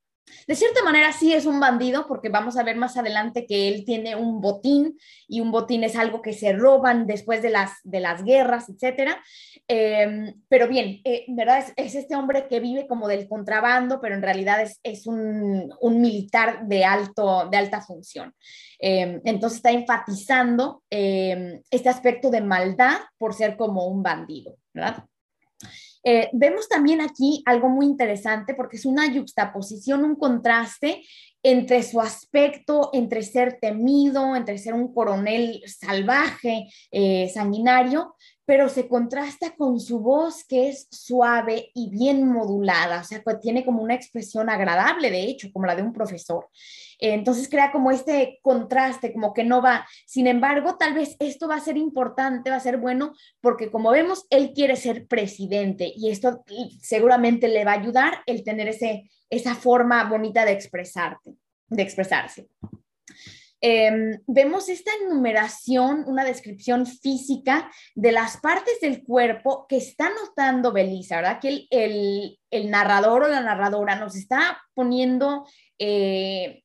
de 0.48 0.56
cierta 0.56 0.84
manera 0.84 1.12
sí 1.14 1.34
es 1.34 1.46
un 1.46 1.60
bandido 1.60 2.08
porque 2.08 2.30
vamos 2.30 2.58
a 2.58 2.64
ver 2.64 2.76
más 2.76 2.98
adelante 2.98 3.46
que 3.46 3.68
él 3.70 3.86
tiene 3.86 4.16
un 4.16 4.42
botín 4.42 4.98
y 5.28 5.42
un 5.42 5.52
botín 5.52 5.84
es 5.84 5.96
algo 5.96 6.22
que 6.22 6.34
se 6.34 6.54
roban 6.54 7.08
después 7.08 7.42
de 7.42 7.50
las, 7.50 7.72
de 7.84 8.00
las 8.00 8.24
guerras, 8.24 8.70
etcétera. 8.70 9.22
Em, 9.68 10.34
pero 10.50 10.68
bien, 10.68 11.02
eh, 11.04 11.26
¿verdad? 11.30 11.66
Es, 11.76 11.96
este 11.96 12.16
hombre 12.16 12.48
que 12.48 12.60
vive 12.60 12.88
como 12.88 13.08
del 13.08 13.28
contrabando, 13.28 14.02
pero 14.02 14.16
en 14.16 14.22
realidad 14.22 14.62
es, 14.62 14.80
es 14.84 15.08
un, 15.08 15.74
un, 15.80 16.02
militar 16.02 16.68
de, 16.68 16.84
alto, 16.84 17.48
de 17.50 17.58
alta 17.58 17.82
función. 17.82 18.34
Em, 18.80 19.22
entonces 19.24 19.58
está 19.58 19.72
enfatizando 19.72 20.84
em, 20.90 21.62
este 21.70 21.90
aspecto 21.90 22.30
de 22.30 22.42
maldad 22.42 22.98
por 23.18 23.34
ser 23.34 23.56
como 23.56 23.86
un 23.88 24.04
bandido, 24.04 24.58
¿verdad? 24.74 25.06
Eh, 26.04 26.30
vemos 26.34 26.68
también 26.68 27.01
aquí 27.01 27.41
algo 27.45 27.70
muy 27.70 27.86
interesante 27.86 28.54
porque 28.56 28.78
es 28.78 28.86
una 28.86 29.12
yuxtaposición, 29.12 30.04
un 30.04 30.16
contraste 30.16 31.04
entre 31.43 31.84
su 31.84 31.99
aspecto, 31.99 32.89
entre 32.93 33.22
ser 33.22 33.60
temido, 33.60 34.36
entre 34.36 34.58
ser 34.58 34.74
un 34.74 34.93
coronel 34.93 35.62
salvaje, 35.66 36.70
eh, 36.91 37.30
sanguinario, 37.34 38.16
pero 38.46 38.68
se 38.68 38.88
contrasta 38.88 39.56
con 39.56 39.80
su 39.80 40.00
voz 40.00 40.44
que 40.44 40.70
es 40.70 40.88
suave 40.91 41.72
y 41.74 41.89
bien 41.89 42.28
modulada, 42.28 43.02
o 43.02 43.04
sea, 43.04 43.22
que 43.24 43.36
tiene 43.36 43.66
como 43.66 43.82
una 43.82 43.96
expresión 43.96 44.50
agradable, 44.50 45.10
de 45.12 45.24
hecho, 45.24 45.50
como 45.54 45.66
la 45.66 45.76
de 45.76 45.82
un 45.82 45.94
profesor. 45.94 46.50
Entonces 47.00 47.50
crea 47.50 47.72
como 47.72 47.91
este 47.91 48.39
contraste, 48.41 49.14
como 49.14 49.34
que 49.34 49.44
no 49.44 49.62
va. 49.62 49.88
Sin 50.06 50.28
embargo, 50.28 50.78
tal 50.78 50.94
vez 50.94 51.16
esto 51.20 51.48
va 51.48 51.56
a 51.56 51.62
ser 51.62 51.78
importante, 51.78 52.50
va 52.50 52.58
a 52.58 52.62
ser 52.62 52.78
bueno, 52.78 53.14
porque 53.41 53.72
como 53.72 53.91
vemos, 53.91 54.26
él 54.30 54.52
quiere 54.54 54.76
ser 54.76 55.08
presidente 55.08 55.91
y 55.96 56.12
esto 56.12 56.44
seguramente 56.82 57.48
le 57.48 57.66
va 57.66 57.72
a 57.72 57.80
ayudar 57.80 58.20
el 58.26 58.44
tener 58.44 58.68
ese, 58.68 59.10
esa 59.30 59.56
forma 59.56 60.04
bonita 60.06 60.46
de 60.46 60.52
expresarte, 60.52 61.36
de 61.68 61.82
expresarse. 61.82 62.48
Em, 63.66 64.20
vemos 64.28 64.68
esta 64.68 64.91
enumeración, 65.01 66.03
una 66.05 66.26
descripción 66.26 66.86
física 66.86 67.72
de 67.95 68.11
las 68.11 68.36
partes 68.36 68.82
del 68.82 69.05
cuerpo 69.05 69.68
que 69.70 69.78
está 69.78 70.09
notando 70.09 70.74
Belisa, 70.74 71.16
¿verdad? 71.16 71.39
Que 71.39 71.66
el, 71.70 72.70
narrador 72.70 73.24
o 73.24 73.28
la 73.30 73.39
narradora 73.39 73.95
nos 73.95 74.18
está 74.18 74.61
poniendo 74.74 75.47
eh, 75.80 76.64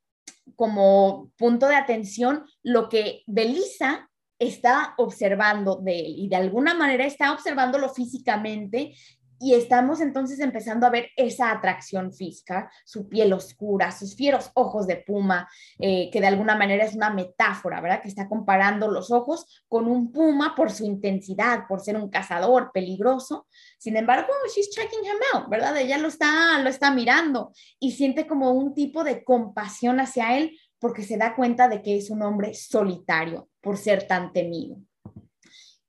como 0.57 1.31
punto 1.37 1.69
de 1.69 1.77
atención 1.77 2.45
lo 2.65 2.89
que 2.89 3.23
Belisa 3.29 4.11
está 4.41 4.95
observando 4.99 5.77
de 5.77 6.01
él 6.01 6.15
y 6.19 6.29
de 6.29 6.37
alguna 6.37 6.75
manera 6.75 7.05
está 7.05 7.33
observándolo 7.33 7.91
físicamente 7.91 8.95
y 9.41 9.55
estamos 9.55 10.01
entonces 10.01 10.41
empezando 10.41 10.87
a 10.87 10.91
ver 10.91 11.11
esa 11.17 11.51
atracción 11.51 12.13
física, 12.13 12.71
su 12.85 13.09
piel 13.09 13.33
oscura, 13.33 13.93
sus 13.93 14.17
fieros 14.17 14.51
ojos 14.55 14.87
de 14.87 14.97
puma, 14.97 15.49
eh, 15.79 16.11
que 16.11 16.21
de 16.21 16.27
alguna 16.27 16.57
manera 16.57 16.85
es 16.85 16.95
una 16.95 17.11
metáfora, 17.11 17.81
¿verdad? 17.81 18.03
Que 18.03 18.09
está 18.09 18.29
comparando 18.29 18.91
los 18.91 19.11
ojos 19.11 19.47
con 19.69 19.87
un 19.87 20.13
puma 20.13 20.55
por 20.55 20.71
su 20.71 20.85
intensidad, 20.85 21.67
por 21.69 21.81
ser 21.81 21.97
un 21.97 22.11
cazador 22.11 22.71
peligroso. 22.73 23.47
Sin 23.79 23.97
embargo, 23.97 24.29
she's 24.55 24.71
checking 24.71 25.05
him 25.05 25.19
out, 25.35 25.49
¿verdad? 25.49 25.77
Ella 25.77 25.99
lo 25.99 26.09
está, 26.09 26.59
lo 26.61 26.69
está 26.69 26.93
mirando 26.93 27.53
y 27.79 27.93
siente 27.93 28.27
como 28.27 28.53
un 28.53 28.75
tipo 28.75 29.05
de 29.05 29.23
compasión 29.25 30.01
hacia 30.01 30.37
él 30.37 30.59
porque 30.79 31.03
se 31.03 31.17
da 31.17 31.35
cuenta 31.35 31.69
de 31.69 31.83
que 31.83 31.97
es 31.97 32.11
un 32.11 32.23
hombre 32.23 32.55
solitario 32.55 33.49
por 33.61 33.77
ser 33.77 34.07
tan 34.07 34.33
temido. 34.33 34.77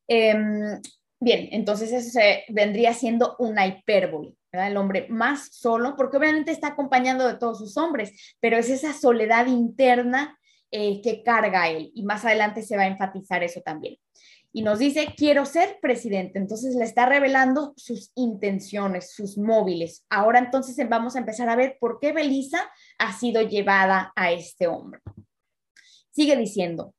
Em, 0.08 0.82
Bien, 1.22 1.50
entonces 1.52 1.92
eso 1.92 2.20
vendría 2.48 2.94
siendo 2.94 3.36
una 3.40 3.68
hipérbole, 3.68 4.36
¿verdad? 4.54 4.70
El 4.70 4.78
hombre 4.78 5.08
más 5.10 5.50
solo, 5.52 5.96
porque 5.98 6.18
obviamente 6.18 6.52
está 6.52 6.70
acompañando 6.70 7.28
de 7.28 7.38
todos 7.38 7.58
sus 7.58 7.76
hombres, 7.76 8.36
pero 8.40 8.58
es 8.58 8.70
esa 8.70 8.94
soledad 8.94 9.48
interna 9.48 10.38
eh, 10.72 11.02
que 11.02 11.22
carga 11.24 11.68
él. 11.70 11.92
Y 11.94 12.04
más 12.04 12.24
adelante 12.24 12.62
se 12.62 12.78
va 12.78 12.84
a 12.84 12.88
enfatizar 12.88 13.44
eso 13.44 13.60
también. 13.62 13.98
Y 14.52 14.62
nos 14.62 14.80
dice, 14.80 15.14
quiero 15.16 15.46
ser 15.46 15.78
presidente. 15.82 16.40
Entonces 16.40 16.76
le 16.76 16.86
está 16.86 17.06
revelando 17.06 17.74
sus 17.76 18.12
intenciones, 18.16 19.14
sus 19.14 19.38
móviles. 19.38 20.06
Ahora 20.10 20.40
entonces 20.40 20.78
vamos 20.88 21.16
a 21.16 21.20
empezar 21.20 21.50
a 21.50 21.56
ver 21.56 21.78
por 21.80 22.00
qué 22.00 22.14
Belisa 22.14 22.62
ha 22.98 23.18
sido 23.18 23.42
llevada 23.42 24.14
a 24.16 24.32
este 24.32 24.68
hombre. 24.68 25.02
Sigue 26.12 26.36
diciendo, 26.36 26.94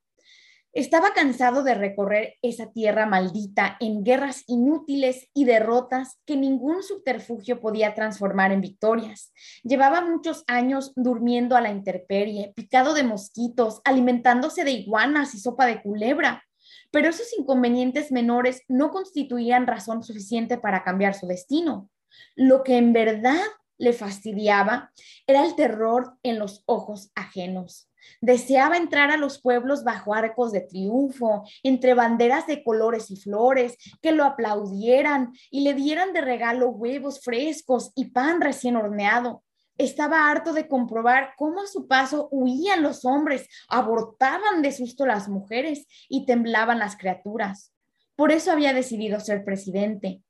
estaba 0.73 1.13
cansado 1.13 1.63
de 1.63 1.73
recorrer 1.73 2.35
esa 2.41 2.71
tierra 2.71 3.05
maldita 3.05 3.75
en 3.79 4.03
guerras 4.03 4.43
inútiles 4.47 5.29
y 5.33 5.45
derrotas 5.45 6.19
que 6.25 6.37
ningún 6.37 6.81
subterfugio 6.81 7.59
podía 7.59 7.93
transformar 7.93 8.51
en 8.51 8.61
victorias. 8.61 9.33
Llevaba 9.63 10.01
muchos 10.01 10.43
años 10.47 10.93
durmiendo 10.95 11.57
a 11.57 11.61
la 11.61 11.71
intemperie, 11.71 12.53
picado 12.55 12.93
de 12.93 13.03
mosquitos, 13.03 13.81
alimentándose 13.83 14.63
de 14.63 14.71
iguanas 14.71 15.35
y 15.35 15.39
sopa 15.39 15.65
de 15.65 15.81
culebra. 15.81 16.43
Pero 16.89 17.09
esos 17.09 17.37
inconvenientes 17.37 18.11
menores 18.11 18.63
no 18.67 18.91
constituían 18.91 19.67
razón 19.67 20.03
suficiente 20.03 20.57
para 20.57 20.83
cambiar 20.83 21.15
su 21.15 21.27
destino. 21.27 21.89
Lo 22.35 22.63
que 22.63 22.77
en 22.77 22.93
verdad 22.93 23.41
le 23.81 23.93
fastidiaba 23.93 24.91
era 25.25 25.43
el 25.43 25.55
terror 25.55 26.17
en 26.23 26.39
los 26.39 26.63
ojos 26.67 27.11
ajenos 27.15 27.91
Deseaba 28.19 28.77
entrar 28.77 29.11
a 29.11 29.17
los 29.17 29.41
pueblos 29.41 29.83
bajo 29.83 30.13
arcos 30.13 30.51
de 30.51 30.61
triunfo, 30.61 31.43
entre 31.63 31.93
banderas 31.93 32.47
de 32.47 32.63
colores 32.63 33.11
y 33.11 33.15
flores, 33.15 33.77
que 34.01 34.11
lo 34.11 34.23
aplaudieran 34.23 35.33
y 35.49 35.61
le 35.61 35.73
dieran 35.73 36.13
de 36.13 36.21
regalo 36.21 36.69
huevos 36.69 37.21
frescos 37.23 37.91
y 37.95 38.05
pan 38.05 38.41
recién 38.41 38.75
horneado. 38.75 39.43
Estaba 39.77 40.29
harto 40.29 40.53
de 40.53 40.67
comprobar 40.67 41.33
cómo 41.37 41.61
a 41.61 41.67
su 41.67 41.87
paso 41.87 42.27
huían 42.31 42.83
los 42.83 43.05
hombres, 43.05 43.47
abortaban 43.67 44.61
de 44.61 44.71
susto 44.71 45.05
las 45.05 45.27
mujeres 45.27 45.87
y 46.09 46.25
temblaban 46.25 46.79
las 46.79 46.97
criaturas. 46.97 47.73
Por 48.15 48.31
eso 48.31 48.51
había 48.51 48.73
decidido 48.73 49.19
ser 49.19 49.43
presidente. 49.43 50.21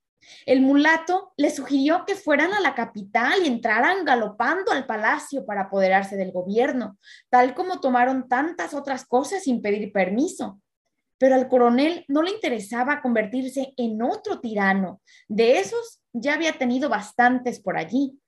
El 0.45 0.61
mulato 0.61 1.33
le 1.37 1.49
sugirió 1.49 2.05
que 2.05 2.15
fueran 2.15 2.53
a 2.53 2.59
la 2.59 2.75
capital 2.75 3.43
y 3.43 3.47
entraran 3.47 4.05
galopando 4.05 4.71
al 4.71 4.85
palacio 4.85 5.45
para 5.45 5.63
apoderarse 5.63 6.15
del 6.15 6.31
gobierno, 6.31 6.97
tal 7.29 7.53
como 7.53 7.79
tomaron 7.79 8.27
tantas 8.27 8.73
otras 8.73 9.05
cosas 9.05 9.43
sin 9.43 9.61
pedir 9.61 9.91
permiso. 9.91 10.61
Pero 11.17 11.35
al 11.35 11.47
coronel 11.47 12.05
no 12.07 12.23
le 12.23 12.31
interesaba 12.31 13.01
convertirse 13.01 13.73
en 13.77 14.01
otro 14.01 14.39
tirano. 14.39 15.01
De 15.27 15.59
esos 15.59 16.01
ya 16.13 16.33
había 16.33 16.57
tenido 16.57 16.89
bastantes 16.89 17.59
por 17.59 17.77
allí. 17.77 18.19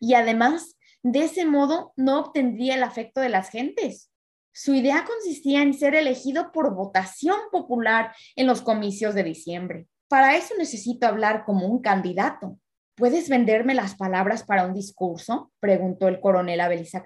Y 0.00 0.14
además, 0.14 0.76
de 1.02 1.24
ese 1.24 1.44
modo 1.44 1.92
no 1.96 2.18
obtendría 2.18 2.74
el 2.74 2.82
afecto 2.82 3.20
de 3.20 3.28
las 3.28 3.50
gentes. 3.50 4.10
Su 4.52 4.74
idea 4.74 5.04
consistía 5.04 5.62
en 5.62 5.72
ser 5.72 5.94
elegido 5.94 6.52
por 6.52 6.74
votación 6.74 7.38
popular 7.50 8.14
en 8.36 8.46
los 8.46 8.60
comicios 8.60 9.14
de 9.14 9.22
diciembre. 9.22 9.86
Para 10.12 10.36
eso 10.36 10.54
necesito 10.58 11.06
hablar 11.06 11.42
como 11.46 11.66
un 11.66 11.80
candidato. 11.80 12.58
¿Puedes 12.96 13.30
venderme 13.30 13.72
las 13.72 13.94
palabras 13.94 14.42
para 14.44 14.66
un 14.66 14.74
discurso? 14.74 15.50
Preguntó 15.58 16.06
el 16.06 16.20
coronel 16.20 16.60
a 16.60 16.68
Belisa. 16.68 17.02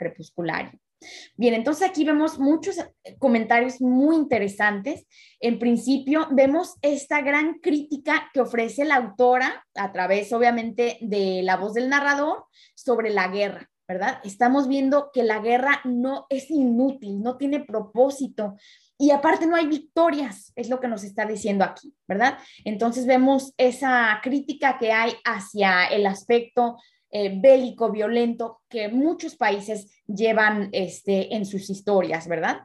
Bien, 1.36 1.54
entonces 1.54 1.88
aquí 1.88 2.04
vemos 2.04 2.40
muchos 2.40 2.78
eh, 2.78 3.16
comentarios 3.20 3.80
muy 3.80 4.16
interesantes. 4.16 5.06
En 5.38 5.60
principio, 5.60 6.26
vemos 6.32 6.74
esta 6.82 7.20
gran 7.20 7.60
crítica 7.60 8.28
que 8.34 8.40
ofrece 8.40 8.84
la 8.84 8.96
autora 8.96 9.64
a 9.76 9.92
través, 9.92 10.32
obviamente, 10.32 10.98
de 11.00 11.42
la 11.44 11.58
voz 11.58 11.74
del 11.74 11.88
narrador 11.88 12.46
sobre 12.74 13.10
la 13.10 13.28
guerra, 13.28 13.70
¿verdad? 13.88 14.20
Estamos 14.24 14.68
viendo 14.68 15.10
que 15.12 15.22
la 15.22 15.40
guerra 15.40 15.80
no 15.84 16.26
es 16.28 16.50
inútil, 16.50 17.22
no 17.22 17.36
tiene 17.36 17.60
propósito, 17.60 18.56
y 18.98 19.10
aparte 19.10 19.46
no 19.46 19.56
hay 19.56 19.66
victorias, 19.66 20.52
es 20.56 20.70
lo 20.70 20.80
que 20.80 20.88
nos 20.88 21.04
está 21.04 21.26
diciendo 21.26 21.64
aquí, 21.64 21.94
¿verdad? 22.08 22.38
Entonces 22.64 23.06
vemos 23.06 23.52
esa 23.58 24.18
crítica 24.22 24.78
que 24.78 24.92
hay 24.92 25.12
hacia 25.24 25.84
el 25.86 26.06
aspecto 26.06 26.78
eh, 27.10 27.32
bélico, 27.38 27.90
violento, 27.90 28.62
que 28.68 28.88
muchos 28.88 29.36
países 29.36 29.90
llevan 30.06 30.70
este, 30.72 31.34
en 31.34 31.44
sus 31.44 31.68
historias, 31.70 32.26
¿verdad? 32.26 32.60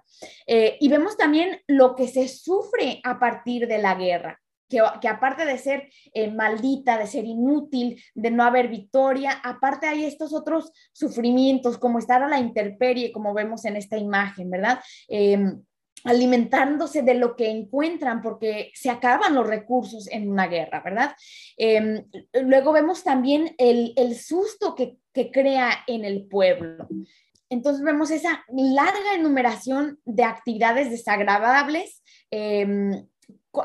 Eh, 0.48 0.78
y 0.80 0.88
vemos 0.90 1.18
también 1.18 1.62
lo 1.68 1.96
que 1.96 2.08
se 2.08 2.28
sufre 2.28 3.02
a 3.04 3.20
partir 3.20 3.68
de 3.68 3.78
la 3.78 3.96
guerra. 3.96 4.40
Que, 4.72 4.82
que 5.02 5.08
aparte 5.08 5.46
de 5.46 5.58
ser 5.58 5.90
eh, 6.14 6.32
maldita, 6.32 6.98
de 6.98 7.06
ser 7.06 7.26
inútil, 7.26 8.02
de 8.16 8.32
no 8.32 8.44
haber 8.44 8.70
victoria, 8.70 9.34
aparte 9.44 9.88
hay 9.88 10.06
estos 10.06 10.34
otros 10.34 10.72
sufrimientos, 10.94 11.78
como 11.78 12.00
estar 12.00 12.24
a 12.24 12.30
la 12.30 12.40
intemperie, 12.40 13.12
como 13.12 13.34
vemos 13.34 13.66
en 13.66 13.76
esta 13.76 13.98
imagen, 13.98 14.50
¿verdad? 14.50 14.80
Em, 15.10 15.62
alimentándose 16.04 17.04
de 17.04 17.14
lo 17.14 17.36
que 17.36 17.50
encuentran 17.50 18.22
porque 18.22 18.72
se 18.74 18.90
acaban 18.90 19.36
los 19.36 19.48
recursos 19.48 20.08
en 20.10 20.32
una 20.32 20.48
guerra, 20.48 20.82
¿verdad? 20.84 21.16
Em, 21.58 22.06
luego 22.34 22.72
vemos 22.72 23.04
también 23.04 23.56
el, 23.58 24.16
susto 24.16 24.76
que, 24.76 24.98
crea 25.32 25.84
en 25.88 26.06
el 26.06 26.26
pueblo. 26.26 26.88
entonces 27.50 27.84
vemos 27.84 28.12
esa 28.12 28.46
larga 28.48 29.14
enumeración 29.14 30.00
de 30.06 30.24
actividades 30.24 30.90
desagradables 30.90 32.02
em, 32.32 33.06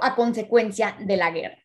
a 0.00 0.14
consecuencia 0.14 0.96
de 1.00 1.16
la 1.16 1.30
guerra. 1.30 1.58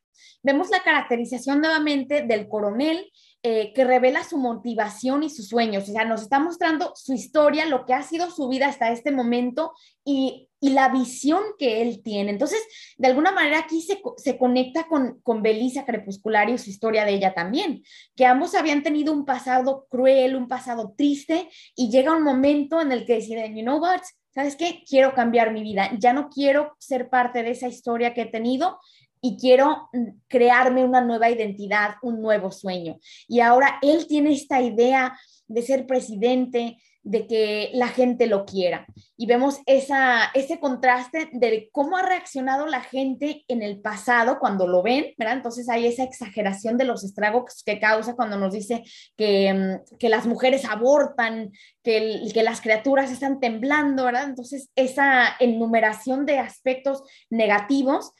Vemos 0.43 0.69
la 0.69 0.83
caracterización 0.83 1.61
nuevamente 1.61 2.23
del 2.23 2.47
coronel 2.47 3.11
eh, 3.43 3.73
que 3.73 3.85
revela 3.85 4.23
su 4.23 4.37
motivación 4.37 5.23
y 5.23 5.29
sus 5.31 5.47
sueños. 5.47 5.89
O 5.89 5.91
sea, 5.91 6.05
nos 6.05 6.21
está 6.21 6.39
mostrando 6.39 6.93
su 6.95 7.13
historia, 7.13 7.65
lo 7.65 7.85
que 7.85 7.93
ha 7.95 8.03
sido 8.03 8.29
su 8.29 8.47
vida 8.47 8.67
hasta 8.67 8.91
este 8.91 9.11
momento 9.11 9.73
y, 10.05 10.47
la 10.63 10.89
visión 10.89 11.41
que 11.57 11.81
él 11.81 12.03
tiene. 12.03 12.29
Entonces, 12.29 12.61
de 12.95 13.07
alguna 13.07 13.31
manera 13.31 13.57
aquí 13.57 13.81
se, 13.81 14.37
conecta 14.37 14.87
con, 14.87 15.19
con 15.21 15.41
Belisa 15.41 15.85
Crepuscular 15.85 16.51
y 16.51 16.59
su 16.59 16.69
historia 16.69 17.03
de 17.03 17.15
ella 17.15 17.33
también, 17.33 17.81
que 18.15 18.27
ambos 18.27 18.53
habían 18.53 18.83
tenido 18.83 19.11
un 19.11 19.25
pasado 19.25 19.87
cruel, 19.89 20.35
un 20.35 20.47
pasado 20.47 20.93
triste 20.95 21.49
y 21.75 21.89
llega 21.89 22.15
un 22.15 22.21
momento 22.21 22.79
en 22.79 22.91
el 22.91 23.07
que 23.07 23.15
deciden, 23.15 23.55
you 23.55 23.63
know 23.63 23.79
what, 23.79 24.01
¿sabes 24.33 24.55
qué? 24.55 24.83
Quiero 24.87 25.13
cambiar 25.13 25.53
mi 25.53 25.63
vida, 25.63 25.91
ya 25.99 26.13
no 26.13 26.29
quiero 26.29 26.75
ser 26.79 27.09
parte 27.09 27.43
de 27.43 27.51
esa 27.51 27.67
historia 27.67 28.13
que 28.13 28.21
he 28.21 28.25
tenido 28.25 28.79
y 29.21 29.37
quiero 29.37 29.89
mm, 29.93 30.19
crearme 30.27 30.83
una 30.83 31.01
nueva 31.01 31.29
identidad, 31.29 31.95
un 32.01 32.21
nuevo 32.21 32.51
sueño. 32.51 32.99
Y 33.27 33.39
ahora 33.39 33.77
él 33.81 34.07
tiene 34.07 34.33
esta 34.33 34.61
idea 34.61 35.17
de 35.47 35.61
ser 35.61 35.85
presidente, 35.85 36.77
de 37.03 37.25
que 37.25 37.71
la 37.73 37.87
gente 37.87 38.27
lo 38.27 38.45
quiera. 38.45 38.85
Y 39.17 39.25
vemos 39.25 39.59
esa, 39.65 40.25
ese 40.33 40.59
contraste 40.59 41.29
de 41.31 41.69
cómo 41.71 41.97
ha 41.97 42.03
reaccionado 42.03 42.67
la 42.67 42.81
gente 42.81 43.43
en 43.47 43.63
el 43.63 43.81
pasado 43.81 44.37
cuando 44.39 44.67
lo 44.67 44.83
ven, 44.83 45.13
¿verdad? 45.17 45.37
Entonces 45.37 45.67
hay 45.69 45.87
esa 45.87 46.03
exageración 46.03 46.77
de 46.77 46.85
los 46.85 47.03
estragos 47.03 47.63
que 47.65 47.79
causa 47.79 48.15
cuando 48.15 48.37
nos 48.37 48.53
dice 48.53 48.83
que, 49.17 49.53
mm, 49.53 49.97
que 49.97 50.09
las 50.09 50.27
mujeres 50.27 50.65
abortan, 50.65 51.51
que, 51.83 52.21
que 52.33 52.43
las 52.43 52.61
criaturas 52.61 53.11
están 53.11 53.39
temblando, 53.39 54.05
¿verdad? 54.05 54.25
Entonces 54.25 54.69
esa 54.75 55.35
enumeración 55.39 56.25
de 56.25 56.37
aspectos 56.39 57.03
negativos 57.29 58.13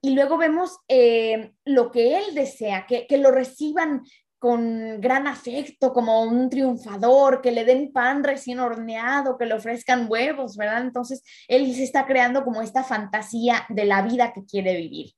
y 0.00 0.10
luego 0.10 0.38
vemos 0.38 0.78
eh, 0.86 1.52
lo 1.64 1.90
que 1.90 2.18
él 2.18 2.34
desea, 2.34 2.86
que, 2.86 3.06
que, 3.08 3.18
lo 3.18 3.32
reciban 3.32 4.04
con 4.38 5.00
gran 5.00 5.26
afecto, 5.26 5.92
como 5.92 6.22
un 6.22 6.48
triunfador, 6.48 7.40
que 7.40 7.50
le 7.50 7.64
den 7.64 7.92
pan 7.92 8.22
recién 8.22 8.60
horneado, 8.60 9.36
que 9.36 9.46
le 9.46 9.54
ofrezcan 9.54 10.06
huevos, 10.08 10.56
¿verdad? 10.56 10.82
Entonces, 10.82 11.22
él 11.48 11.74
se 11.74 11.84
está 11.84 12.06
creando 12.06 12.44
como 12.44 12.62
esta 12.62 12.84
fantasía 12.84 13.66
de 13.68 13.84
la 13.84 14.02
vida 14.02 14.32
que 14.32 14.44
quiere 14.44 14.76
vivir. 14.76 15.12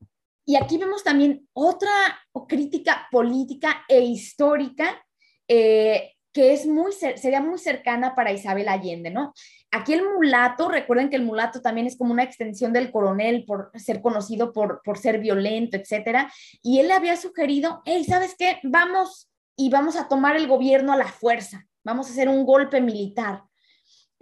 Y 0.47 0.57
aquí 0.57 0.79
vemos 0.79 1.05
también 1.05 1.47
otra 1.53 1.91
crítica 2.49 3.07
política 3.11 3.85
e 3.89 4.01
histórica 4.01 5.01
eh, 5.47 6.15
que 6.33 6.53
es 6.53 6.67
muy, 6.67 6.93
sería 6.93 7.41
muy 7.41 7.59
cercana 7.59 8.15
para 8.15 8.33
Isabel 8.33 8.69
Allende, 8.69 9.11
¿no? 9.11 9.33
Aquí 9.71 9.93
el 9.93 10.05
mulato, 10.05 10.69
recuerden 10.69 11.11
que 11.11 11.17
el 11.17 11.25
mulato 11.25 11.61
también 11.61 11.87
es 11.87 11.97
como 11.97 12.13
una 12.13 12.23
extensión 12.23 12.73
del 12.73 12.91
coronel 12.91 13.45
por 13.45 13.71
ser 13.75 14.01
conocido 14.01 14.53
por, 14.53 14.81
por 14.85 14.99
ser 14.99 15.19
violento, 15.21 15.77
etcétera. 15.77 16.33
Y 16.63 16.79
él 16.79 16.89
le 16.89 16.95
había 16.95 17.17
sugerido, 17.17 17.83
hey, 17.85 18.05
¿sabes 18.05 18.35
qué? 18.39 18.59
Vamos 18.63 19.31
y 19.57 19.71
vamos 19.71 19.97
a 19.97 20.09
tomar 20.09 20.37
el 20.37 20.47
gobierno 20.47 20.93
a 20.93 20.97
la 20.97 21.09
fuerza, 21.09 21.67
vamos 21.85 22.09
a 22.09 22.13
hacer 22.13 22.29
un 22.29 22.45
golpe 22.45 22.81
militar. 22.81 23.43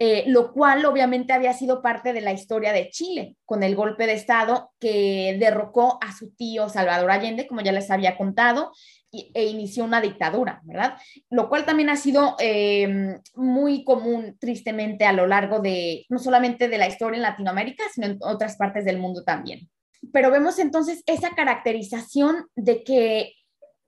Eh, 0.01 0.23
lo 0.27 0.53
cual 0.53 0.85
obviamente 0.85 1.33
había 1.33 1.51
sido 1.51 1.81
parte 1.81 2.13
de 2.13 2.21
la 2.21 2.31
historia 2.31 2.71
de 2.71 2.89
Chile, 2.89 3.35
con 3.43 3.63
el 3.63 3.75
golpe 3.75 4.07
de 4.07 4.13
Estado 4.13 4.71
que 4.79 5.35
derrocó 5.37 5.99
a 6.01 6.15
su 6.15 6.33
tío 6.35 6.69
Salvador 6.69 7.11
Allende, 7.11 7.47
como 7.47 7.59
ya 7.59 7.73
les 7.73 7.91
había 7.91 8.15
contado, 8.15 8.71
e 9.11 9.45
inició 9.45 9.83
una 9.83 10.01
dictadura, 10.01 10.61
¿verdad? 10.63 10.97
Lo 11.29 11.49
cual 11.49 11.65
también 11.65 11.89
ha 11.89 11.95
sido 11.95 12.35
em, 12.39 13.19
muy 13.35 13.83
común, 13.83 14.37
tristemente, 14.39 15.05
a 15.05 15.13
lo 15.13 15.25
largo 15.25 15.59
de, 15.59 16.05
no 16.09 16.19
solamente 16.19 16.67
de 16.67 16.77
la 16.77 16.87
historia 16.87 17.17
en 17.17 17.23
Latinoamérica, 17.23 17.83
sino 17.93 18.07
en 18.07 18.17
otras 18.21 18.55
partes 18.55 18.85
del 18.85 18.99
mundo 18.99 19.23
también. 19.23 19.69
Pero 20.13 20.31
vemos 20.31 20.59
entonces 20.59 21.03
esa 21.05 21.31
caracterización 21.31 22.45
de 22.55 22.83
que 22.83 23.33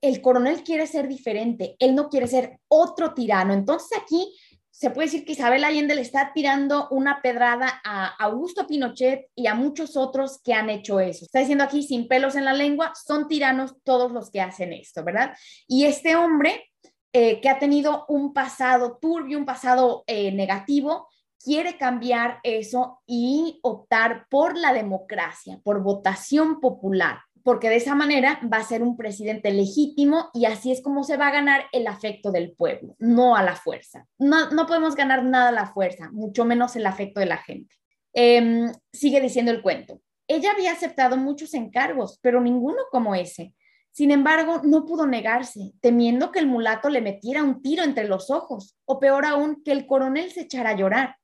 el 0.00 0.20
coronel 0.20 0.64
quiere 0.64 0.86
ser 0.86 1.06
diferente, 1.06 1.76
él 1.78 1.94
no 1.94 2.08
quiere 2.08 2.26
ser 2.26 2.58
otro 2.68 3.14
tirano. 3.14 3.54
Entonces 3.54 3.96
aquí 3.96 4.34
se 4.72 4.90
puede 4.90 5.06
decir 5.06 5.26
que 5.26 5.32
Isabel 5.32 5.64
Allende 5.64 5.94
le 5.94 6.00
está 6.00 6.32
tirando 6.32 6.88
una 6.90 7.20
pedrada 7.20 7.82
a 7.84 8.06
Augusto 8.06 8.66
Pinochet 8.66 9.26
y 9.34 9.46
a 9.46 9.54
muchos 9.54 9.98
otros 9.98 10.40
que 10.42 10.54
han 10.54 10.70
hecho 10.70 10.98
eso. 10.98 11.26
Está 11.26 11.40
diciendo 11.40 11.62
aquí, 11.62 11.82
sin 11.82 12.08
pelos 12.08 12.36
en 12.36 12.46
la 12.46 12.54
lengua, 12.54 12.92
son 12.94 13.28
tiranos 13.28 13.76
todos 13.84 14.10
los 14.12 14.30
que 14.30 14.40
hacen 14.40 14.72
esto, 14.72 15.04
¿verdad? 15.04 15.36
Y 15.68 15.84
este 15.84 16.16
hombre 16.16 16.70
eh, 17.12 17.42
que 17.42 17.50
ha 17.50 17.58
tenido 17.58 18.06
un 18.08 18.32
pasado 18.32 18.98
turbio, 18.98 19.38
un 19.38 19.44
pasado 19.44 20.04
eh, 20.06 20.32
negativo, 20.32 21.06
quiere 21.38 21.76
cambiar 21.76 22.40
eso 22.42 23.02
y 23.06 23.60
optar 23.62 24.26
por 24.30 24.56
la 24.56 24.72
democracia, 24.72 25.60
por 25.62 25.82
votación 25.82 26.60
popular 26.60 27.18
porque 27.44 27.68
de 27.68 27.76
esa 27.76 27.94
manera 27.94 28.40
va 28.52 28.58
a 28.58 28.64
ser 28.64 28.82
un 28.82 28.96
presidente 28.96 29.50
legítimo 29.52 30.30
y 30.34 30.44
así 30.46 30.72
es 30.72 30.82
como 30.82 31.04
se 31.04 31.16
va 31.16 31.28
a 31.28 31.32
ganar 31.32 31.64
el 31.72 31.86
afecto 31.86 32.30
del 32.30 32.52
pueblo, 32.52 32.94
no 32.98 33.36
a 33.36 33.42
la 33.42 33.56
fuerza. 33.56 34.06
No, 34.18 34.50
no 34.50 34.66
podemos 34.66 34.94
ganar 34.94 35.24
nada 35.24 35.48
a 35.48 35.52
la 35.52 35.66
fuerza, 35.66 36.10
mucho 36.12 36.44
menos 36.44 36.76
el 36.76 36.86
afecto 36.86 37.20
de 37.20 37.26
la 37.26 37.38
gente. 37.38 37.74
Em, 38.12 38.70
sigue 38.92 39.20
diciendo 39.20 39.50
el 39.50 39.62
cuento. 39.62 40.00
Ella 40.28 40.52
había 40.52 40.72
aceptado 40.72 41.16
muchos 41.16 41.54
encargos, 41.54 42.18
pero 42.22 42.40
ninguno 42.40 42.78
como 42.90 43.14
ese. 43.14 43.54
Sin 43.90 44.10
embargo, 44.10 44.62
no 44.64 44.86
pudo 44.86 45.06
negarse, 45.06 45.72
temiendo 45.80 46.32
que 46.32 46.38
el 46.38 46.46
mulato 46.46 46.88
le 46.88 47.02
metiera 47.02 47.42
un 47.42 47.60
tiro 47.60 47.82
entre 47.84 48.08
los 48.08 48.30
ojos, 48.30 48.78
o 48.86 48.98
peor 48.98 49.26
aún, 49.26 49.62
que 49.62 49.72
el 49.72 49.86
coronel 49.86 50.30
se 50.30 50.42
echara 50.42 50.70
a 50.70 50.76
llorar. 50.76 51.16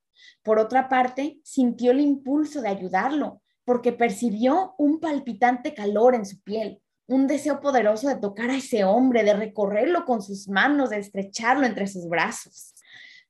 Por 0.43 0.59
otra 0.59 0.87
parte, 0.87 1.39
sintió 1.43 1.91
el 1.91 1.99
impulso 1.99 2.61
de 2.61 2.69
ayudarlo, 2.69 3.41
porque 3.69 3.93
percibió 3.93 4.73
un 4.79 4.99
palpitante 4.99 5.75
calor 5.75 6.15
en 6.15 6.25
su 6.25 6.41
piel, 6.41 6.81
un 7.05 7.27
deseo 7.27 7.61
poderoso 7.61 8.07
de 8.07 8.15
tocar 8.15 8.49
a 8.49 8.55
ese 8.55 8.83
hombre, 8.83 9.23
de 9.23 9.35
recorrerlo 9.35 10.05
con 10.05 10.23
sus 10.23 10.47
manos, 10.47 10.89
de 10.89 10.97
estrecharlo 10.97 11.67
entre 11.67 11.85
sus 11.85 12.09
brazos. 12.09 12.73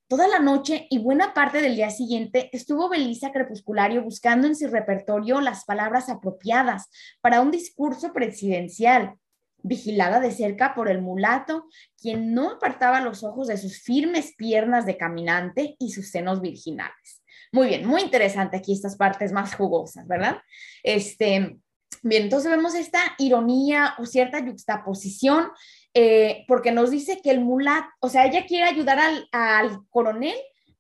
Toda 0.08 0.30
la 0.30 0.40
noche 0.40 0.88
y 0.90 1.00
buena 1.00 1.34
parte 1.34 1.62
del 1.62 1.76
día 1.76 1.90
siguiente 1.90 2.50
estuvo 2.54 2.88
Belisa 2.88 3.34
Crepusculario 3.34 4.02
buscando 4.02 4.48
en 4.48 4.56
su 4.56 4.70
repertorio 4.70 5.42
las 5.42 5.66
palabras 5.66 6.08
apropiadas 6.08 6.90
para 7.20 7.42
un 7.42 7.52
discurso 7.52 8.14
presidencial, 8.14 9.16
vigilada 9.62 10.22
de 10.22 10.32
cerca 10.32 10.74
por 10.74 10.90
el 10.90 11.02
mulato, 11.02 11.66
quien 11.98 12.34
no 12.34 12.52
apartaba 12.52 13.02
los 13.02 13.26
ojos 13.26 13.50
de 13.50 13.58
sus 13.58 13.82
firmes 13.82 14.36
piernas 14.38 14.86
de 14.86 14.96
caminante 14.96 15.76
y 15.80 15.92
sus 15.92 16.10
senos 16.12 16.40
virginales. 16.40 17.19
Muy 17.52 17.68
bien, 17.68 17.86
muy 17.86 18.02
interesante 18.02 18.58
aquí 18.58 18.74
estas 18.74 18.96
partes 18.96 19.32
más 19.32 19.56
jugosas, 19.56 20.08
¿verdad? 20.08 20.38
Este, 20.84 21.58
bien, 22.04 22.24
entonces 22.24 22.52
vemos 22.52 22.76
esta 22.76 23.00
ironía 23.18 23.96
o 23.98 24.06
cierta 24.06 24.44
juxtaposición, 24.44 25.50
eh, 25.94 26.46
porque 26.48 26.72
nos 26.72 26.92
dice 26.92 27.22
que 27.22 27.32
el 27.32 27.40
mulat, 27.40 27.86
o 28.02 28.10
sea, 28.10 28.26
ella 28.26 28.46
quiere 28.46 28.66
ayudar 28.66 29.00
al, 29.00 29.28
al 29.32 29.80
coronel, 29.90 30.36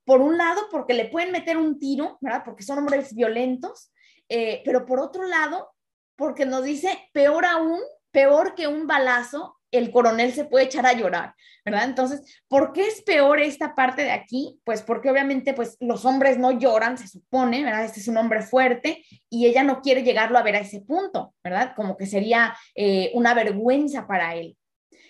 por 0.05 0.21
un 0.21 0.39
lado, 0.39 0.61
porque 0.71 0.95
le 0.95 1.05
pueden 1.05 1.31
meter 1.31 1.55
un 1.57 1.77
tiro, 1.77 2.17
¿verdad? 2.19 2.41
Porque 2.43 2.63
son 2.63 2.79
hombres 2.79 3.13
violentos, 3.13 3.91
eh, 4.27 4.63
pero 4.65 4.85
por 4.85 4.99
otro 4.99 5.23
lado, 5.27 5.69
porque 6.15 6.47
nos 6.47 6.63
dice, 6.63 6.89
peor 7.13 7.45
aún, 7.45 7.79
peor 8.09 8.55
que 8.55 8.67
un 8.67 8.87
balazo, 8.87 9.58
el 9.71 9.91
coronel 9.91 10.33
se 10.33 10.45
puede 10.45 10.65
echar 10.65 10.85
a 10.85 10.93
llorar, 10.93 11.33
¿verdad? 11.63 11.85
Entonces, 11.85 12.41
¿por 12.47 12.73
qué 12.73 12.87
es 12.87 13.01
peor 13.01 13.39
esta 13.39 13.75
parte 13.75 14.03
de 14.03 14.11
aquí? 14.11 14.59
Pues 14.63 14.81
porque 14.81 15.09
obviamente 15.09 15.53
pues 15.53 15.77
los 15.79 16.05
hombres 16.05 16.37
no 16.37 16.51
lloran, 16.51 16.97
se 16.97 17.07
supone, 17.07 17.63
¿verdad? 17.63 17.85
Este 17.85 17.99
es 17.99 18.07
un 18.07 18.17
hombre 18.17 18.41
fuerte 18.41 19.03
y 19.29 19.45
ella 19.45 19.63
no 19.63 19.81
quiere 19.81 20.03
llegarlo 20.03 20.37
a 20.37 20.43
ver 20.43 20.55
a 20.55 20.61
ese 20.61 20.81
punto, 20.81 21.33
¿verdad? 21.43 21.73
Como 21.75 21.97
que 21.97 22.05
sería 22.05 22.55
eh, 22.75 23.11
una 23.13 23.33
vergüenza 23.33 24.07
para 24.07 24.35
él. 24.35 24.57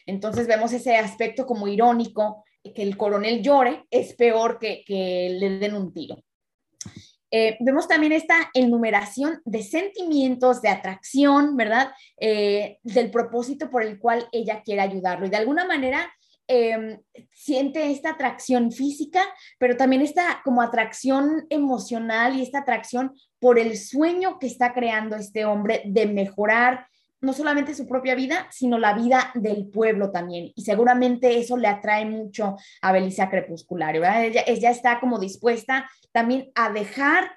Entonces 0.05 0.47
vemos 0.47 0.73
ese 0.73 0.95
aspecto 0.97 1.45
como 1.45 1.67
irónico, 1.67 2.43
que 2.75 2.83
el 2.83 2.97
coronel 2.97 3.41
llore 3.41 3.85
es 3.89 4.13
peor 4.13 4.59
que, 4.59 4.83
que 4.85 5.37
le 5.39 5.59
den 5.59 5.75
un 5.75 5.93
tiro. 5.93 6.23
Eh, 7.31 7.57
vemos 7.59 7.87
también 7.87 8.11
esta 8.11 8.49
enumeración 8.53 9.41
de 9.45 9.63
sentimientos, 9.63 10.61
de 10.61 10.69
atracción, 10.69 11.55
¿verdad? 11.55 11.91
Eh, 12.17 12.79
del 12.83 13.11
propósito 13.11 13.69
por 13.69 13.83
el 13.83 13.99
cual 13.99 14.27
ella 14.31 14.61
quiere 14.63 14.81
ayudarlo. 14.81 15.25
Y 15.25 15.29
de 15.29 15.37
alguna 15.37 15.65
manera 15.65 16.11
em, 16.47 16.99
siente 17.31 17.91
esta 17.91 18.11
atracción 18.11 18.71
física, 18.71 19.21
pero 19.59 19.77
también 19.77 20.01
esta 20.01 20.41
como 20.43 20.63
atracción 20.63 21.45
emocional 21.49 22.35
y 22.35 22.41
esta 22.41 22.59
atracción 22.59 23.13
por 23.39 23.59
el 23.59 23.77
sueño 23.77 24.39
que 24.39 24.47
está 24.47 24.73
creando 24.73 25.15
este 25.15 25.45
hombre 25.45 25.83
de 25.85 26.07
mejorar 26.07 26.87
no 27.21 27.33
solamente 27.33 27.75
su 27.75 27.87
propia 27.87 28.15
vida, 28.15 28.47
sino 28.51 28.77
la 28.77 28.93
vida 28.93 29.31
del 29.35 29.67
pueblo 29.67 30.11
también. 30.11 30.51
Y 30.55 30.63
seguramente 30.63 31.37
eso 31.37 31.57
le 31.57 31.67
atrae 31.67 32.05
mucho 32.05 32.55
a 32.81 32.91
Belicia 32.91 33.29
Crepusculario, 33.29 34.01
¿verdad? 34.01 34.25
Ella, 34.25 34.43
ella 34.47 34.71
está 34.71 34.99
como 34.99 35.19
dispuesta 35.19 35.89
también 36.11 36.51
a 36.55 36.71
dejar 36.71 37.31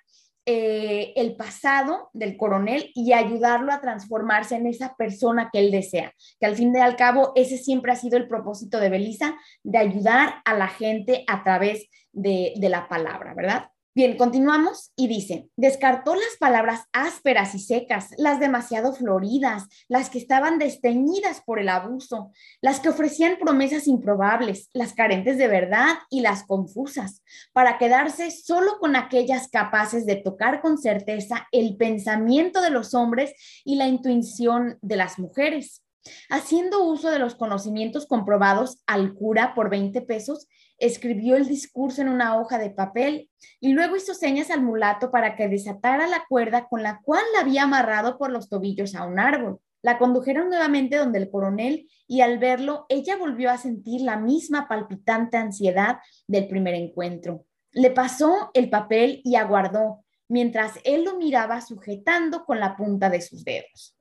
eh, 0.44 1.12
el 1.14 1.36
pasado 1.36 2.10
del 2.12 2.36
coronel 2.36 2.90
y 2.96 3.12
ayudarlo 3.12 3.72
a 3.72 3.80
transformarse 3.80 4.56
en 4.56 4.66
esa 4.66 4.96
persona 4.96 5.50
que 5.52 5.60
él 5.60 5.70
desea. 5.70 6.12
Que 6.40 6.46
al 6.46 6.56
fin 6.56 6.74
y 6.74 6.80
al 6.80 6.96
cabo, 6.96 7.32
ese 7.36 7.58
siempre 7.58 7.92
ha 7.92 7.96
sido 7.96 8.16
el 8.16 8.26
propósito 8.26 8.80
de 8.80 8.88
Belisa, 8.88 9.36
de 9.62 9.78
ayudar 9.78 10.42
a 10.44 10.54
la 10.54 10.66
gente 10.66 11.24
a 11.28 11.44
través 11.44 11.88
de, 12.10 12.54
de 12.56 12.68
la 12.68 12.88
palabra, 12.88 13.34
¿verdad? 13.34 13.71
Bien, 13.94 14.16
continuamos 14.16 14.90
y 14.96 15.06
dice, 15.06 15.50
descartó 15.54 16.14
las 16.14 16.38
palabras 16.40 16.86
ásperas 16.94 17.54
y 17.54 17.58
secas, 17.58 18.08
las 18.16 18.40
demasiado 18.40 18.94
floridas, 18.94 19.64
las 19.86 20.08
que 20.08 20.16
estaban 20.16 20.58
desteñidas 20.58 21.42
por 21.42 21.58
el 21.58 21.68
abuso, 21.68 22.32
las 22.62 22.80
que 22.80 22.88
ofrecían 22.88 23.36
promesas 23.38 23.86
improbables, 23.86 24.70
las 24.72 24.94
carentes 24.94 25.36
de 25.36 25.46
verdad 25.46 25.98
y 26.08 26.22
las 26.22 26.44
confusas, 26.44 27.22
para 27.52 27.76
quedarse 27.76 28.30
solo 28.30 28.78
con 28.80 28.96
aquellas 28.96 29.48
capaces 29.48 30.06
de 30.06 30.16
tocar 30.16 30.62
con 30.62 30.78
certeza 30.78 31.46
el 31.52 31.76
pensamiento 31.76 32.62
de 32.62 32.70
los 32.70 32.94
hombres 32.94 33.34
y 33.62 33.74
la 33.74 33.88
intuición 33.88 34.78
de 34.80 34.96
las 34.96 35.18
mujeres. 35.18 35.82
Haciendo 36.30 36.82
uso 36.82 37.10
de 37.10 37.18
los 37.18 37.34
conocimientos 37.34 38.06
comprobados 38.06 38.82
al 38.86 39.14
cura 39.14 39.54
por 39.54 39.70
20 39.70 40.00
pesos, 40.02 40.48
escribió 40.82 41.36
el 41.36 41.46
discurso 41.46 42.02
en 42.02 42.08
una 42.08 42.38
hoja 42.38 42.58
de 42.58 42.70
papel 42.70 43.30
y 43.60 43.72
luego 43.72 43.96
hizo 43.96 44.14
señas 44.14 44.50
al 44.50 44.62
mulato 44.62 45.12
para 45.12 45.36
que 45.36 45.46
desatara 45.46 46.08
la 46.08 46.24
cuerda 46.28 46.66
con 46.68 46.82
la 46.82 47.00
cual 47.04 47.22
la 47.32 47.40
había 47.40 47.62
amarrado 47.62 48.18
por 48.18 48.30
los 48.30 48.48
tobillos 48.48 48.96
a 48.96 49.04
un 49.04 49.20
árbol. 49.20 49.60
La 49.80 49.98
condujeron 49.98 50.48
nuevamente 50.48 50.96
donde 50.96 51.20
el 51.20 51.30
coronel 51.30 51.88
y 52.08 52.20
al 52.20 52.38
verlo, 52.38 52.86
ella 52.88 53.16
volvió 53.16 53.50
a 53.50 53.58
sentir 53.58 54.00
la 54.00 54.16
misma 54.16 54.66
palpitante 54.66 55.36
ansiedad 55.36 55.98
del 56.26 56.48
primer 56.48 56.74
encuentro. 56.74 57.46
Le 57.70 57.90
pasó 57.90 58.50
el 58.52 58.68
papel 58.68 59.22
y 59.24 59.36
aguardó, 59.36 60.04
mientras 60.28 60.80
él 60.84 61.04
lo 61.04 61.16
miraba 61.16 61.60
sujetando 61.60 62.44
con 62.44 62.58
la 62.58 62.76
punta 62.76 63.08
de 63.08 63.20
sus 63.20 63.44
dedos. 63.44 63.96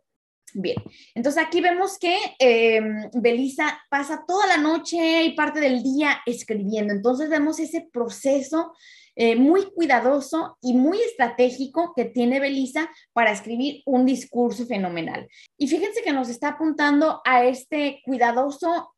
Bien, 0.53 0.75
entonces 1.15 1.41
aquí 1.41 1.61
vemos 1.61 1.97
que 1.97 2.17
eh, 2.39 2.81
Belisa 3.13 3.79
pasa 3.89 4.25
toda 4.27 4.47
la 4.47 4.57
noche 4.57 5.23
y 5.23 5.33
parte 5.33 5.59
del 5.59 5.81
día 5.81 6.19
escribiendo. 6.25 6.93
Entonces 6.93 7.29
vemos 7.29 7.59
ese 7.59 7.87
proceso 7.91 8.73
eh, 9.15 9.35
muy 9.35 9.71
cuidadoso 9.71 10.57
y 10.61 10.73
muy 10.73 10.99
estratégico 11.01 11.93
que 11.95 12.05
tiene 12.05 12.39
Belisa 12.39 12.89
para 13.13 13.31
escribir 13.31 13.81
un 13.85 14.05
discurso 14.05 14.65
fenomenal. 14.65 15.27
Y 15.57 15.67
fíjense 15.67 16.01
que 16.01 16.13
nos 16.13 16.29
está 16.29 16.49
apuntando 16.49 17.21
a 17.25 17.45
este 17.45 18.01
cuidadoso 18.05 18.93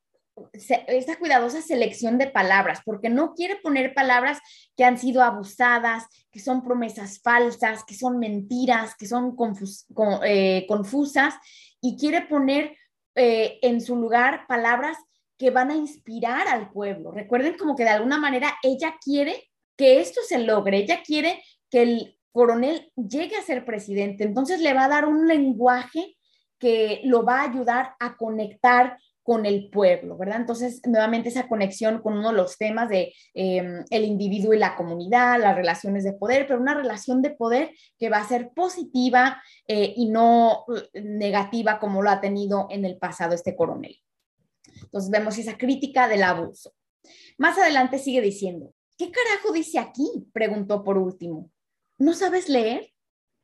esta 0.54 1.18
cuidadosa 1.18 1.62
selección 1.62 2.18
de 2.18 2.28
palabras, 2.28 2.82
porque 2.86 3.10
no 3.10 3.34
quiere 3.34 3.58
poner 3.58 3.94
palabras 3.94 4.40
que 4.76 4.84
han 4.84 4.98
sido 4.98 5.22
abusadas, 5.22 6.06
que 6.32 6.40
son 6.40 6.64
promesas 6.64 7.22
falsas, 7.22 7.84
que 7.84 7.96
son 7.96 8.20
mentiras, 8.20 8.96
que 8.96 9.06
son 9.06 9.36
eh, 10.26 10.66
confusas, 10.68 11.36
y 11.82 11.98
quiere 11.98 12.22
poner 12.22 12.76
eh, 13.16 13.60
en 13.62 13.82
su 13.82 13.96
lugar 13.96 14.46
palabras 14.48 14.98
que 15.38 15.52
van 15.52 15.72
a 15.72 15.76
inspirar 15.76 16.48
al 16.48 16.72
pueblo. 16.72 17.12
Recuerden 17.12 17.58
como 17.58 17.76
que 17.76 17.84
de 17.84 17.90
alguna 17.90 18.18
manera 18.18 18.56
ella 18.64 18.96
quiere 19.04 19.50
que 19.76 20.00
esto 20.00 20.22
se 20.28 20.40
logre, 20.40 20.78
ella 20.78 21.02
quiere 21.04 21.44
que 21.70 21.84
el 21.84 22.20
coronel 22.32 22.92
llegue 22.96 23.36
a 23.36 23.44
ser 23.44 23.66
presidente, 23.66 24.24
entonces 24.24 24.62
le 24.62 24.74
va 24.74 24.86
a 24.86 24.90
dar 24.90 25.06
un 25.06 25.28
lenguaje 25.28 26.16
que 26.58 27.02
lo 27.04 27.24
va 27.24 27.42
a 27.42 27.50
ayudar 27.50 27.96
a 28.00 28.16
conectar 28.16 28.98
con 29.24 29.46
el 29.46 29.70
pueblo, 29.70 30.18
¿verdad? 30.18 30.42
Entonces, 30.42 30.82
nuevamente 30.86 31.30
esa 31.30 31.48
conexión 31.48 32.02
con 32.02 32.18
uno 32.18 32.32
de 32.32 32.38
los 32.38 32.58
temas 32.58 32.90
de 32.90 33.14
em, 33.34 33.84
el 33.90 34.04
individuo 34.04 34.54
y 34.54 34.60
la 34.60 34.76
comunidad, 34.76 35.40
las 35.40 35.56
relaciones 35.56 36.04
de 36.04 36.14
poder, 36.14 36.46
pero 36.46 36.60
una 36.60 36.74
relación 36.74 37.22
de 37.22 37.32
poder 37.32 37.72
que 37.98 38.10
va 38.10 38.18
a 38.18 38.28
ser 38.28 38.52
positiva 38.54 39.42
eh, 39.68 39.94
y 39.96 40.10
no 40.10 40.66
eh, 40.94 41.02
negativa 41.02 41.80
como 41.80 42.02
lo 42.02 42.10
ha 42.10 42.22
tenido 42.22 42.68
en 42.70 42.86
el 42.86 42.98
pasado 42.98 43.34
este 43.34 43.56
coronel. 43.56 43.98
Entonces, 44.84 45.10
vemos 45.10 45.38
esa 45.38 45.58
crítica 45.58 46.08
del 46.08 46.24
abuso. 46.24 46.74
Más 47.38 47.58
adelante 47.58 48.00
sigue 48.00 48.22
diciendo, 48.22 48.74
¿qué 48.98 49.10
carajo 49.10 49.54
dice 49.54 49.80
aquí? 49.80 50.28
Preguntó 50.34 50.84
por 50.84 50.98
último. 50.98 51.50
¿No 51.98 52.14
sabes 52.14 52.50
leer? 52.50 52.93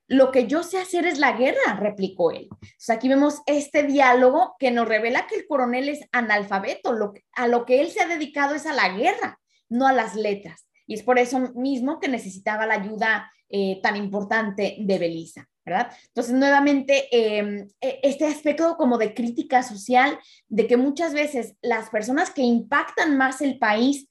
Lo 0.10 0.32
que 0.32 0.47
yo 0.47 0.64
sé 0.64 0.80
hacer 0.80 1.05
es 1.05 1.20
la 1.20 1.34
guerra, 1.34 1.76
replicó 1.80 2.32
él. 2.32 2.49
aquí 2.88 3.07
vemos 3.07 3.41
este 3.45 3.84
diálogo 3.84 4.55
que 4.57 4.72
nos 4.72 4.88
revela 4.88 5.28
que 5.28 5.36
el 5.36 5.47
coronel 5.47 5.88
es 5.88 5.99
analfabeto, 6.12 6.97
a 7.34 7.47
lo 7.47 7.66
que 7.66 7.80
él 7.80 7.91
se 7.91 8.01
ha 8.01 8.07
dedicado 8.07 8.55
es 8.55 8.66
a 8.66 8.74
la 8.74 8.89
guerra, 8.89 9.39
no 9.70 9.86
a 9.86 9.93
las 9.93 10.16
letras. 10.16 10.66
Y 10.88 10.95
es 10.95 11.03
por 11.03 11.20
eso 11.20 11.39
mismo 11.53 11.99
que 11.99 12.07
necesitaba 12.07 12.66
la 12.66 12.74
ayuda 12.74 13.32
eh, 13.49 13.80
tan 13.84 13.95
importante 13.95 14.78
de 14.80 14.97
Belisa, 14.97 15.47
¿verdad? 15.64 15.91
Entonces, 16.07 16.34
nuevamente, 16.34 17.07
em, 17.12 17.68
e, 17.80 17.99
este 18.01 18.26
aspecto 18.26 18.76
como 18.78 18.97
de 18.97 19.14
crítica 19.14 19.62
social, 19.62 20.18
de 20.47 20.66
que 20.66 20.76
muchas 20.76 21.14
veces 21.14 21.55
las 21.62 21.91
personas 21.91 22.32
que 22.32 22.41
impactan 22.41 23.16
más 23.16 23.41
el 23.41 23.60
país 23.60 24.09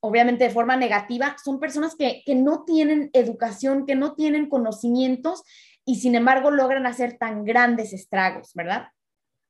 obviamente 0.00 0.44
de 0.44 0.50
forma 0.50 0.76
negativa, 0.76 1.36
son 1.42 1.58
personas 1.58 1.94
que, 1.96 2.22
no 2.34 2.64
tienen 2.64 3.10
educación, 3.12 3.86
que 3.86 3.94
no 3.94 4.14
tienen 4.14 4.48
conocimientos 4.48 5.42
y 5.84 5.96
sin 5.96 6.14
embargo 6.14 6.50
logran 6.50 6.86
hacer 6.86 7.16
tan 7.18 7.44
grandes 7.44 7.92
estragos, 7.92 8.52
¿verdad? 8.54 8.88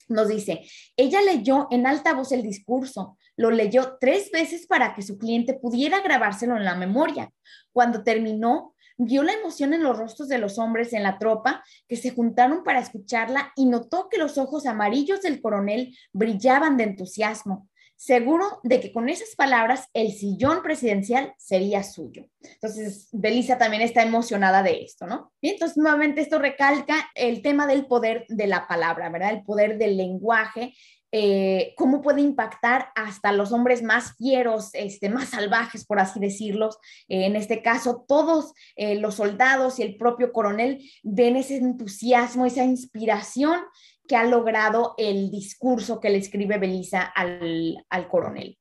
Nos 0.09 0.29
dice, 0.29 0.67
ella 0.97 1.21
leyó 1.23 1.67
en 1.71 1.87
alta 1.87 2.15
voz 2.15 2.31
el 2.33 2.43
discurso, 2.43 3.19
lo 3.37 3.51
leyó 3.51 3.97
tres 4.01 4.31
veces 4.31 4.67
para 4.67 4.95
que 4.95 5.03
su 5.03 5.19
cliente 5.19 5.55
pudiera 5.55 6.01
grabárselo 6.01 6.57
en 6.57 6.65
la 6.65 6.77
memoria. 6.77 7.33
Cuando 7.73 8.05
terminó, 8.05 8.75
vio 8.99 9.23
la 9.23 9.33
emoción 9.33 9.75
en 9.75 9.83
los 9.83 9.99
rostros 9.99 10.29
de 10.29 10.39
los 10.39 10.59
hombres 10.59 10.93
en 10.93 11.03
la 11.03 11.19
tropa 11.19 11.63
que 11.89 11.97
se 11.97 12.13
juntaron 12.13 12.63
para 12.63 12.79
escucharla 12.79 13.53
y 13.57 13.67
notó 13.67 14.09
que 14.09 14.19
los 14.19 14.39
ojos 14.39 14.65
amarillos 14.65 15.23
del 15.23 15.41
coronel 15.43 15.97
brillaban 16.13 16.77
de 16.77 16.85
entusiasmo 16.85 17.69
seguro 17.97 18.61
de 18.63 18.81
que 18.81 18.93
con 18.93 19.09
esas 19.09 19.35
palabras 19.35 19.89
el 19.95 20.13
sillón 20.13 20.63
presidencial 20.63 21.35
sería 21.39 21.83
suyo. 21.83 22.27
Entonces, 22.43 23.09
Belisa 23.13 23.59
también 23.59 23.83
está 23.83 24.03
emocionada 24.03 24.63
de 24.63 24.83
esto, 24.83 25.07
¿no? 25.07 25.33
Y 25.41 25.51
entonces, 25.51 25.77
nuevamente, 25.77 26.21
esto 26.21 26.39
recalca 26.39 27.11
el 27.15 27.43
tema 27.43 27.67
del 27.67 27.87
poder 27.87 28.27
de 28.29 28.47
la 28.47 28.69
palabra, 28.69 29.09
¿verdad? 29.09 29.31
El 29.31 29.43
poder 29.43 29.79
del 29.79 29.97
lenguaje. 29.97 30.75
Eh, 31.13 31.73
cómo 31.77 32.03
puede 32.03 32.21
impactar 32.21 32.89
hasta 32.95 33.33
los 33.33 33.53
hombres 33.53 33.83
más 33.83 34.17
fieros, 34.17 34.71
este, 34.75 35.09
más 35.09 35.31
salvajes, 35.31 35.87
por 35.87 35.99
así 35.99 36.21
decirlos. 36.21 36.77
Eh, 37.09 37.25
en 37.25 37.37
este 37.37 37.63
caso, 37.63 38.05
todos 38.07 38.53
eh, 38.75 38.97
los 38.97 39.15
soldados 39.15 39.79
y 39.79 39.83
el 39.83 39.97
propio 39.97 40.33
coronel 40.33 40.83
ven 41.03 41.37
ese 41.37 41.57
entusiasmo, 41.57 42.45
esa 42.45 42.65
inspiración 42.65 43.61
que 44.07 44.17
ha 44.17 44.25
logrado 44.25 44.95
el 44.99 45.31
discurso 45.31 46.01
que 46.01 46.11
le 46.11 46.19
escribe 46.19 46.59
Belisa 46.59 47.03
al, 47.03 47.85
al 47.89 48.09
coronel. 48.09 48.59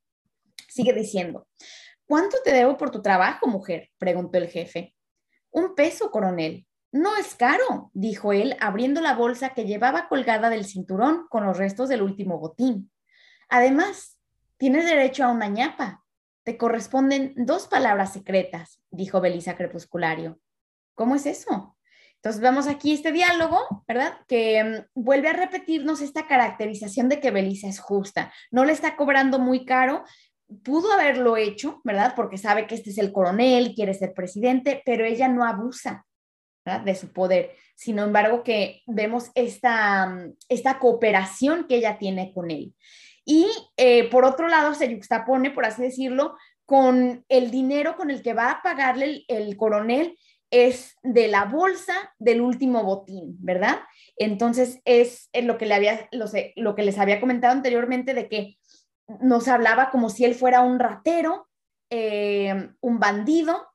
Sigue 0.68 0.94
diciendo, 0.94 1.48
¿cuánto 2.06 2.38
te 2.44 2.54
debo 2.54 2.78
por 2.78 2.92
tu 2.92 3.02
trabajo, 3.02 3.48
mujer? 3.48 3.90
preguntó 3.98 4.38
el 4.38 4.50
jefe. 4.50 4.96
Un 5.52 5.76
peso, 5.76 6.12
coronel. 6.12 6.68
No 6.92 7.18
es 7.18 7.36
caro, 7.36 7.92
dijo 7.94 8.32
él, 8.32 8.56
abriendo 8.62 9.02
la 9.02 9.16
bolsa 9.16 9.54
que 9.54 9.66
llevaba 9.66 10.08
colgada 10.08 10.50
del 10.50 10.66
cinturón 10.66 11.28
con 11.30 11.46
los 11.46 11.58
restos 11.58 11.90
del 11.90 12.02
último 12.02 12.40
botín. 12.40 12.92
Además, 13.50 14.18
tienes 14.58 14.86
derecho 14.86 15.26
a 15.26 15.32
una 15.32 15.48
ñapa. 15.48 16.06
Te 16.44 16.58
corresponden 16.58 17.34
dos 17.36 17.68
palabras 17.68 18.14
secretas, 18.14 18.82
dijo 18.92 19.20
Belisa 19.20 19.58
Crepusculario. 19.58 20.40
¿Cómo 20.94 21.16
es 21.16 21.26
eso? 21.26 21.75
Entonces 22.26 22.42
vemos 22.42 22.66
aquí 22.66 22.92
este 22.92 23.12
diálogo, 23.12 23.84
¿verdad? 23.88 24.18
Que 24.28 24.64
mm, 24.64 25.00
vuelve 25.00 25.28
a 25.28 25.34
repetirnos 25.34 26.02
esta 26.02 26.26
caracterización 26.26 27.08
de 27.08 27.20
que 27.20 27.30
Belisa 27.30 27.68
es 27.68 27.80
justa. 27.80 28.34
No 28.50 28.66
le 28.66 28.74
está 28.74 28.96
cobrando 28.96 29.38
muy 29.38 29.64
caro, 29.64 30.04
pudo 30.64 30.92
haberlo 30.92 31.38
hecho, 31.38 31.82
¿verdad? 31.84 32.14
Porque 32.16 32.40
sabe 32.40 32.66
que 32.66 32.74
este 32.74 32.90
es 32.90 32.98
el 32.98 33.12
coronel, 33.12 33.76
quiere 33.76 33.94
ser 33.94 34.16
presidente, 34.16 34.82
pero 34.84 35.06
ella 35.06 35.28
no 35.28 35.46
abusa 35.46 36.04
de 36.84 36.96
su 36.96 37.14
poder. 37.14 37.52
Sin 37.76 38.00
embargo, 38.00 38.42
que 38.44 38.82
vemos 38.88 39.30
esta, 39.36 40.08
mm, 40.08 40.34
esta 40.50 40.80
cooperación 40.80 41.68
que 41.68 41.76
ella 41.76 42.00
tiene 42.00 42.34
con 42.34 42.50
él. 42.50 42.74
Y 43.24 43.46
eh, 43.78 44.10
por 44.10 44.26
otro 44.26 44.48
lado, 44.48 44.74
se 44.74 44.92
juxtapone, 44.92 45.52
por 45.52 45.66
así 45.66 45.84
decirlo, 45.84 46.36
con 46.66 47.24
el 47.30 47.52
dinero 47.52 47.96
con 47.96 48.10
el 48.10 48.24
que 48.24 48.34
va 48.34 48.50
a 48.50 48.62
pagarle 48.64 49.26
el 49.28 49.56
coronel 49.58 50.18
es 50.56 50.96
de 51.04 51.28
la 51.28 51.44
bolsa 51.44 52.14
del 52.18 52.40
último 52.40 52.84
botín, 52.84 53.36
¿verdad? 53.40 53.80
Entonces 54.16 54.80
es 54.86 55.30
lo 55.34 55.58
que, 55.58 55.66
le 55.66 55.74
había, 55.74 56.08
lo, 56.12 56.76
que 56.76 56.84
les 56.84 56.98
había 56.98 57.20
comentado 57.20 57.52
anteriormente 57.54 58.14
de 58.14 58.30
que 58.30 58.58
nos 59.20 59.50
hablaba 59.50 59.92
como 59.92 60.10
si 60.10 60.24
él 60.24 60.34
fuera 60.34 60.62
un 60.62 60.80
ratero, 60.80 61.50
eh, 61.90 62.70
un 62.80 63.00
bandido, 63.00 63.68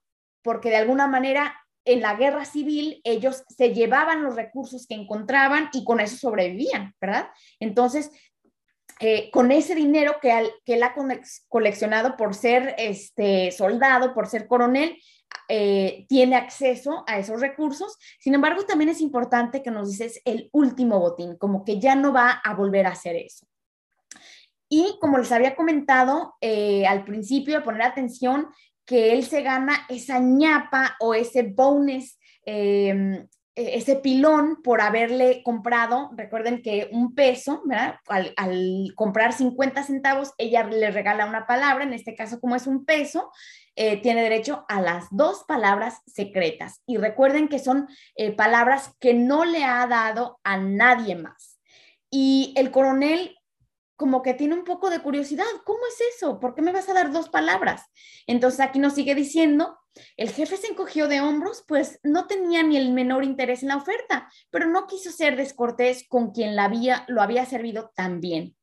porque 0.42 0.70
de 0.70 0.76
alguna 0.76 1.06
manera 1.06 1.54
en 1.84 2.00
la 2.00 2.14
guerra 2.14 2.46
civil 2.46 3.02
ellos 3.04 3.44
se 3.48 3.74
llevaban 3.74 4.22
los 4.22 4.34
recursos 4.34 4.86
que 4.86 4.94
encontraban 4.94 5.68
y 5.74 5.84
con 5.84 6.00
eso 6.00 6.16
sobrevivían, 6.16 6.94
¿verdad? 6.98 7.28
Entonces, 7.58 8.10
eh, 9.00 9.30
con 9.30 9.52
ese 9.52 9.74
dinero 9.74 10.16
que, 10.20 10.50
que 10.64 10.74
él 10.74 10.82
ha 10.82 10.94
coleccionado 11.48 12.16
por 12.16 12.34
ser 12.34 12.74
este, 12.78 13.50
soldado, 13.50 14.14
por 14.14 14.26
ser 14.26 14.46
coronel, 14.46 14.96
eh, 15.48 16.06
tiene 16.08 16.36
acceso 16.36 17.04
a 17.06 17.18
esos 17.18 17.40
recursos. 17.40 17.98
Sin 18.18 18.34
embargo, 18.34 18.64
también 18.64 18.90
es 18.90 19.00
importante 19.00 19.62
que 19.62 19.70
nos 19.70 19.90
dices 19.90 20.20
el 20.24 20.48
último 20.52 21.00
botín, 21.00 21.36
como 21.36 21.64
que 21.64 21.80
ya 21.80 21.94
no 21.94 22.12
va 22.12 22.40
a 22.44 22.54
volver 22.54 22.86
a 22.86 22.92
hacer 22.92 23.16
eso. 23.16 23.46
Y 24.68 24.96
como 25.00 25.18
les 25.18 25.32
había 25.32 25.56
comentado 25.56 26.34
eh, 26.40 26.86
al 26.86 27.04
principio, 27.04 27.64
poner 27.64 27.82
atención 27.82 28.48
que 28.84 29.12
él 29.12 29.24
se 29.24 29.42
gana 29.42 29.86
esa 29.88 30.20
ñapa 30.20 30.96
o 31.00 31.14
ese 31.14 31.42
bonus 31.42 32.18
eh, 32.46 33.26
e-, 33.60 33.76
ese 33.76 33.96
pilón 33.96 34.62
por 34.62 34.80
haberle 34.80 35.42
comprado, 35.42 36.10
recuerden 36.16 36.62
que 36.62 36.88
un 36.92 37.14
peso, 37.14 37.62
¿verdad? 37.64 37.96
Al, 38.08 38.92
comprar 38.94 39.32
50 39.32 39.82
centavos, 39.82 40.32
ella 40.38 40.64
le 40.64 40.90
regala 40.90 41.26
una 41.26 41.46
palabra, 41.46 41.84
en 41.84 41.92
este 41.92 42.14
caso 42.14 42.40
como 42.40 42.56
es 42.56 42.66
un 42.66 42.84
peso, 42.84 43.30
eh, 43.76 44.00
tiene 44.02 44.22
derecho 44.22 44.64
a 44.68 44.80
las 44.80 45.06
dos 45.10 45.44
palabras 45.46 46.00
secretas. 46.06 46.82
Y 46.86 46.96
recuerden 46.96 47.48
que 47.48 47.58
son 47.58 47.88
eh, 48.16 48.32
palabras 48.32 48.94
que 49.00 49.14
no 49.14 49.44
le 49.44 49.64
ha 49.64 49.86
dado 49.86 50.40
a 50.44 50.56
nadie 50.56 51.16
más. 51.16 51.60
Y 52.10 52.52
el 52.56 52.70
coronel 52.70 53.36
como 54.00 54.22
que 54.22 54.32
tiene 54.32 54.54
un 54.54 54.64
poco 54.64 54.88
de 54.88 55.02
curiosidad, 55.02 55.44
¿cómo 55.66 55.80
es 55.86 56.16
eso? 56.16 56.40
¿Por 56.40 56.54
qué 56.54 56.62
me 56.62 56.72
vas 56.72 56.88
a 56.88 56.94
dar 56.94 57.12
dos 57.12 57.28
palabras? 57.28 57.82
Entonces 58.26 58.60
aquí 58.60 58.78
nos 58.78 58.94
sigue 58.94 59.14
diciendo, 59.14 59.78
el 60.16 60.30
jefe 60.30 60.56
se 60.56 60.68
encogió 60.68 61.06
de 61.06 61.20
hombros, 61.20 61.64
pues 61.68 62.00
no 62.02 62.26
tenía 62.26 62.62
ni 62.62 62.78
el 62.78 62.92
menor 62.92 63.24
interés 63.24 63.60
en 63.60 63.68
la 63.68 63.76
oferta, 63.76 64.30
pero 64.48 64.66
no 64.66 64.86
quiso 64.86 65.10
ser 65.10 65.36
descortés 65.36 66.06
con 66.08 66.30
quien 66.30 66.56
la 66.56 66.64
había, 66.64 67.04
lo 67.08 67.20
había 67.20 67.44
servido 67.44 67.92
tan 67.94 68.22
bien. 68.22 68.56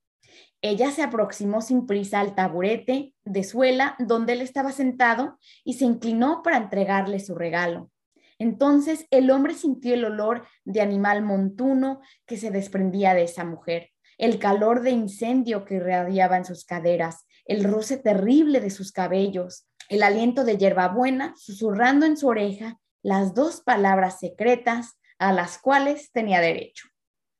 Ella 0.61 0.91
se 0.91 1.03
aproximó 1.03 1.61
sin 1.61 1.85
prisa 1.85 2.19
al 2.19 2.35
taburete 2.35 3.13
de 3.25 3.43
suela 3.43 3.95
donde 3.99 4.33
él 4.33 4.41
estaba 4.41 4.71
sentado 4.71 5.37
y 5.63 5.73
se 5.73 5.85
inclinó 5.85 6.41
para 6.43 6.57
entregarle 6.57 7.19
su 7.19 7.35
regalo. 7.35 7.91
Entonces 8.39 9.07
el 9.11 9.31
hombre 9.31 9.53
sintió 9.53 9.93
el 9.93 10.05
olor 10.05 10.45
de 10.63 10.81
animal 10.81 11.23
montuno 11.23 12.01
que 12.25 12.37
se 12.37 12.51
desprendía 12.51 13.13
de 13.13 13.23
esa 13.23 13.45
mujer 13.45 13.91
el 14.17 14.39
calor 14.39 14.81
de 14.81 14.91
incendio 14.91 15.63
que 15.63 15.75
irradiaba 15.75 16.37
en 16.37 16.45
sus 16.45 16.65
caderas, 16.65 17.25
el 17.45 17.63
roce 17.63 17.97
terrible 17.97 18.59
de 18.59 18.69
sus 18.69 18.91
cabellos, 18.91 19.67
el 19.89 20.03
aliento 20.03 20.43
de 20.43 20.57
hierbabuena 20.57 21.33
susurrando 21.37 22.05
en 22.05 22.17
su 22.17 22.27
oreja 22.27 22.79
las 23.03 23.33
dos 23.33 23.61
palabras 23.61 24.19
secretas 24.19 24.99
a 25.19 25.31
las 25.31 25.59
cuales 25.59 26.11
tenía 26.11 26.41
derecho. 26.41 26.87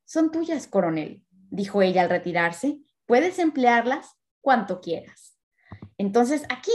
Son 0.06 0.32
tuyas, 0.32 0.68
coronel, 0.68 1.24
dijo 1.50 1.82
ella 1.82 2.04
al 2.04 2.10
retirarse. 2.10 2.78
Puedes 3.08 3.40
emplearlas 3.40 4.16
cuanto 4.42 4.80
quieras. 4.80 5.38
Entonces, 5.98 6.44
aquí, 6.50 6.72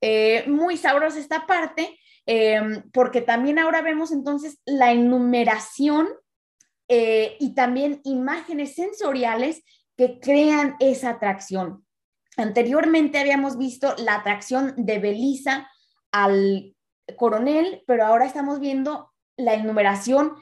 eh, 0.00 0.44
muy 0.48 0.78
sabrosa 0.78 1.18
esta 1.18 1.46
parte, 1.46 1.98
eh, 2.26 2.82
porque 2.92 3.20
también 3.20 3.58
ahora 3.58 3.82
vemos 3.82 4.10
entonces 4.10 4.58
la 4.64 4.92
enumeración 4.92 6.08
eh, 6.88 7.36
y 7.38 7.54
también 7.54 8.00
imágenes 8.04 8.74
sensoriales 8.74 9.62
que 9.96 10.18
crean 10.20 10.76
esa 10.80 11.10
atracción. 11.10 11.84
Anteriormente 12.36 13.18
habíamos 13.18 13.58
visto 13.58 13.94
la 13.98 14.16
atracción 14.16 14.74
de 14.76 14.98
Belisa 14.98 15.70
al 16.10 16.74
coronel, 17.16 17.82
pero 17.86 18.04
ahora 18.04 18.26
estamos 18.26 18.58
viendo 18.60 19.12
la 19.36 19.54
enumeración 19.54 20.34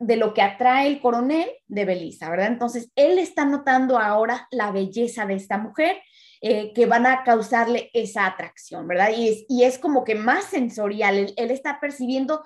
de 0.00 0.16
lo 0.16 0.32
que 0.32 0.40
atrae 0.40 0.88
el 0.88 1.00
coronel 1.00 1.48
de 1.68 1.84
Belisa, 1.84 2.30
¿verdad? 2.30 2.48
Entonces, 2.48 2.90
él 2.96 3.18
está 3.18 3.44
notando 3.44 3.98
ahora 3.98 4.48
la 4.50 4.72
belleza 4.72 5.26
de 5.26 5.34
esta 5.34 5.58
mujer 5.58 5.98
eh, 6.40 6.72
que 6.72 6.86
van 6.86 7.06
a 7.06 7.22
causarle 7.22 7.90
esa 7.92 8.24
atracción, 8.24 8.88
¿verdad? 8.88 9.10
Y 9.14 9.28
es, 9.28 9.44
y 9.46 9.64
es 9.64 9.78
como 9.78 10.02
que 10.02 10.14
más 10.14 10.44
sensorial, 10.44 11.34
él, 11.36 11.50
está 11.50 11.78
percibiendo 11.80 12.42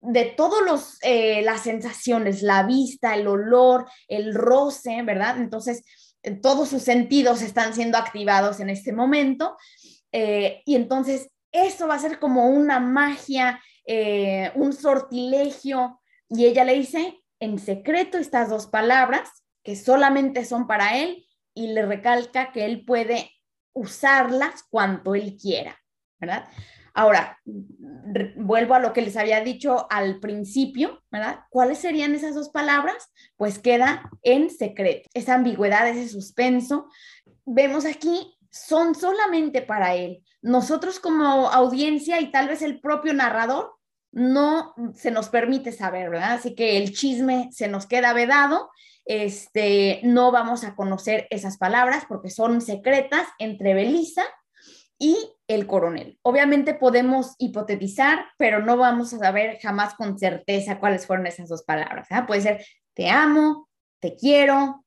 de 0.00 0.26
todas 0.26 0.98
eh, 1.02 1.42
las 1.42 1.62
sensaciones, 1.62 2.40
la 2.40 2.62
vista, 2.62 3.14
el 3.16 3.26
olor, 3.26 3.86
el 4.06 4.32
roce, 4.32 5.02
¿verdad? 5.02 5.38
Entonces, 5.38 5.82
eh, 6.22 6.36
todos 6.36 6.68
sus 6.68 6.82
sentidos 6.82 7.42
están 7.42 7.74
siendo 7.74 7.98
activados 7.98 8.60
en 8.60 8.70
este 8.70 8.92
momento. 8.92 9.56
Eh, 10.12 10.62
y 10.66 10.76
entonces, 10.76 11.30
eso 11.50 11.88
va 11.88 11.94
a 11.94 12.00
ser 12.00 12.20
como 12.20 12.48
una 12.48 12.78
magia, 12.78 13.60
un 14.54 14.72
sortilegio. 14.72 16.00
Y 16.34 16.46
ella 16.46 16.64
le 16.64 16.74
dice 16.74 17.22
en 17.40 17.58
secreto 17.58 18.16
estas 18.16 18.48
dos 18.48 18.66
palabras 18.66 19.44
que 19.62 19.76
solamente 19.76 20.44
son 20.46 20.66
para 20.66 20.96
él 20.98 21.26
y 21.54 21.68
le 21.68 21.84
recalca 21.84 22.52
que 22.52 22.64
él 22.64 22.84
puede 22.86 23.30
usarlas 23.74 24.64
cuanto 24.70 25.14
él 25.14 25.36
quiera, 25.40 25.78
¿verdad? 26.18 26.48
Ahora, 26.94 27.38
vuelvo 28.36 28.74
a 28.74 28.78
lo 28.78 28.92
que 28.92 29.02
les 29.02 29.16
había 29.16 29.42
dicho 29.42 29.86
al 29.90 30.20
principio, 30.20 31.02
¿verdad? 31.10 31.40
¿Cuáles 31.50 31.78
serían 31.78 32.14
esas 32.14 32.34
dos 32.34 32.48
palabras? 32.50 33.12
Pues 33.36 33.58
queda 33.58 34.10
en 34.22 34.50
secreto. 34.50 35.08
Esa 35.14 35.34
ambigüedad, 35.34 35.88
ese 35.88 36.08
suspenso, 36.08 36.86
vemos 37.44 37.84
aquí, 37.84 38.38
son 38.50 38.94
solamente 38.94 39.62
para 39.62 39.94
él. 39.94 40.22
Nosotros 40.42 40.98
como 40.98 41.50
audiencia 41.50 42.20
y 42.20 42.30
tal 42.30 42.48
vez 42.48 42.62
el 42.62 42.80
propio 42.80 43.14
narrador 43.14 43.74
no 44.12 44.74
se 44.94 45.10
nos 45.10 45.28
permite 45.28 45.72
saber, 45.72 46.10
¿verdad? 46.10 46.34
Así 46.34 46.54
que 46.54 46.76
el 46.76 46.92
chisme 46.92 47.48
se 47.50 47.68
nos 47.68 47.86
queda 47.86 48.12
vedado. 48.12 48.70
Este, 49.04 50.00
no 50.04 50.30
vamos 50.30 50.62
a 50.64 50.76
conocer 50.76 51.26
esas 51.30 51.58
palabras 51.58 52.04
porque 52.08 52.30
son 52.30 52.60
secretas 52.60 53.26
entre 53.38 53.74
Belisa 53.74 54.24
y 54.98 55.16
el 55.48 55.66
coronel. 55.66 56.18
Obviamente 56.22 56.74
podemos 56.74 57.34
hipotetizar, 57.38 58.26
pero 58.36 58.62
no 58.62 58.76
vamos 58.76 59.12
a 59.12 59.18
saber 59.18 59.58
jamás 59.60 59.94
con 59.94 60.18
certeza 60.18 60.78
cuáles 60.78 61.06
fueron 61.06 61.26
esas 61.26 61.48
dos 61.48 61.64
palabras. 61.64 62.06
¿ah? 62.10 62.26
Puede 62.26 62.42
ser 62.42 62.64
te 62.94 63.10
amo, 63.10 63.68
te 63.98 64.14
quiero, 64.14 64.84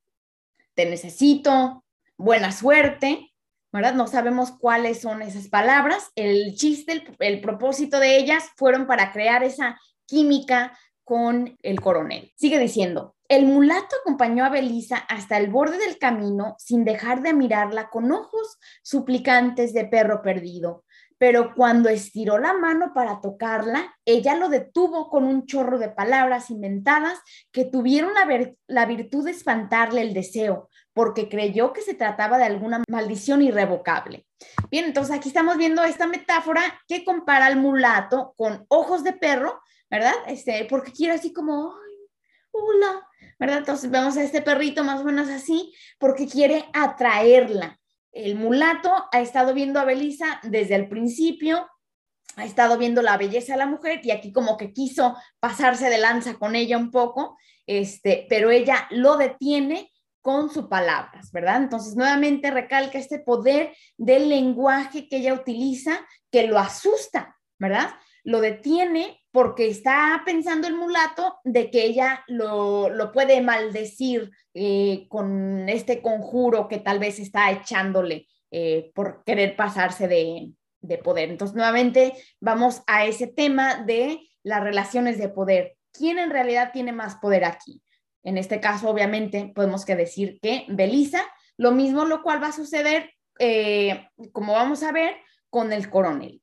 te 0.73 0.85
necesito, 0.85 1.83
buena 2.17 2.51
suerte, 2.51 3.33
No 3.81 4.07
sabemos 4.07 4.51
cuáles 4.51 5.01
son 5.01 5.21
esas 5.21 5.49
palabras. 5.49 6.09
El 6.15 6.55
chiste, 6.55 7.03
el, 7.19 7.41
propósito 7.41 7.99
de 7.99 8.17
ellas 8.17 8.51
fueron 8.55 8.87
para 8.87 9.11
crear 9.11 9.43
esa 9.43 9.77
química 10.05 10.77
con 11.03 11.57
el 11.61 11.81
coronel. 11.81 12.31
Sigue 12.37 12.57
diciendo, 12.57 13.15
el 13.27 13.45
mulato 13.45 13.97
acompañó 13.99 14.45
a 14.45 14.49
Belisa 14.49 14.95
hasta 14.95 15.37
el 15.37 15.49
borde 15.49 15.77
del 15.77 15.97
camino 15.97 16.55
sin 16.57 16.85
dejar 16.85 17.21
de 17.21 17.33
mirarla 17.33 17.89
con 17.89 18.11
ojos 18.13 18.57
suplicantes 18.81 19.73
de 19.73 19.85
perro 19.85 20.21
perdido. 20.21 20.85
Pero 21.17 21.53
cuando 21.53 21.89
estiró 21.89 22.37
la 22.37 22.53
mano 22.53 22.93
para 22.93 23.19
tocarla, 23.19 23.93
ella 24.05 24.35
lo 24.35 24.47
detuvo 24.47 25.09
con 25.09 25.25
un 25.25 25.45
chorro 25.45 25.79
de 25.79 25.89
palabras 25.89 26.49
inventadas 26.49 27.19
que 27.51 27.65
tuvieron 27.65 28.11
la 28.67 28.85
virtud 28.85 29.25
de 29.25 29.31
espantarle 29.31 30.01
el 30.01 30.13
deseo, 30.13 30.69
porque 30.95 31.27
creyó 31.27 31.73
que 31.73 31.81
se 31.81 31.93
trataba 31.93 32.37
de 32.37 32.45
alguna 32.45 32.81
maldición 32.89 33.41
irrevocable. 33.41 34.25
Bien, 34.71 34.85
entonces 34.85 35.13
aquí 35.13 35.27
estamos 35.27 35.57
viendo 35.57 35.83
esta 35.83 36.07
metáfora 36.07 36.61
que 36.87 37.03
compara 37.03 37.47
al 37.47 37.57
mulato 37.57 38.33
con 38.37 38.65
ojos 38.69 39.03
de 39.03 39.11
perro, 39.11 39.61
¿verdad? 39.91 40.13
Este, 40.25 40.65
porque 40.69 40.93
quiere 40.93 41.15
así 41.15 41.33
como, 41.33 41.75
hola, 42.51 43.05
¿verdad? 43.37 43.57
Entonces 43.57 43.91
vemos 43.91 44.15
a 44.15 44.23
este 44.23 44.41
perrito 44.41 44.85
más 44.85 45.01
o 45.01 45.03
menos 45.03 45.27
así 45.27 45.75
porque 45.99 46.27
quiere 46.27 46.65
atraerla. 46.71 47.77
El 48.13 48.35
mulato 48.35 48.89
ha 49.11 49.19
estado 49.19 49.53
viendo 49.53 49.81
a 49.81 49.83
Belisa 49.83 50.39
desde 50.43 50.75
el 50.75 50.87
principio, 50.87 51.67
ha 52.37 52.45
estado 52.45 52.77
viendo 52.77 53.01
la 53.01 53.17
belleza 53.17 53.51
de 53.51 53.59
la 53.59 53.67
mujer 53.67 53.99
y 54.01 54.11
aquí 54.11 54.31
como 54.31 54.55
que 54.55 54.71
quiso 54.71 55.17
pasarse 55.41 55.89
de 55.89 55.97
lanza 55.97 56.35
con 56.35 56.55
ella 56.55 56.77
un 56.77 56.89
poco, 56.89 57.37
este, 57.67 58.27
pero 58.29 58.49
ella 58.49 58.87
lo 58.91 59.17
detiene 59.17 59.91
con 60.25 60.49
sus 60.49 60.65
palabras, 60.65 61.31
¿verdad? 61.31 61.57
Entonces 61.57 61.95
nuevamente 61.95 62.49
recalca 62.49 62.97
este 62.97 63.19
poder 63.19 63.75
del 63.95 64.27
lenguaje 64.27 65.07
que 65.07 65.17
ella 65.17 65.35
utiliza 65.35 66.03
que 66.31 66.47
lo 66.47 66.57
asusta, 66.57 67.37
¿verdad? 67.59 67.91
Lo 68.23 68.41
detiene 68.41 69.21
porque 69.31 69.67
está 69.67 70.23
pensando 70.25 70.67
el 70.67 70.73
mulato 70.73 71.37
de 71.43 71.69
que 71.69 71.83
ella 71.85 72.23
lo, 72.25 73.11
puede 73.13 73.39
maldecir 73.41 74.31
eh, 74.55 75.05
con 75.09 75.69
este 75.69 76.01
conjuro 76.01 76.67
que 76.67 76.79
tal 76.79 76.97
vez 76.97 77.19
está 77.19 77.51
echándole 77.51 78.27
eh, 78.49 78.91
por 78.95 79.23
querer 79.25 79.55
pasarse 79.55 80.07
de, 80.07 80.53
de 80.81 80.97
poder. 80.97 81.29
Entonces, 81.29 81.55
nuevamente 81.55 82.13
vamos 82.39 82.81
a 82.87 83.05
ese 83.05 83.27
tema 83.27 83.75
de 83.83 84.27
las 84.41 84.63
relaciones 84.63 85.19
de 85.19 85.29
poder. 85.29 85.77
¿Quién 85.91 86.17
en 86.17 86.31
realidad 86.31 86.71
tiene 86.73 86.93
más 86.93 87.17
poder 87.17 87.45
aquí? 87.45 87.83
En 88.25 88.39
este 88.39 88.59
caso, 88.59 88.89
obviamente, 88.89 89.51
podemos 89.53 89.85
que 89.85 89.95
decir 89.95 90.39
que 90.41 90.65
Belisa, 90.67 91.23
lo 91.57 91.71
mismo 91.71 92.05
lo 92.05 92.23
cual 92.23 92.41
va 92.41 92.47
a 92.47 92.51
suceder, 92.51 93.11
eh, 93.39 94.07
como 94.33 94.53
vamos 94.53 94.81
a 94.81 94.91
ver, 94.91 95.15
con 95.49 95.71
el 95.71 95.89
coronel. 95.91 96.41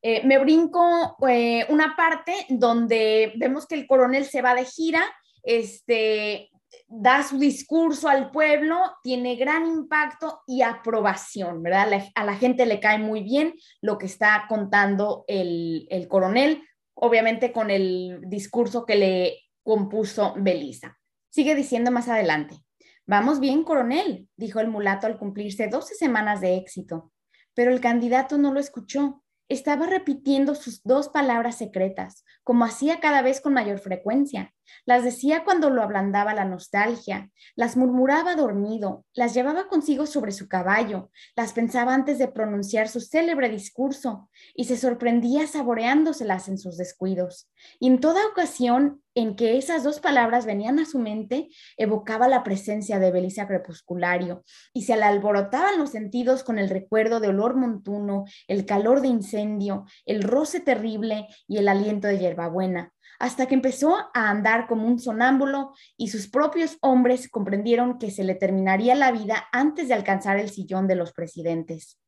Eh, 0.00 0.24
me 0.24 0.38
brinco 0.38 1.16
eh, 1.28 1.66
una 1.68 1.96
parte 1.96 2.32
donde 2.48 3.32
vemos 3.36 3.66
que 3.66 3.74
el 3.74 3.88
coronel 3.88 4.24
se 4.24 4.40
va 4.40 4.54
de 4.54 4.64
gira, 4.64 5.02
este, 5.42 6.48
da 6.86 7.24
su 7.24 7.38
discurso 7.40 8.08
al 8.08 8.30
pueblo, 8.30 8.78
tiene 9.02 9.34
gran 9.34 9.66
impacto 9.66 10.42
y 10.46 10.62
aprobación, 10.62 11.60
¿verdad? 11.60 12.04
a 12.14 12.24
la 12.24 12.36
gente 12.36 12.66
le 12.66 12.78
cae 12.78 12.98
muy 12.98 13.22
bien 13.22 13.54
lo 13.80 13.98
que 13.98 14.06
está 14.06 14.44
contando 14.48 15.24
el, 15.26 15.88
el 15.90 16.06
coronel, 16.06 16.62
obviamente 16.94 17.50
con 17.50 17.68
el 17.70 18.20
discurso 18.28 18.86
que 18.86 18.94
le 18.94 19.47
compuso 19.68 20.32
Belisa. 20.38 20.98
Sigue 21.28 21.54
diciendo 21.54 21.90
más 21.90 22.08
adelante. 22.08 22.56
Vamos 23.04 23.38
bien, 23.38 23.64
coronel, 23.64 24.26
dijo 24.34 24.60
el 24.60 24.68
mulato 24.68 25.06
al 25.06 25.18
cumplirse 25.18 25.68
12 25.68 25.94
semanas 25.94 26.40
de 26.40 26.56
éxito. 26.56 27.12
Pero 27.52 27.70
el 27.70 27.78
candidato 27.78 28.38
no 28.38 28.50
lo 28.54 28.60
escuchó 28.60 29.22
estaba 29.50 29.86
repitiendo 29.86 30.54
sus 30.54 30.82
dos 30.84 31.08
palabras 31.08 31.56
secretas, 31.58 32.24
como 32.44 32.64
hacía 32.64 33.00
cada 33.00 33.22
vez 33.22 33.42
con 33.42 33.54
mayor 33.54 33.78
frecuencia. 33.78 34.54
Las 34.84 35.04
decía 35.04 35.44
cuando 35.44 35.70
lo 35.70 35.82
ablandaba 35.82 36.34
la 36.34 36.44
nostalgia, 36.44 37.30
las 37.56 37.76
murmuraba 37.76 38.34
dormido, 38.34 39.04
las 39.14 39.34
llevaba 39.34 39.68
consigo 39.68 40.06
sobre 40.06 40.32
su 40.32 40.48
caballo, 40.48 41.10
las 41.36 41.52
pensaba 41.52 41.94
antes 41.94 42.18
de 42.18 42.28
pronunciar 42.28 42.88
su 42.88 43.00
célebre 43.00 43.48
discurso 43.48 44.28
y 44.54 44.64
se 44.64 44.76
sorprendía 44.76 45.46
saboreándoselas 45.46 46.48
en 46.48 46.58
sus 46.58 46.76
descuidos. 46.76 47.50
Y 47.80 47.88
en 47.88 48.00
toda 48.00 48.26
ocasión 48.26 49.02
en 49.18 49.34
que 49.34 49.58
esas 49.58 49.82
dos 49.82 49.98
palabras 49.98 50.46
venían 50.46 50.78
a 50.78 50.84
su 50.84 51.00
mente, 51.00 51.48
evocaba 51.76 52.28
la 52.28 52.44
presencia 52.44 53.00
de 53.00 53.10
Belicia 53.10 53.48
Crepusculario 53.48 54.44
y 54.72 54.82
se 54.82 54.96
le 54.96 55.02
alborotaban 55.02 55.76
los 55.76 55.90
sentidos 55.90 56.44
con 56.44 56.56
el 56.58 56.70
recuerdo 56.70 57.18
de 57.18 57.28
olor 57.28 57.56
montuno, 57.56 58.26
el 58.46 58.64
calor 58.64 59.00
de 59.00 59.08
incendio, 59.08 59.86
el 60.06 60.22
roce 60.22 60.60
terrible 60.60 61.26
y 61.48 61.56
el 61.56 61.68
aliento 61.68 62.06
de 62.06 62.18
hierbabuena, 62.18 62.92
hasta 63.18 63.46
que 63.46 63.54
empezó 63.54 63.96
a 64.14 64.30
andar 64.30 64.66
como 64.66 64.86
un 64.86 64.98
sonámbulo 64.98 65.72
y 65.96 66.08
sus 66.08 66.28
propios 66.28 66.78
hombres 66.80 67.28
comprendieron 67.28 67.98
que 67.98 68.10
se 68.10 68.24
le 68.24 68.34
terminaría 68.34 68.94
la 68.94 69.10
vida 69.10 69.48
antes 69.52 69.88
de 69.88 69.94
alcanzar 69.94 70.38
el 70.38 70.50
sillón 70.50 70.86
de 70.86 70.96
los 70.96 71.12
presidentes. 71.12 71.98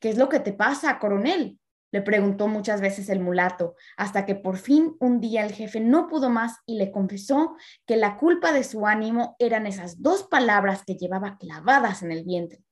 ¿Qué 0.00 0.10
es 0.10 0.16
lo 0.18 0.28
que 0.28 0.40
te 0.40 0.52
pasa, 0.52 0.98
coronel? 0.98 1.58
Le 1.90 2.02
preguntó 2.02 2.48
muchas 2.48 2.80
veces 2.80 3.08
el 3.08 3.20
mulato, 3.20 3.74
hasta 3.96 4.26
que 4.26 4.34
por 4.34 4.58
fin 4.58 4.94
un 5.00 5.20
día 5.20 5.44
el 5.44 5.52
jefe 5.52 5.80
no 5.80 6.06
pudo 6.06 6.28
más 6.28 6.56
y 6.66 6.76
le 6.76 6.90
confesó 6.90 7.56
que 7.86 7.96
la 7.96 8.18
culpa 8.18 8.52
de 8.52 8.64
su 8.64 8.86
ánimo 8.86 9.36
eran 9.38 9.66
esas 9.66 10.02
dos 10.02 10.24
palabras 10.24 10.82
que 10.84 10.96
llevaba 10.96 11.38
clavadas 11.38 12.02
en 12.02 12.12
el 12.12 12.24
vientre. 12.24 12.62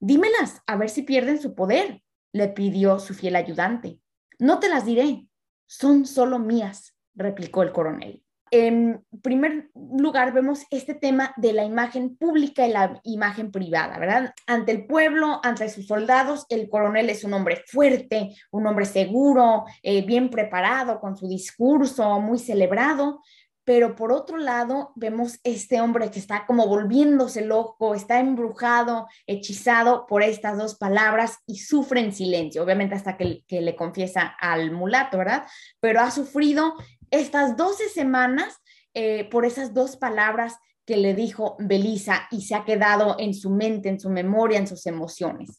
Dímelas, 0.00 0.62
a 0.66 0.76
ver 0.76 0.88
si 0.88 1.02
pierden 1.02 1.40
su 1.40 1.54
poder, 1.54 2.02
le 2.32 2.48
pidió 2.48 2.98
su 2.98 3.12
fiel 3.14 3.36
ayudante. 3.36 4.00
No 4.38 4.58
te 4.58 4.70
las 4.70 4.86
diré, 4.86 5.26
son 5.66 6.06
solo 6.06 6.38
mías, 6.38 6.91
replicó 7.14 7.62
el 7.62 7.72
coronel. 7.72 8.22
En 8.54 9.02
primer 9.22 9.70
lugar, 9.74 10.34
vemos 10.34 10.66
este 10.70 10.92
tema 10.92 11.32
de 11.38 11.54
la 11.54 11.64
imagen 11.64 12.18
pública 12.18 12.66
y 12.66 12.70
la 12.70 13.00
imagen 13.02 13.50
privada, 13.50 13.98
¿verdad? 13.98 14.34
Ante 14.46 14.72
el 14.72 14.86
pueblo, 14.86 15.40
ante 15.42 15.70
sus 15.70 15.86
soldados, 15.86 16.44
el 16.50 16.68
coronel 16.68 17.08
es 17.08 17.24
un 17.24 17.32
hombre 17.32 17.64
fuerte, 17.66 18.36
un 18.50 18.66
hombre 18.66 18.84
seguro, 18.84 19.64
eh, 19.82 20.04
bien 20.04 20.28
preparado, 20.28 21.00
con 21.00 21.16
su 21.16 21.28
discurso 21.28 22.20
muy 22.20 22.38
celebrado, 22.38 23.22
pero 23.64 23.94
por 23.94 24.12
otro 24.12 24.36
lado 24.36 24.92
vemos 24.96 25.38
este 25.44 25.80
hombre 25.80 26.10
que 26.10 26.18
está 26.18 26.44
como 26.46 26.66
volviéndose 26.66 27.46
loco, 27.46 27.94
está 27.94 28.20
embrujado, 28.20 29.06
hechizado 29.26 30.04
por 30.06 30.22
estas 30.22 30.58
dos 30.58 30.74
palabras 30.74 31.38
y 31.46 31.58
sufre 31.58 32.00
en 32.00 32.12
silencio, 32.12 32.62
obviamente 32.62 32.96
hasta 32.96 33.16
que, 33.16 33.44
que 33.46 33.62
le 33.62 33.76
confiesa 33.76 34.34
al 34.38 34.72
mulato, 34.72 35.16
¿verdad? 35.16 35.44
Pero 35.80 36.00
ha 36.00 36.10
sufrido 36.10 36.74
estas 37.12 37.56
12 37.56 37.88
semanas 37.90 38.56
eh, 38.94 39.28
por 39.30 39.46
esas 39.46 39.72
dos 39.72 39.96
palabras 39.96 40.56
que 40.84 40.96
le 40.96 41.14
dijo 41.14 41.56
Belisa 41.60 42.26
y 42.32 42.42
se 42.42 42.56
ha 42.56 42.64
quedado 42.64 43.16
en 43.18 43.34
su 43.34 43.50
mente, 43.50 43.88
en 43.88 44.00
su 44.00 44.10
memoria, 44.10 44.58
en 44.58 44.66
sus 44.66 44.84
emociones. 44.86 45.58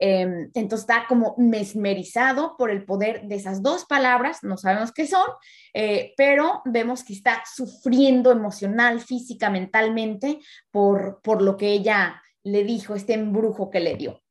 Em, 0.00 0.50
entonces 0.54 0.88
está 0.88 1.06
como 1.08 1.34
mesmerizado 1.38 2.56
por 2.56 2.70
el 2.70 2.84
poder 2.84 3.26
de 3.26 3.34
esas 3.34 3.62
dos 3.62 3.84
palabras, 3.84 4.44
no 4.44 4.56
sabemos 4.56 4.92
qué 4.92 5.08
son, 5.08 5.26
eh, 5.74 6.14
pero 6.16 6.62
vemos 6.64 7.02
que 7.02 7.12
está 7.12 7.42
sufriendo 7.52 8.30
emocional, 8.30 9.00
física, 9.00 9.50
mentalmente 9.50 10.38
por, 10.70 11.20
por 11.20 11.42
lo 11.42 11.56
que 11.56 11.72
ella 11.72 12.22
le 12.44 12.62
dijo, 12.62 12.94
este 12.94 13.14
embrujo 13.14 13.70
que 13.70 13.80
le 13.80 13.96
dio. 13.96 14.22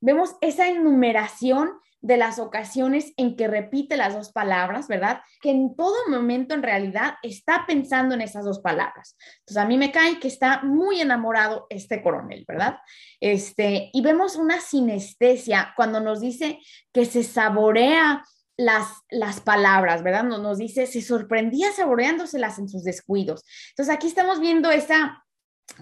Vemos 0.00 0.34
esa 0.40 0.68
enumeración 0.68 1.70
de 2.02 2.16
las 2.16 2.40
ocasiones 2.40 3.12
en 3.16 3.36
que 3.36 3.46
repite 3.46 3.96
las 3.96 4.14
dos 4.14 4.32
palabras, 4.32 4.88
¿verdad? 4.88 5.22
Que 5.40 5.50
en 5.50 5.74
todo 5.76 5.94
momento 6.08 6.54
en 6.54 6.62
realidad 6.62 7.14
está 7.22 7.64
pensando 7.66 8.14
en 8.14 8.20
esas 8.20 8.44
dos 8.44 8.58
palabras. 8.58 9.16
Entonces 9.38 9.56
a 9.56 9.66
mí 9.66 9.78
me 9.78 9.92
cae 9.92 10.18
que 10.18 10.28
está 10.28 10.62
muy 10.62 11.00
enamorado 11.00 11.66
este 11.70 12.02
coronel, 12.02 12.44
¿verdad? 12.46 12.78
Este, 13.20 13.90
y 13.92 14.02
vemos 14.02 14.36
una 14.36 14.60
sinestesia 14.60 15.72
cuando 15.76 16.00
nos 16.00 16.20
dice 16.20 16.58
que 16.92 17.04
se 17.04 17.22
saborea 17.22 18.24
las, 18.56 18.88
las 19.08 19.40
palabras, 19.40 20.02
¿verdad? 20.02 20.24
Nos, 20.24 20.40
nos 20.40 20.58
dice, 20.58 20.86
se 20.86 21.02
sorprendía 21.02 21.70
saboreándoselas 21.72 22.58
en 22.58 22.68
sus 22.68 22.82
descuidos. 22.82 23.44
Entonces 23.70 23.94
aquí 23.94 24.08
estamos 24.08 24.40
viendo 24.40 24.70
esa 24.70 25.21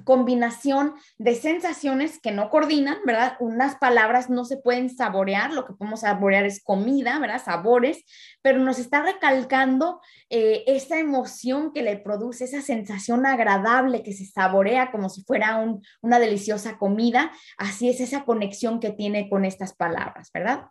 combinación 0.04 0.94
de 1.18 1.34
sensaciones 1.34 2.20
que 2.20 2.32
no 2.32 2.50
coordinan, 2.50 2.98
¿verdad? 3.04 3.36
Unas 3.40 3.76
palabras 3.76 4.30
no 4.30 4.44
se 4.44 4.56
pueden 4.56 4.90
saborear, 4.90 5.52
lo 5.52 5.66
que 5.66 5.74
podemos 5.74 6.00
saborear 6.00 6.44
es 6.44 6.62
comida, 6.62 7.18
¿verdad? 7.18 7.42
Sabores, 7.42 8.04
pero 8.42 8.58
nos 8.58 8.78
está 8.78 9.02
recalcando 9.02 10.00
eh, 10.28 10.64
esa 10.66 10.98
emoción 10.98 11.72
que 11.72 11.82
le 11.82 11.96
produce, 11.96 12.44
esa 12.44 12.62
sensación 12.62 13.26
agradable 13.26 14.02
que 14.02 14.12
se 14.12 14.24
saborea 14.24 14.90
como 14.90 15.08
si 15.08 15.22
fuera 15.24 15.64
una 16.02 16.18
deliciosa 16.18 16.78
comida, 16.78 17.32
así 17.58 17.88
es 17.88 18.00
esa 18.00 18.24
conexión 18.24 18.80
que 18.80 18.90
tiene 18.90 19.28
con 19.28 19.44
estas 19.44 19.74
palabras, 19.74 20.30
¿verdad? 20.32 20.66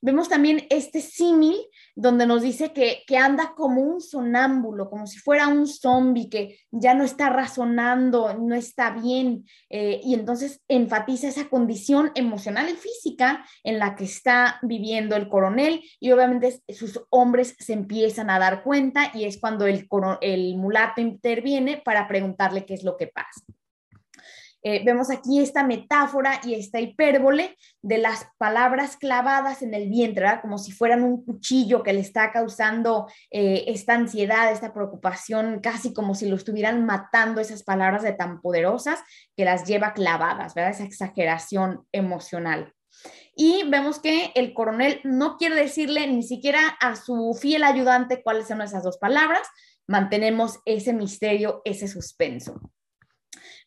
Vemos 0.00 0.28
también 0.28 0.66
este 0.70 1.00
símil 1.00 1.56
donde 1.94 2.26
nos 2.26 2.42
dice 2.42 2.72
que, 2.72 3.04
anda 3.16 3.54
como 3.56 3.80
un 3.80 4.00
sonámbulo, 4.00 4.90
como 4.90 5.06
si 5.06 5.18
fuera 5.18 5.46
un 5.46 5.66
zombie 5.66 6.28
que 6.28 6.58
ya 6.72 6.94
no 6.94 7.04
está 7.04 7.30
razonando, 7.30 8.34
no 8.34 8.54
está 8.54 8.90
bien, 8.90 9.46
eh, 9.70 10.00
y 10.02 10.14
entonces 10.14 10.60
enfatiza 10.68 11.28
esa 11.28 11.48
condición 11.48 12.10
emocional 12.16 12.68
y 12.68 12.74
física 12.74 13.46
en 13.62 13.78
la 13.78 13.94
que 13.94 14.04
está 14.04 14.58
viviendo 14.62 15.14
el 15.14 15.28
coronel, 15.28 15.82
y 16.00 16.10
obviamente 16.10 16.60
sus 16.68 17.03
hombres 17.10 17.56
se 17.58 17.72
empiezan 17.72 18.30
a 18.30 18.38
dar 18.38 18.62
cuenta 18.62 19.10
y 19.14 19.24
es 19.24 19.38
cuando 19.38 19.66
el, 19.66 20.56
mulato 20.56 21.00
interviene 21.00 21.80
para 21.84 22.08
preguntarle 22.08 22.64
qué 22.64 22.74
es 22.74 22.84
lo 22.84 22.96
que 22.96 23.06
pasa. 23.08 23.42
Eh, 24.66 24.82
vemos 24.82 25.10
aquí 25.10 25.40
esta 25.40 25.62
metáfora 25.62 26.40
y 26.42 26.54
esta 26.54 26.80
hipérbole 26.80 27.54
de 27.82 27.98
las 27.98 28.26
palabras 28.38 28.96
clavadas 28.96 29.60
en 29.60 29.74
el 29.74 29.90
vientre, 29.90 30.24
¿verdad? 30.24 30.40
como 30.40 30.56
si 30.56 30.72
fueran 30.72 31.02
un 31.02 31.22
cuchillo 31.22 31.82
que 31.82 31.92
le 31.92 32.00
está 32.00 32.32
causando 32.32 33.06
eh, 33.30 33.64
esta 33.66 33.94
ansiedad, 33.94 34.50
esta 34.50 34.72
preocupación, 34.72 35.60
casi 35.60 35.92
como 35.92 36.14
si 36.14 36.28
lo 36.28 36.36
estuvieran 36.36 36.86
matando 36.86 37.42
esas 37.42 37.62
palabras 37.62 38.02
de 38.02 38.14
tan 38.14 38.40
poderosas 38.40 39.00
que 39.36 39.44
las 39.44 39.66
lleva 39.66 39.92
clavadas, 39.92 40.54
¿verdad? 40.54 40.72
esa 40.72 40.84
exageración 40.84 41.86
emocional. 41.92 42.73
Y 43.36 43.64
vemos 43.68 43.98
que 43.98 44.32
el 44.34 44.54
coronel 44.54 45.00
no 45.04 45.36
quiere 45.36 45.56
decirle 45.56 46.06
ni 46.06 46.22
siquiera 46.22 46.68
a 46.80 46.96
su 46.96 47.36
fiel 47.40 47.64
ayudante 47.64 48.22
cuáles 48.22 48.48
son 48.48 48.62
esas 48.62 48.82
dos 48.82 48.98
palabras. 48.98 49.46
Mantenemos 49.86 50.60
ese 50.64 50.92
misterio, 50.92 51.62
ese 51.64 51.88
suspenso. 51.88 52.60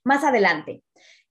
Más 0.03 0.23
adelante, 0.23 0.83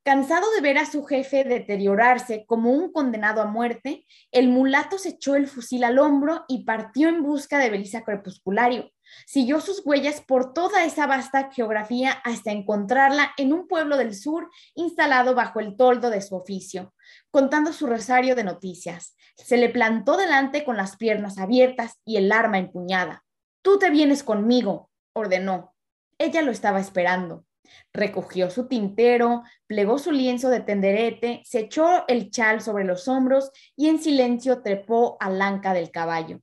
Cansado 0.07 0.49
de 0.53 0.61
ver 0.61 0.79
a 0.79 0.87
su 0.87 1.05
jefe 1.05 1.43
deteriorarse 1.43 2.45
como 2.47 2.71
un 2.71 2.93
condenado 2.93 3.43
a 3.43 3.47
muerte, 3.47 4.07
el 4.31 4.47
mulato 4.47 4.99
se 4.99 5.09
echó 5.09 5.35
el 5.35 5.49
fusil 5.49 5.83
al 5.83 5.99
hombro 5.99 6.45
y 6.47 6.63
partió 6.63 7.09
en 7.09 7.25
busca 7.25 7.59
de 7.59 7.71
Belisa 7.71 8.05
Crepusculario. 8.05 8.93
Siguió 9.27 9.61
sus 9.61 9.83
huellas 9.85 10.21
por 10.21 10.55
toda 10.55 10.85
esa 10.85 11.09
vasta 11.09 11.51
geografía 11.51 12.13
hasta 12.23 12.53
encontrarla 12.53 13.33
en 13.37 13.53
un 13.53 13.67
pueblo 13.67 13.97
del 13.97 14.15
sur 14.15 14.49
instalado 14.77 15.35
bajo 15.35 15.59
el 15.59 15.77
toldo 15.77 16.09
de 16.09 16.23
su 16.23 16.37
oficio, 16.37 16.95
contando 17.37 17.75
su 17.75 17.87
rosario 17.87 18.35
de 18.35 18.45
noticias. 18.45 19.15
Se 19.37 19.59
le 19.59 19.69
plantó 19.69 20.17
delante 20.17 20.65
con 20.65 20.79
las 20.79 20.97
piernas 20.97 21.37
abiertas 21.37 22.01
y 22.07 22.17
el 22.17 22.33
arma 22.33 22.57
empuñada. 22.57 23.27
Tú 23.61 23.79
te 23.79 23.91
vienes 23.91 24.23
conmigo, 24.23 24.89
ordenó. 25.13 25.75
Ella 26.17 26.41
lo 26.41 26.51
estaba 26.51 26.81
esperando. 26.81 27.45
Recogió 27.93 28.49
su 28.49 28.69
tintero, 28.69 29.43
plegó 29.67 29.99
su 29.99 30.13
lienzo 30.13 30.49
de 30.49 30.61
tenderete, 30.61 31.43
se 31.45 31.59
echó 31.59 32.09
el 32.09 32.31
chal 32.31 32.63
sobre 32.63 32.85
los 32.85 33.07
hombros 33.07 33.51
y 33.77 33.91
en 33.91 33.99
silencio 33.99 34.63
trepó 34.63 35.19
al 35.21 35.43
anca 35.43 35.75
del 35.75 35.91
caballo. 35.91 36.41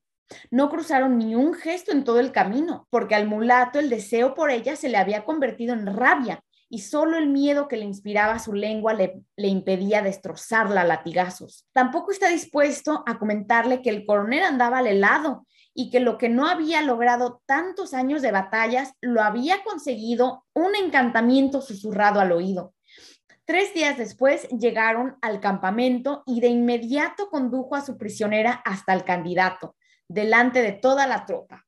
No 0.51 0.69
cruzaron 0.69 1.17
ni 1.17 1.33
un 1.33 1.55
gesto 1.55 1.91
en 1.91 2.03
todo 2.03 2.19
el 2.19 2.31
camino, 2.31 2.87
porque 2.91 3.15
al 3.15 3.27
mulato 3.27 3.79
el 3.79 3.89
deseo 3.89 4.35
por 4.35 4.51
ella 4.51 4.75
se 4.75 4.89
le 4.89 4.97
había 4.97 5.25
convertido 5.25 5.73
en 5.73 5.87
rabia 5.87 6.43
y 6.73 6.79
solo 6.79 7.19
el 7.19 7.27
miedo 7.27 7.67
que 7.67 7.77
le 7.77 7.85
inspiraba 7.85 8.39
su 8.39 8.51
lengua 8.51 8.95
le, 8.95 9.21
impedía 9.37 10.01
destrozarla 10.01 10.81
a 10.81 10.83
latigazos. 10.83 11.67
Tampoco 11.71 12.11
está 12.11 12.29
dispuesto 12.29 13.03
a 13.05 13.19
comentarle 13.19 13.83
que 13.83 13.91
el 13.91 14.07
coronel 14.07 14.41
andaba 14.41 14.79
al 14.79 14.87
helado 14.87 15.45
y 15.75 15.91
que 15.91 15.99
lo 15.99 16.17
que 16.17 16.29
no 16.29 16.47
había 16.47 16.81
logrado 16.81 17.43
tantos 17.45 17.93
años 17.93 18.23
de 18.23 18.31
batallas 18.31 18.93
lo 19.01 19.21
había 19.21 19.63
conseguido 19.63 20.45
un 20.55 20.75
encantamiento 20.75 21.61
susurrado 21.61 22.19
al 22.19 22.31
oído. 22.31 22.73
Tres 23.45 23.75
días 23.75 23.95
después 23.95 24.49
llegaron 24.49 25.17
al 25.21 25.39
campamento 25.41 26.23
y 26.25 26.41
de 26.41 26.47
inmediato 26.47 27.29
condujo 27.29 27.75
a 27.75 27.85
su 27.85 27.99
prisionera 27.99 28.63
hasta 28.65 28.95
el 28.95 29.03
candidato, 29.03 29.75
delante 30.07 30.63
de 30.63 30.71
toda 30.71 31.05
la 31.05 31.27
tropa. 31.27 31.67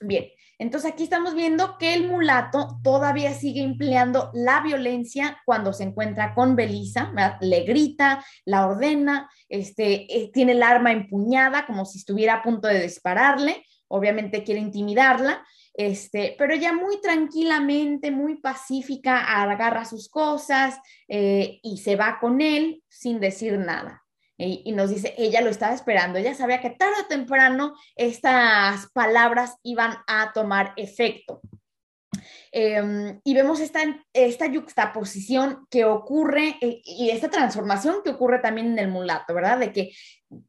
Bien, 0.00 0.30
entonces 0.60 0.92
aquí 0.92 1.04
estamos 1.04 1.34
viendo 1.34 1.78
que 1.78 1.94
el 1.94 2.06
mulato 2.06 2.78
todavía 2.84 3.32
sigue 3.32 3.62
empleando 3.62 4.30
la 4.34 4.60
violencia 4.60 5.40
cuando 5.46 5.72
se 5.72 5.84
encuentra 5.84 6.34
con 6.34 6.54
Belisa, 6.54 7.14
le 7.40 7.62
grita, 7.62 8.22
la 8.44 8.66
ordena, 8.66 9.30
este, 9.48 10.04
eh, 10.14 10.30
tiene 10.34 10.52
el 10.52 10.62
arma 10.62 10.92
empuñada 10.92 11.64
como 11.64 11.86
si 11.86 11.96
estuviera 11.96 12.34
a 12.34 12.42
punto 12.42 12.68
de 12.68 12.82
dispararle, 12.82 13.64
obviamente 13.88 14.44
quiere 14.44 14.60
intimidarla, 14.60 15.42
este, 15.72 16.34
pero 16.38 16.52
ella 16.52 16.74
muy 16.74 17.00
tranquilamente, 17.00 18.10
muy 18.10 18.36
pacífica, 18.36 19.40
agarra 19.40 19.86
sus 19.86 20.10
cosas 20.10 20.78
eh, 21.08 21.58
y 21.62 21.78
se 21.78 21.96
va 21.96 22.18
con 22.20 22.42
él 22.42 22.82
sin 22.86 23.18
decir 23.18 23.58
nada 23.58 24.02
y, 24.40 24.72
nos 24.72 24.90
dice, 24.90 25.14
ella 25.18 25.40
lo 25.40 25.50
estaba 25.50 25.74
esperando, 25.74 26.18
ella 26.18 26.34
sabía 26.34 26.60
que 26.60 26.70
tarde 26.70 27.02
o 27.04 27.08
temprano 27.08 27.74
estas 27.94 28.90
palabras 28.92 29.56
iban 29.62 29.98
a 30.06 30.32
tomar 30.32 30.72
efecto. 30.76 31.40
Em, 32.52 33.20
y 33.22 33.34
vemos 33.34 33.60
esta, 33.60 33.80
esta 34.12 34.46
yuxtaposición 34.46 35.66
que 35.70 35.84
ocurre 35.84 36.56
eh, 36.60 36.80
y 36.84 37.10
esta 37.10 37.30
transformación 37.30 38.02
que 38.02 38.10
ocurre 38.10 38.40
también 38.40 38.68
en 38.72 38.78
el 38.78 38.88
mulato, 38.88 39.34
¿verdad? 39.34 39.58
De 39.58 39.72
que 39.72 39.92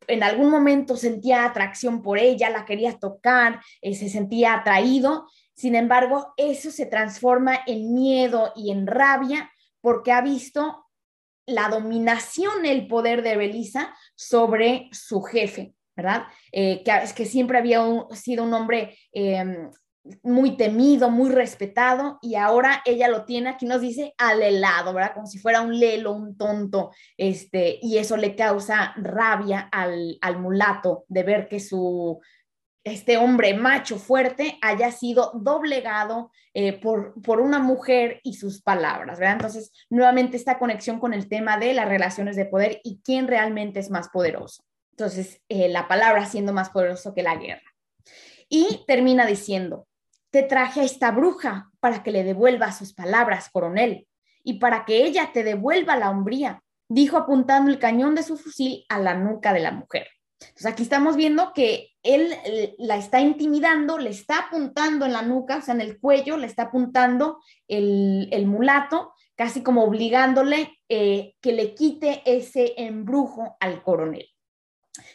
en 0.07 0.23
algún 0.23 0.49
momento 0.49 0.95
sentía 0.95 1.45
atracción 1.45 2.01
por 2.01 2.17
ella, 2.17 2.49
la 2.49 2.65
quería 2.65 2.97
tocar, 2.97 3.61
eh, 3.81 3.93
se 3.93 4.09
sentía 4.09 4.55
atraído, 4.55 5.27
sin 5.53 5.75
embargo, 5.75 6.33
eso 6.37 6.71
se 6.71 6.87
transforma 6.87 7.59
en 7.67 7.93
miedo 7.93 8.51
y 8.55 8.71
en 8.71 8.87
rabia 8.87 9.51
porque 9.79 10.11
ha 10.11 10.21
visto 10.21 10.85
la 11.45 11.69
dominación, 11.69 12.65
el 12.65 12.87
poder 12.87 13.23
de 13.23 13.37
Belisa 13.37 13.95
sobre 14.15 14.89
su 14.91 15.21
jefe, 15.21 15.73
¿verdad? 15.95 16.23
Eh, 16.51 16.83
que 16.83 16.91
que 17.15 17.25
siempre 17.25 17.57
había 17.57 17.81
sido 18.11 18.43
un 18.43 18.53
hombre 18.53 18.97
em, 19.11 19.69
muy 20.23 20.57
temido, 20.57 21.09
muy 21.09 21.29
respetado, 21.29 22.17
y 22.21 22.35
ahora 22.35 22.81
ella 22.85 23.07
lo 23.07 23.25
tiene, 23.25 23.49
aquí 23.49 23.65
nos 23.65 23.81
dice, 23.81 24.13
al 24.17 24.41
helado, 24.41 24.93
¿verdad? 24.93 25.13
Como 25.13 25.27
si 25.27 25.37
fuera 25.37 25.61
un 25.61 25.79
lelo, 25.79 26.13
un 26.13 26.37
tonto, 26.37 26.91
este, 27.17 27.77
y 27.81 27.97
eso 27.97 28.17
le 28.17 28.35
causa 28.35 28.93
rabia 28.97 29.69
al, 29.71 30.17
al 30.21 30.39
mulato 30.39 31.05
de 31.07 31.23
ver 31.23 31.47
que 31.47 31.59
su, 31.59 32.19
este 32.83 33.17
hombre 33.17 33.53
macho 33.53 33.97
fuerte 33.97 34.57
haya 34.61 34.91
sido 34.91 35.31
doblegado 35.35 36.31
eh, 36.53 36.79
por, 36.79 37.21
por, 37.21 37.39
una 37.39 37.59
mujer 37.59 38.19
y 38.23 38.33
sus 38.33 38.61
palabras, 38.61 39.19
¿verdad? 39.19 39.35
Entonces, 39.35 39.71
nuevamente 39.89 40.37
esta 40.37 40.57
conexión 40.57 40.99
con 40.99 41.13
el 41.13 41.29
tema 41.29 41.57
de 41.57 41.73
las 41.73 41.87
relaciones 41.87 42.35
de 42.35 42.45
poder 42.45 42.81
y 42.83 43.01
quién 43.03 43.27
realmente 43.27 43.79
es 43.79 43.89
más 43.89 44.09
poderoso. 44.09 44.63
Entonces, 44.91 45.41
eh, 45.49 45.69
la 45.69 45.87
palabra 45.87 46.25
siendo 46.25 46.53
más 46.53 46.69
poderoso 46.69 47.13
que 47.13 47.23
la 47.23 47.35
guerra. 47.35 47.61
Y 48.49 48.83
termina 48.85 49.25
diciendo, 49.25 49.87
te 50.29 50.43
traje 50.43 50.81
a 50.81 50.83
esta 50.83 51.11
bruja 51.11 51.71
para 51.79 52.03
que 52.03 52.11
le 52.11 52.23
devuelva 52.23 52.71
sus 52.71 52.93
palabras, 52.93 53.49
coronel, 53.51 54.07
y 54.43 54.59
para 54.59 54.85
que 54.85 55.03
ella 55.03 55.31
te 55.33 55.43
devuelva 55.43 55.97
la 55.97 56.09
hombría, 56.09 56.61
dijo 56.89 57.17
apuntando 57.17 57.71
el 57.71 57.79
cañón 57.79 58.15
de 58.15 58.23
su 58.23 58.37
fusil 58.37 58.85
a 58.89 58.99
la 58.99 59.13
nuca 59.13 59.53
de 59.53 59.59
la 59.59 59.71
mujer. 59.71 60.07
Entonces 60.41 60.65
aquí 60.65 60.83
estamos 60.83 61.15
viendo 61.15 61.53
que 61.53 61.91
él 62.03 62.33
eh, 62.45 62.75
la 62.79 62.97
está 62.97 63.21
intimidando, 63.21 63.97
le 63.97 64.09
está 64.09 64.47
apuntando 64.47 65.05
en 65.05 65.13
la 65.13 65.21
nuca, 65.21 65.57
o 65.57 65.61
sea, 65.61 65.75
en 65.75 65.81
el 65.81 65.99
cuello, 65.99 66.37
le 66.37 66.47
está 66.47 66.63
apuntando 66.63 67.39
el, 67.67 68.45
mulato, 68.47 69.13
casi 69.35 69.61
como 69.61 69.83
obligándole 69.83 70.79
eh, 70.89 71.35
que 71.41 71.53
le 71.53 71.75
quite 71.75 72.21
ese 72.25 72.73
embrujo 72.77 73.55
al 73.59 73.83
coronel. 73.83 74.27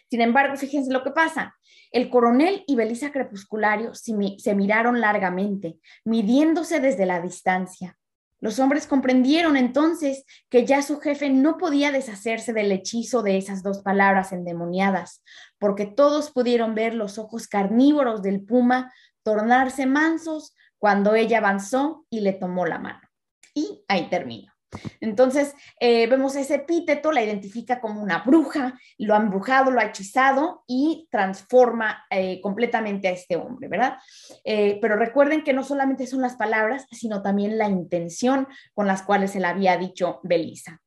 Sin 0.09 0.21
embargo, 0.21 0.57
fíjense 0.57 0.93
lo 0.93 1.03
que 1.03 1.11
pasa. 1.11 1.57
El 1.91 2.09
coronel 2.09 2.65
y 2.67 2.77
Belisa 2.77 3.11
Crepusculario 3.13 3.93
se 3.95 4.55
miraron 4.55 5.01
largamente, 5.01 5.79
midiéndose 6.05 6.81
desde 6.81 7.07
la 7.07 7.21
distancia. 7.21 7.97
Los 8.41 8.59
hombres 8.59 8.87
comprendieron 8.87 9.57
entonces 9.57 10.25
que 10.51 10.67
ya 10.67 10.83
su 10.83 11.01
jefe 11.01 11.31
no 11.31 11.57
podía 11.57 11.91
deshacerse 11.91 12.53
del 12.53 12.71
hechizo 12.71 13.23
de 13.23 13.39
esas 13.39 13.63
dos 13.63 13.83
palabras 13.83 14.33
endemoniadas, 14.33 15.23
porque 15.59 15.87
todos 15.87 16.31
pudieron 16.31 16.75
ver 16.75 16.95
los 16.95 17.19
ojos 17.19 17.49
carnívoros 17.49 18.23
del 18.23 18.43
puma 18.45 18.93
tornarse 19.23 19.87
mansos 19.87 20.55
cuando 20.79 21.15
ella 21.15 21.39
avanzó 21.39 22.07
y 22.11 22.21
le 22.21 22.33
tomó 22.33 22.67
la 22.67 22.79
mano. 22.79 23.01
Y 23.55 23.85
ahí 23.89 24.09
termino. 24.11 24.56
Entonces, 25.01 25.55
eh, 25.81 26.07
vemos 26.07 26.37
ese 26.37 26.57
epíteto, 26.57 27.13
la 27.13 27.23
identifica 27.23 27.81
como 27.81 28.03
una 28.03 28.19
bruja, 28.19 28.79
lo 28.99 29.15
ha 29.15 29.19
embrujado, 29.19 29.71
lo 29.71 29.81
ha 29.81 29.85
hechizado 29.85 30.65
y 30.67 31.09
transforma 31.11 32.05
eh, 32.11 32.41
completamente 32.41 33.09
a 33.09 33.13
este 33.13 33.37
hombre, 33.37 33.69
¿verdad? 33.69 33.99
Eh, 34.45 34.79
pero 34.81 34.97
recuerden 34.97 35.43
que 35.45 35.53
no 35.53 35.65
solamente 35.65 36.07
son 36.07 36.21
las 36.21 36.37
palabras, 36.37 36.87
sino 36.91 37.23
también 37.23 37.59
la 37.59 37.69
intención 37.69 38.49
con 38.75 38.87
las 38.87 39.03
cuales 39.03 39.33
se 39.33 39.41
le 39.41 39.47
había 39.47 39.77
dicho 39.77 40.21
Belisa. 40.23 40.81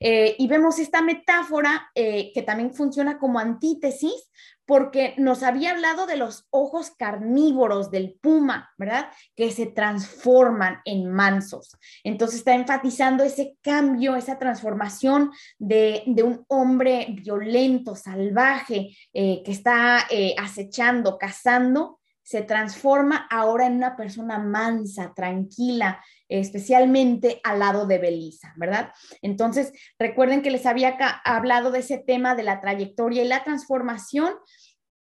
y 0.00 0.46
vemos 0.48 0.78
esta 0.78 1.00
metáfora 1.00 1.90
que 1.94 2.42
también 2.44 2.74
funciona 2.74 3.18
como 3.18 3.38
antítesis 3.38 4.30
porque 4.72 5.12
nos 5.18 5.42
había 5.42 5.72
hablado 5.72 6.06
de 6.06 6.16
los 6.16 6.46
ojos 6.48 6.92
carnívoros 6.96 7.90
del 7.90 8.14
puma, 8.14 8.72
¿verdad? 8.78 9.10
Que 9.36 9.50
se 9.50 9.66
transforman 9.66 10.80
en 10.86 11.12
mansos. 11.12 11.76
Entonces 12.02 12.38
está 12.38 12.54
enfatizando 12.54 13.22
ese 13.22 13.58
cambio, 13.60 14.16
esa 14.16 14.38
transformación 14.38 15.30
de, 15.58 16.04
un 16.24 16.46
hombre 16.48 17.08
violento, 17.10 17.94
salvaje, 17.94 18.96
eh, 19.12 19.42
que 19.44 19.52
está 19.52 20.06
eh, 20.08 20.34
acechando, 20.38 21.18
cazando, 21.18 22.00
se 22.22 22.42
transforma 22.42 23.26
ahora 23.30 23.66
en 23.66 23.76
una 23.76 23.96
persona 23.96 24.38
mansa, 24.38 25.12
tranquila, 25.14 26.02
especialmente 26.28 27.40
al 27.42 27.58
lado 27.58 27.86
de 27.86 27.98
Belisa, 27.98 28.54
¿verdad? 28.56 28.92
Entonces, 29.20 29.72
recuerden 29.98 30.42
que 30.42 30.50
les 30.50 30.66
había 30.66 30.96
hablado 31.24 31.70
de 31.70 31.80
ese 31.80 31.98
tema 31.98 32.34
de 32.34 32.44
la 32.44 32.60
trayectoria 32.60 33.22
y 33.22 33.28
la 33.28 33.44
transformación 33.44 34.34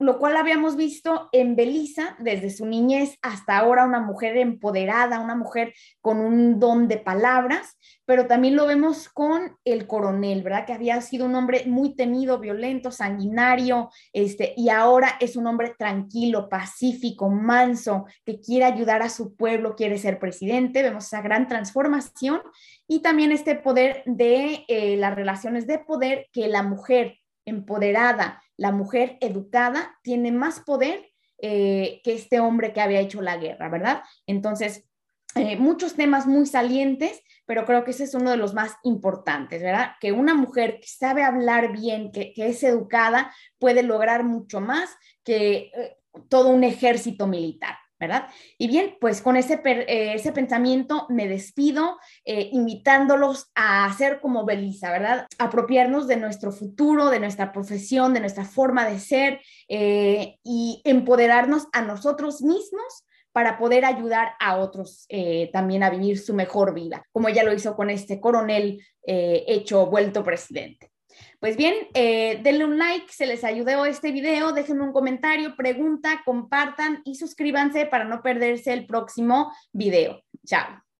lo 0.00 0.18
cual 0.18 0.36
habíamos 0.38 0.76
visto 0.76 1.28
en 1.30 1.56
Belisa 1.56 2.16
desde 2.18 2.48
su 2.48 2.64
niñez 2.64 3.18
hasta 3.20 3.58
ahora 3.58 3.84
una 3.84 4.00
mujer 4.00 4.38
empoderada, 4.38 5.20
una 5.20 5.36
mujer 5.36 5.74
con 6.00 6.20
un 6.20 6.58
don 6.58 6.88
de 6.88 6.96
palabras, 6.96 7.76
pero 8.06 8.26
también 8.26 8.56
lo 8.56 8.66
vemos 8.66 9.10
con 9.10 9.58
el 9.62 9.86
coronel, 9.86 10.42
¿verdad? 10.42 10.64
Que 10.64 10.72
había 10.72 10.98
sido 11.02 11.26
un 11.26 11.34
hombre 11.34 11.64
muy 11.66 11.94
temido, 11.94 12.38
violento, 12.38 12.90
sanguinario, 12.90 13.90
este, 14.14 14.54
y 14.56 14.70
ahora 14.70 15.16
es 15.20 15.36
un 15.36 15.46
hombre 15.46 15.74
tranquilo, 15.78 16.48
pacífico, 16.48 17.28
manso, 17.28 18.06
que 18.24 18.40
quiere 18.40 18.64
ayudar 18.64 19.02
a 19.02 19.10
su 19.10 19.36
pueblo, 19.36 19.76
quiere 19.76 19.98
ser 19.98 20.18
presidente. 20.18 20.82
Vemos 20.82 21.04
esa 21.04 21.20
gran 21.20 21.46
transformación 21.46 22.40
y 22.88 23.02
también 23.02 23.32
este 23.32 23.54
poder 23.54 24.02
de 24.06 24.64
eh, 24.66 24.96
las 24.96 25.14
relaciones 25.14 25.66
de 25.66 25.78
poder 25.78 26.26
que 26.32 26.48
la 26.48 26.62
mujer 26.62 27.18
empoderada, 27.44 28.42
la 28.60 28.72
mujer 28.72 29.16
educada 29.22 29.98
tiene 30.02 30.32
más 30.32 30.60
poder 30.60 31.10
eh, 31.38 32.02
que 32.04 32.12
este 32.12 32.40
hombre 32.40 32.74
que 32.74 32.82
había 32.82 33.00
hecho 33.00 33.22
la 33.22 33.38
guerra, 33.38 33.70
¿verdad? 33.70 34.02
Entonces, 34.26 34.84
eh, 35.34 35.56
muchos 35.56 35.94
temas 35.94 36.26
muy 36.26 36.44
salientes, 36.44 37.22
pero 37.46 37.64
creo 37.64 37.84
que 37.84 37.92
ese 37.92 38.04
es 38.04 38.14
uno 38.14 38.30
de 38.30 38.36
los 38.36 38.52
más 38.52 38.76
importantes, 38.82 39.62
¿verdad? 39.62 39.92
Que 39.98 40.12
una 40.12 40.34
mujer 40.34 40.78
que 40.78 40.88
sabe 40.88 41.22
hablar 41.22 41.72
bien, 41.72 42.12
que, 42.12 42.34
es 42.36 42.62
educada, 42.62 43.34
puede 43.58 43.82
lograr 43.82 44.24
mucho 44.24 44.60
más 44.60 44.90
que 45.24 45.70
eh, 45.74 45.96
todo 46.28 46.50
un 46.50 46.62
ejército 46.62 47.26
militar. 47.26 47.78
¿Verdad? 48.00 48.28
Y 48.56 48.66
bien, 48.66 48.96
pues 48.98 49.20
con 49.20 49.36
ese, 49.36 49.60
eh, 49.64 50.14
ese 50.14 50.32
pensamiento 50.32 51.06
me 51.10 51.28
despido, 51.28 51.98
eh, 52.24 52.48
invitándolos 52.50 53.50
a 53.54 53.84
hacer 53.84 54.20
como 54.20 54.46
Belisa, 54.46 54.90
¿verdad? 54.90 55.26
Apropiarnos 55.38 56.08
de 56.08 56.16
nuestro 56.16 56.50
futuro, 56.50 57.10
de 57.10 57.20
nuestra 57.20 57.52
profesión, 57.52 58.14
de 58.14 58.20
nuestra 58.20 58.46
forma 58.46 58.88
de 58.88 58.98
ser 58.98 59.40
eh, 59.68 60.38
y 60.42 60.80
empoderarnos 60.84 61.68
a 61.72 61.82
nosotros 61.82 62.40
mismos 62.40 63.04
para 63.32 63.58
poder 63.58 63.84
ayudar 63.84 64.32
a 64.40 64.56
otros 64.56 65.06
también 65.52 65.84
a 65.84 65.90
vivir 65.90 66.18
su 66.18 66.34
mejor 66.34 66.74
vida, 66.74 67.04
como 67.12 67.28
ya 67.28 67.44
lo 67.44 67.52
hizo 67.52 67.76
con 67.76 67.88
este 67.88 68.18
coronel 68.18 68.84
hecho 69.04 69.86
vuelto 69.86 70.24
presidente. 70.24 70.89
Pues 71.40 71.56
bien, 71.56 71.74
eh, 71.94 72.38
denle 72.42 72.66
un 72.66 72.78
like, 72.78 73.10
se 73.10 73.24
les 73.26 73.44
ayudó 73.44 73.86
este 73.86 74.12
video, 74.12 74.52
déjenme 74.52 74.84
un 74.84 74.92
comentario, 74.92 75.56
pregunta, 75.56 76.20
compartan 76.26 77.00
y 77.06 77.14
suscríbanse 77.14 77.86
para 77.86 78.04
no 78.04 78.22
perderse 78.22 78.74
el 78.74 78.86
próximo 78.86 79.50
video. 79.72 80.22
Chao. 80.44 80.82